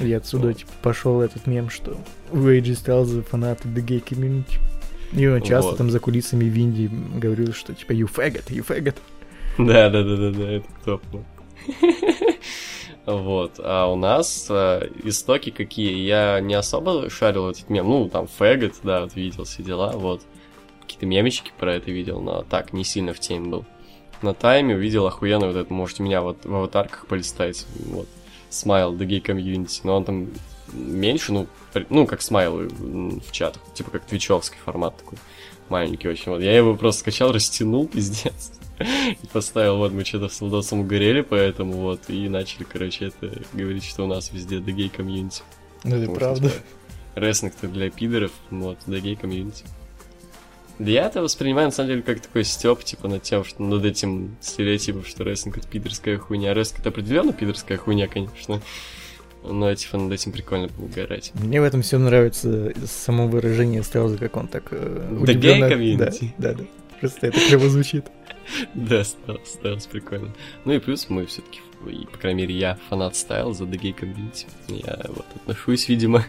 И 0.00 0.12
отсуда, 0.12 0.54
типа, 0.54 0.70
пошел 0.82 1.20
этот 1.20 1.46
мем, 1.46 1.70
что 1.70 1.96
у 2.30 2.36
AJ 2.36 2.62
Styles 2.84 3.22
фанаты 3.22 3.68
The 3.68 3.84
Gay 3.84 4.04
Community. 4.04 4.58
И 5.12 5.26
он 5.26 5.42
часто 5.42 5.70
Вот. 5.70 5.78
там 5.78 5.90
за 5.90 6.00
кулисами 6.00 6.44
в 6.44 6.54
Индии 6.54 6.90
говорил, 7.16 7.52
что, 7.52 7.74
типа, 7.74 7.92
you 7.92 8.08
faggot, 8.12 8.48
you 8.48 8.66
faggot. 8.66 8.96
Да, 9.58 9.88
да, 9.90 10.02
да, 10.04 10.16
да, 10.16 10.30
да, 10.30 10.50
это 10.52 10.66
топ. 10.84 11.02
Вот. 13.06 13.52
А 13.58 13.90
у 13.90 13.96
нас 13.96 14.48
э, 14.50 14.90
истоки 15.02 15.48
какие? 15.48 15.96
Я 15.96 16.40
не 16.40 16.52
особо 16.52 17.08
шарил 17.08 17.48
этот 17.48 17.70
мем. 17.70 17.88
Ну, 17.88 18.08
там 18.10 18.26
фэгот, 18.26 18.74
да, 18.82 19.00
вот 19.00 19.16
видел 19.16 19.44
все 19.44 19.62
дела, 19.62 19.92
вот. 19.92 20.20
Какие-то 20.82 21.06
мемечки 21.06 21.50
про 21.58 21.74
это 21.74 21.90
видел, 21.90 22.20
но 22.20 22.42
так, 22.42 22.74
не 22.74 22.84
сильно 22.84 23.14
в 23.14 23.18
теме 23.18 23.48
был. 23.48 23.64
На 24.20 24.34
тайме 24.34 24.74
увидел 24.74 25.06
охуенно 25.06 25.46
вот 25.46 25.56
это, 25.56 25.72
можете 25.72 26.02
меня 26.02 26.20
вот 26.20 26.44
в 26.44 26.54
аватарках 26.54 27.06
полистать, 27.06 27.66
вот. 27.86 28.08
Смайл, 28.50 28.94
The 28.94 29.06
Gay 29.06 29.22
Community, 29.22 29.80
но 29.84 29.96
он 29.96 30.04
там 30.04 30.28
меньше, 30.72 31.32
ну, 31.32 31.46
ну, 31.90 32.06
как 32.06 32.22
смайлы 32.22 32.68
м, 32.80 33.20
в 33.20 33.32
чатах, 33.32 33.62
типа 33.74 33.90
как 33.90 34.04
твичевский 34.04 34.58
формат 34.64 34.96
такой, 34.96 35.18
маленький 35.68 36.08
очень. 36.08 36.32
Вот 36.32 36.40
я 36.40 36.56
его 36.56 36.76
просто 36.76 37.00
скачал, 37.00 37.32
растянул, 37.32 37.86
пиздец. 37.92 38.52
И 38.78 39.26
поставил, 39.32 39.78
вот 39.78 39.92
мы 39.92 40.04
что-то 40.04 40.28
с 40.28 40.40
Владосом 40.40 40.80
угорели, 40.80 41.22
поэтому 41.22 41.72
вот, 41.72 42.02
и 42.08 42.28
начали, 42.28 42.62
короче, 42.64 43.06
это 43.06 43.42
говорить, 43.52 43.84
что 43.84 44.04
у 44.04 44.06
нас 44.06 44.30
везде 44.32 44.56
The 44.56 44.74
Gay 44.74 44.90
Community. 44.94 45.42
Ну, 45.84 45.96
это 45.96 46.12
правда. 46.12 46.52
Рестлинг-то 47.16 47.66
для 47.66 47.90
пидоров, 47.90 48.30
вот, 48.50 48.78
The 48.86 49.00
Gay 49.00 49.20
Community. 49.20 49.64
Да 50.78 50.90
я 50.90 51.06
это 51.06 51.22
воспринимаю, 51.22 51.68
на 51.68 51.72
самом 51.72 51.88
деле, 51.90 52.02
как 52.02 52.20
такой 52.20 52.44
степ, 52.44 52.84
типа, 52.84 53.08
над 53.08 53.22
тем, 53.22 53.44
что 53.44 53.62
над 53.62 53.84
этим 53.84 54.36
стереотипом, 54.40 55.04
что 55.04 55.24
рестлинг 55.24 55.58
это 55.58 55.66
пидорская 55.66 56.18
хуйня. 56.18 56.54
Рестлинг 56.54 56.80
это 56.80 56.88
определенно 56.90 57.32
пидорская 57.32 57.78
хуйня, 57.78 58.06
конечно. 58.06 58.60
Но, 59.44 59.74
типа, 59.74 59.96
над 59.98 60.12
этим 60.12 60.32
прикольно 60.32 60.68
поугарать. 60.68 61.32
Мне 61.34 61.60
в 61.60 61.64
этом 61.64 61.82
все 61.82 61.98
нравится 61.98 62.72
само 62.86 63.26
выражение 63.28 63.82
Стайлза, 63.82 64.18
как 64.18 64.36
он 64.36 64.48
так 64.48 64.68
э, 64.70 65.16
удивленно- 65.20 65.68
community. 65.72 66.30
Да, 66.38 66.52
да, 66.52 66.58
да. 66.58 66.64
Просто 67.00 67.26
это 67.28 67.40
клево 67.40 67.68
звучит. 67.68 68.06
Да, 68.74 69.04
Стайлз, 69.04 69.46
Стайлз 69.46 69.86
прикольно. 69.86 70.34
Ну 70.64 70.72
и 70.72 70.78
плюс 70.78 71.10
мы 71.10 71.26
все-таки, 71.26 71.60
и, 71.86 72.06
по 72.06 72.16
крайней 72.16 72.42
мере, 72.42 72.54
я 72.54 72.78
фанат 72.88 73.14
Стайлза, 73.14 73.64
The 73.64 73.78
Gay 73.78 73.94
Community. 73.94 74.46
Я 74.68 75.04
вот 75.08 75.26
отношусь, 75.36 75.86
видимо. 75.88 76.24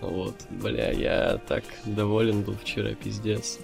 Вот, 0.00 0.34
бля, 0.50 0.90
я 0.92 1.38
так 1.48 1.64
доволен 1.84 2.42
был 2.42 2.54
вчера, 2.62 2.90
пиздец. 2.94 3.58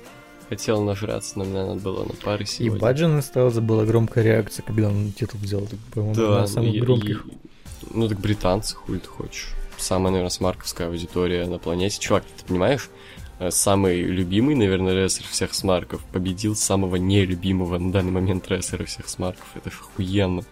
Хотел 0.48 0.82
нажраться, 0.82 1.38
но 1.38 1.44
мне 1.44 1.64
надо 1.64 1.80
было 1.80 2.04
на 2.04 2.12
пары 2.14 2.44
И 2.44 2.46
сегодня. 2.46 2.78
Баджина 2.80 3.20
Стайлза 3.22 3.60
была 3.60 3.84
громкая 3.84 4.22
реакция, 4.22 4.62
когда 4.62 4.88
он 4.88 5.10
титул 5.12 5.40
взял, 5.40 5.62
так, 5.62 5.78
по-моему, 5.92 6.14
Да, 6.14 6.40
на 6.42 6.46
самых 6.46 6.74
и- 6.74 6.80
громких. 6.80 7.26
и- 7.26 7.86
ну 7.92 8.08
так 8.08 8.20
британцы, 8.20 8.76
хуй 8.76 8.98
ты 9.00 9.08
хочешь. 9.08 9.48
Самая, 9.76 10.12
наверное, 10.12 10.30
смарковская 10.30 10.88
аудитория 10.88 11.46
на 11.46 11.58
планете. 11.58 11.98
Чувак, 11.98 12.24
ты 12.36 12.44
понимаешь? 12.46 12.88
Э, 13.38 13.50
Самый 13.50 14.00
любимый, 14.02 14.54
наверное, 14.54 14.94
рестлер 14.94 15.26
всех 15.28 15.52
смарков 15.52 16.02
победил 16.12 16.54
самого 16.56 16.96
нелюбимого 16.96 17.76
на 17.78 17.92
данный 17.92 18.12
момент 18.12 18.48
рестлера 18.48 18.84
всех 18.84 19.08
смарков. 19.08 19.46
Это 19.56 19.70
ж 19.70 19.74
охуенно. 19.80 20.42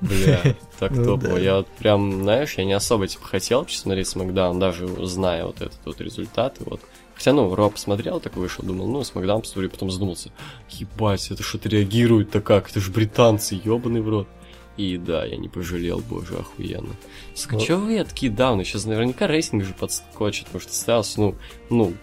Бля, 0.00 0.40
так 0.78 0.92
Ну 0.92 1.04
топово. 1.04 1.34
да. 1.34 1.38
Я 1.40 1.56
вот 1.56 1.68
прям, 1.68 2.22
знаешь, 2.22 2.54
я 2.58 2.64
не 2.64 2.72
особо, 2.74 3.06
типа, 3.08 3.24
хотел 3.26 3.66
смотреть 3.68 4.08
Смакдаун, 4.08 4.58
даже 4.58 4.86
зная 5.06 5.44
вот 5.46 5.60
этот 5.60 5.78
вот 5.84 6.00
результат, 6.00 6.60
и 6.60 6.64
вот. 6.64 6.80
Хотя, 7.14 7.32
ну, 7.32 7.54
Ро 7.54 7.70
посмотрел, 7.70 8.20
так 8.20 8.36
вышел, 8.36 8.62
думал, 8.62 8.86
ну, 8.88 9.02
Смакдаун 9.02 9.40
посмотрю, 9.40 9.70
потом 9.70 9.90
задумался, 9.90 10.30
ебать, 10.68 11.30
это 11.30 11.42
что-то 11.42 11.68
реагирует-то 11.70 12.42
как, 12.42 12.68
это 12.70 12.78
же 12.80 12.90
британцы, 12.90 13.58
ебаный 13.62 14.02
в 14.02 14.08
рот. 14.08 14.28
И 14.76 14.98
да, 14.98 15.24
я 15.24 15.38
не 15.38 15.48
пожалел, 15.48 16.00
боже, 16.06 16.36
охуенно. 16.36 16.94
Скачевые 17.34 18.04
такие 18.04 18.30
давны, 18.30 18.62
сейчас 18.64 18.84
наверняка 18.84 19.26
рейтинг 19.26 19.64
же 19.64 19.72
подскочит, 19.72 20.44
потому 20.44 20.60
что 20.60 20.74
Стайлс, 20.74 21.16
ну, 21.16 21.34
ну, 21.70 21.94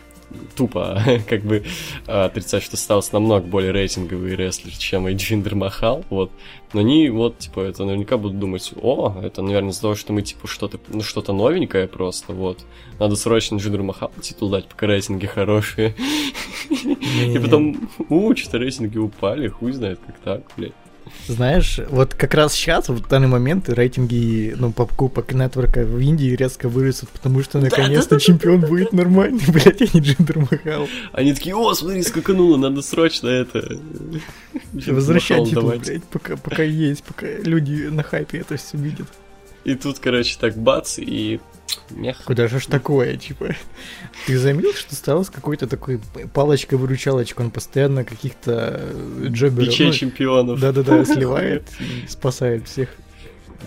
тупо, 0.56 1.02
как 1.30 1.44
бы 1.44 1.64
а, 2.08 2.26
отрицать, 2.26 2.64
что 2.64 2.78
Стайлс 2.78 3.12
намного 3.12 3.46
более 3.46 3.72
рейтинговый 3.72 4.36
рестлер, 4.36 4.72
чем 4.76 5.08
Джиндер 5.08 5.56
Махал, 5.56 6.04
вот. 6.10 6.32
Но 6.74 6.80
они 6.80 7.10
вот, 7.10 7.38
типа, 7.38 7.62
это 7.62 7.86
наверняка 7.86 8.18
будут 8.18 8.40
думать, 8.40 8.74
о, 8.82 9.16
это, 9.22 9.42
наверное, 9.42 9.72
из-за 9.72 9.82
того, 9.82 9.96
что 9.96 10.12
мы, 10.12 10.22
типа, 10.24 10.48
что-то, 10.48 10.80
ну, 10.90 11.02
что-то 11.02 11.34
новенькое 11.34 11.88
просто, 11.88 12.34
вот. 12.34 12.66
Надо 13.00 13.16
срочно 13.16 13.58
Джиндеру 13.58 13.84
Махалу 13.84 14.14
титул 14.22 14.50
дать, 14.50 14.68
пока 14.68 14.88
рейтинги 14.88 15.26
хорошие. 15.26 15.96
И 16.70 17.40
потом, 17.40 17.90
у, 18.10 18.36
что-то 18.36 18.58
рейтинги 18.58 18.98
упали, 18.98 19.48
хуй 19.48 19.72
знает, 19.72 20.00
как 20.06 20.18
так, 20.20 20.42
блядь. 20.58 20.74
Знаешь, 21.28 21.80
вот 21.90 22.14
как 22.14 22.34
раз 22.34 22.54
сейчас, 22.54 22.90
в 22.90 23.08
данный 23.08 23.28
момент, 23.28 23.70
рейтинги, 23.70 24.54
ну, 24.58 24.72
покупок 24.72 25.34
нетворка 25.34 25.84
в 25.84 26.00
Индии 26.00 26.36
резко 26.36 26.68
вырастут, 26.68 27.10
потому 27.10 27.42
что 27.44 27.60
наконец-то 27.60 28.20
чемпион 28.20 28.62
будет 28.62 28.92
нормальный, 28.92 29.44
блядь, 29.48 29.82
а 29.82 29.86
не 29.94 30.02
Джиндер 30.02 30.40
Махал. 30.40 30.88
Они 31.14 31.34
такие, 31.34 31.56
о, 31.56 31.74
смотри, 31.74 32.04
скакануло, 32.04 32.58
надо 32.58 32.82
срочно 32.82 33.28
это... 33.28 33.78
Возвращать 34.74 35.52
давать». 35.54 35.86
блядь, 35.86 36.04
пока, 36.04 36.36
пока 36.36 36.64
есть, 36.64 37.04
пока 37.04 37.28
люди 37.28 37.88
на 37.88 38.04
хайпе 38.04 38.40
это 38.40 38.58
все 38.58 38.78
видят. 38.78 39.08
И 39.64 39.76
тут, 39.76 40.00
короче, 40.00 40.38
так 40.40 40.58
бац, 40.58 41.00
и 41.00 41.40
мех. 41.90 42.24
Куда 42.26 42.48
же 42.48 42.60
ж 42.60 42.66
такое, 42.66 43.18
типа? 43.18 43.56
Ты 44.28 44.38
заметил, 44.38 44.74
что 44.74 44.96
стал 44.96 45.24
с 45.24 45.30
какой-то 45.30 45.68
такой 45.68 46.00
палочкой-выручалочкой, 46.34 47.46
он 47.46 47.52
постоянно 47.52 48.04
каких-то 48.04 48.80
э, 48.82 49.28
джоберов... 49.28 49.70
Бичей 49.70 49.88
ну, 49.88 49.94
чемпионов. 49.94 50.60
Да-да-да, 50.60 51.06
сливает 51.14 51.64
и 51.80 52.08
спасает 52.08 52.68
всех. 52.68 52.90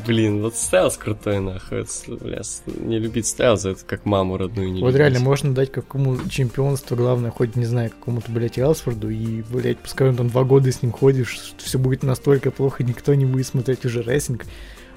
Блин, 0.05 0.43
вот 0.43 0.57
Стайлз 0.57 0.97
крутой, 0.97 1.41
нахуй. 1.41 1.81
Это, 1.81 1.91
бля, 2.07 2.43
не 2.67 2.99
любить 2.99 3.27
Стайлза, 3.27 3.71
это 3.71 3.85
как 3.85 4.05
маму 4.05 4.37
родную 4.37 4.71
не 4.71 4.81
Вот 4.81 4.89
любить. 4.89 4.99
реально 4.99 5.21
можно 5.21 5.55
дать 5.55 5.73
какому 5.73 6.17
чемпионству, 6.29 6.97
главное, 6.97 7.31
хоть, 7.31 7.57
не 7.57 7.65
знаю, 7.65 7.91
какому-то, 7.91 8.31
блядь, 8.31 8.59
Элсфорду, 8.59 9.09
и, 9.09 9.43
блядь, 9.43 9.79
пускай 9.79 10.09
он 10.09 10.17
там 10.17 10.29
два 10.29 10.45
года 10.45 10.71
с 10.71 10.83
ним 10.83 10.93
ходишь, 10.93 11.31
что 11.31 11.65
все 11.65 11.79
будет 11.79 12.03
настолько 12.03 12.51
плохо, 12.51 12.85
никто 12.85 13.15
не 13.15 13.25
будет 13.25 13.47
смотреть 13.47 13.85
уже 13.85 14.03
рестлинг. 14.03 14.45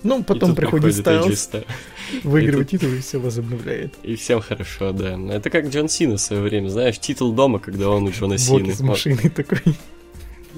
Ну, 0.04 0.24
потом 0.24 0.56
приходит 0.56 0.96
Стайлз, 0.96 1.50
выигрывает 2.24 2.70
титул 2.70 2.90
и 2.92 3.00
все 3.00 3.20
возобновляет. 3.20 3.94
И 4.04 4.16
всем 4.16 4.42
хорошо, 4.42 4.92
да. 4.92 5.18
Это 5.34 5.50
как 5.50 5.70
Джон 5.70 5.90
Сина 5.90 6.18
в 6.18 6.22
свое 6.22 6.42
время, 6.42 6.70
знаешь, 6.70 7.00
титул 7.00 7.34
дома, 7.34 7.60
когда 7.60 7.90
он 7.90 8.04
у 8.04 8.12
Джона 8.12 8.34
Вот 8.34 8.40
Сины. 8.40 8.70
из 8.70 8.82
машины 8.82 9.30
такой. 9.30 9.60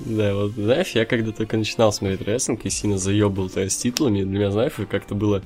Да, 0.06 0.34
вот, 0.34 0.54
знаешь, 0.54 0.90
я 0.90 1.06
когда 1.06 1.32
только 1.32 1.58
начинал 1.58 1.92
смотреть 1.92 2.22
рестлинг, 2.22 2.66
и 2.66 2.70
Сина 2.70 2.98
заебал 2.98 3.50
то 3.50 3.68
с 3.70 3.76
титулами, 3.78 4.24
для 4.24 4.40
меня, 4.40 4.52
знаешь, 4.52 4.74
как-то 4.90 5.16
было 5.16 5.44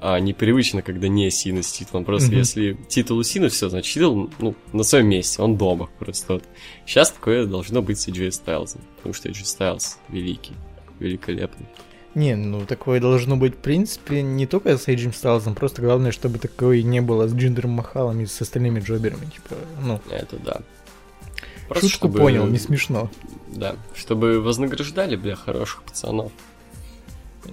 а, 0.00 0.20
непривычно, 0.20 0.80
когда 0.82 1.08
не 1.08 1.30
Сина 1.30 1.62
с 1.62 1.72
титулом. 1.72 2.04
Просто 2.04 2.28
Мгм. 2.28 2.38
если 2.38 2.76
титул 2.88 3.18
у 3.18 3.22
Сина, 3.24 3.48
все, 3.48 3.68
значит, 3.68 3.92
титул 3.92 4.30
ну, 4.38 4.54
на 4.72 4.84
своем 4.84 5.08
месте, 5.08 5.42
он 5.42 5.56
дома 5.56 5.88
просто. 5.98 6.34
Вот. 6.34 6.44
Сейчас 6.86 7.10
такое 7.10 7.46
должно 7.46 7.82
быть 7.82 7.98
с 7.98 8.08
AJ 8.08 8.28
Styles, 8.28 8.78
потому 8.96 9.12
что 9.12 9.28
AJ 9.28 9.42
Styles 9.42 9.96
великий, 10.08 10.54
великолепный. 11.00 11.66
Не, 12.18 12.34
ну 12.34 12.66
такое 12.66 12.98
должно 12.98 13.36
быть, 13.36 13.54
в 13.54 13.58
принципе, 13.58 14.22
не 14.22 14.48
только 14.48 14.76
с 14.76 14.88
Эйджем 14.88 15.12
Стайлзом, 15.12 15.54
просто 15.54 15.82
главное, 15.82 16.10
чтобы 16.10 16.40
такое 16.40 16.82
не 16.82 17.00
было 17.00 17.28
с 17.28 17.32
Джиндером 17.32 17.70
Махалом 17.70 18.20
и 18.20 18.26
с 18.26 18.42
остальными 18.42 18.80
джоберами, 18.80 19.26
типа, 19.26 19.54
ну. 19.80 20.00
Это 20.10 20.36
да. 20.38 20.62
Просто 21.68 21.88
Шутку 21.88 22.08
чтобы... 22.08 22.18
понял, 22.18 22.44
не 22.48 22.58
смешно. 22.58 23.08
Да, 23.46 23.76
чтобы 23.94 24.40
вознаграждали, 24.40 25.14
бля, 25.14 25.36
хороших 25.36 25.84
пацанов. 25.84 26.32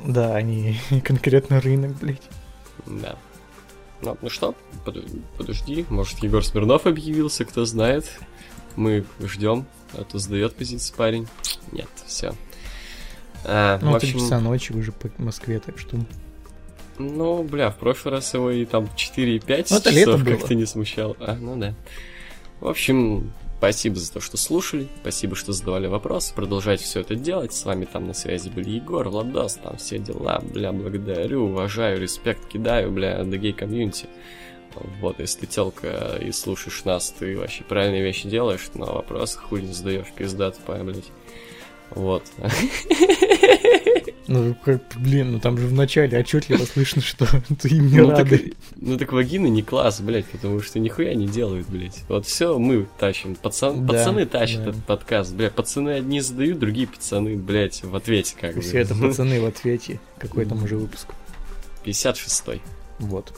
Да, 0.04 0.36
они 0.36 0.80
конкретно 1.04 1.62
рынок, 1.62 1.92
блядь. 2.00 2.28
Да. 2.88 3.18
Ну, 4.02 4.18
ну 4.20 4.30
что, 4.32 4.56
подожди, 5.38 5.86
может 5.90 6.18
Егор 6.24 6.44
Смирнов 6.44 6.88
объявился, 6.88 7.46
кто 7.46 7.66
знает. 7.66 8.10
Мы 8.76 9.06
ждем, 9.22 9.68
а 9.94 10.04
то 10.04 10.18
сдает 10.18 10.56
позиции 10.56 10.92
парень. 10.96 11.28
Нет, 11.72 11.90
все. 12.08 12.34
А, 13.46 13.80
ну, 13.82 13.96
общем... 13.96 14.20
часа 14.20 14.40
ночи 14.40 14.72
уже 14.74 14.92
по 14.92 15.10
Москве, 15.18 15.60
так 15.60 15.78
что... 15.78 15.98
Ну, 16.98 17.44
бля, 17.44 17.72
в 17.72 17.78
прошлый 17.78 18.14
раз 18.14 18.34
его 18.34 18.50
и 18.52 18.66
там 18.66 18.86
4,5 18.96 19.68
ну, 19.70 19.92
часов 19.92 20.24
как-то 20.24 20.56
не 20.56 20.66
смущал. 20.66 21.18
А, 21.20 21.36
ну 21.36 21.58
да. 21.58 21.74
В 22.62 22.68
общем, 22.68 23.34
спасибо 23.58 23.98
за 23.98 24.14
то, 24.14 24.20
что 24.22 24.38
слушали, 24.38 24.88
спасибо, 25.02 25.36
что 25.36 25.52
задавали 25.52 25.88
вопросы, 25.88 26.34
продолжайте 26.34 26.86
все 26.86 27.02
это 27.02 27.16
делать. 27.16 27.54
С 27.54 27.66
вами 27.66 27.86
там 27.86 28.08
на 28.08 28.14
связи 28.14 28.50
были 28.50 28.70
Егор, 28.70 29.08
Владос, 29.10 29.56
там 29.56 29.78
все 29.78 30.00
дела, 30.00 30.42
бля, 30.42 30.72
благодарю, 30.72 31.46
уважаю, 31.46 32.00
респект 32.00 32.48
кидаю, 32.48 32.92
бля, 32.92 33.24
до 33.24 33.38
гей-комьюнити. 33.38 34.08
Вот, 35.00 35.20
если 35.20 35.42
ты 35.42 35.48
телка 35.48 36.18
и 36.22 36.32
слушаешь 36.32 36.84
нас, 36.84 37.14
ты 37.18 37.38
вообще 37.38 37.64
правильные 37.64 38.04
вещи 38.04 38.28
делаешь, 38.28 38.70
но 38.74 38.86
вопросы 38.86 39.40
хуй 39.40 39.62
не 39.62 39.74
задаешь, 39.74 40.12
пизда 40.16 40.52
тупая, 40.52 40.84
блядь. 40.84 41.12
Вот. 41.92 42.24
Ну, 44.28 44.56
как, 44.64 44.82
блин, 44.98 45.34
ну 45.34 45.40
там 45.40 45.58
же 45.58 45.68
вначале 45.68 46.18
отчетливо 46.18 46.66
слышно, 46.66 47.02
что 47.02 47.28
ты 47.62 47.70
им 47.70 47.92
не 47.92 48.02
ну, 48.02 48.10
рады. 48.10 48.38
Так, 48.38 48.58
ну 48.78 48.98
так 48.98 49.12
вагины 49.12 49.48
не 49.48 49.62
класс, 49.62 50.02
блядь, 50.02 50.26
потому 50.26 50.62
что 50.62 50.80
нихуя 50.80 51.14
не 51.14 51.28
делают, 51.28 51.68
блядь. 51.68 52.04
Вот 52.08 52.26
все 52.26 52.58
мы 52.58 52.88
тащим. 52.98 53.36
Пацан, 53.36 53.86
да, 53.86 53.94
пацаны 53.94 54.26
тащат 54.26 54.64
да. 54.64 54.70
этот 54.72 54.84
подкаст, 54.86 55.34
блядь. 55.34 55.54
Пацаны 55.54 55.92
одни 55.92 56.22
задают, 56.22 56.58
другие 56.58 56.88
пацаны, 56.88 57.36
блядь, 57.38 57.84
в 57.84 57.96
ответе 57.96 58.36
как 58.40 58.56
бы. 58.56 58.62
Все 58.62 58.80
это 58.80 58.96
пацаны 59.02 59.40
в 59.42 59.46
ответе. 59.46 60.00
Какой 60.18 60.46
там 60.46 60.64
уже 60.64 60.78
выпуск? 60.78 61.10
56-й. 61.86 62.62
Вот. 63.00 63.32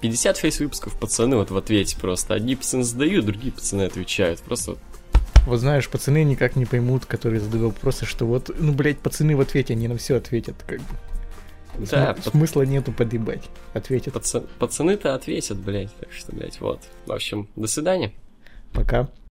56 0.00 0.60
выпусков 0.60 0.98
пацаны 0.98 1.36
вот 1.36 1.50
в 1.50 1.56
ответе 1.56 1.96
просто. 2.00 2.34
Одни 2.34 2.56
пацаны 2.56 2.84
задают, 2.84 3.26
другие 3.26 3.52
пацаны 3.52 3.82
отвечают. 3.82 4.40
Просто 4.40 4.72
вот 4.72 4.78
знаешь, 5.46 5.88
пацаны 5.88 6.22
никак 6.24 6.56
не 6.56 6.66
поймут, 6.66 7.06
которые 7.06 7.40
задают 7.40 7.74
вопросы, 7.74 8.06
что 8.06 8.26
вот, 8.26 8.50
ну, 8.58 8.72
блядь, 8.72 8.98
пацаны 8.98 9.36
в 9.36 9.40
ответе, 9.40 9.74
они 9.74 9.88
на 9.88 9.96
все 9.96 10.16
ответят, 10.16 10.56
как 10.66 10.78
бы. 10.78 10.84
Да, 11.78 12.14
См- 12.14 12.30
смысла 12.30 12.62
нету 12.62 12.92
подъебать. 12.92 13.42
Ответят. 13.72 14.14
Паца- 14.14 14.46
пацаны-то 14.58 15.14
ответят, 15.14 15.58
блядь. 15.58 15.92
Так 15.96 16.12
что, 16.12 16.32
блядь, 16.34 16.60
вот. 16.60 16.80
В 17.06 17.12
общем, 17.12 17.48
до 17.56 17.66
свидания. 17.66 18.12
Пока. 18.72 19.08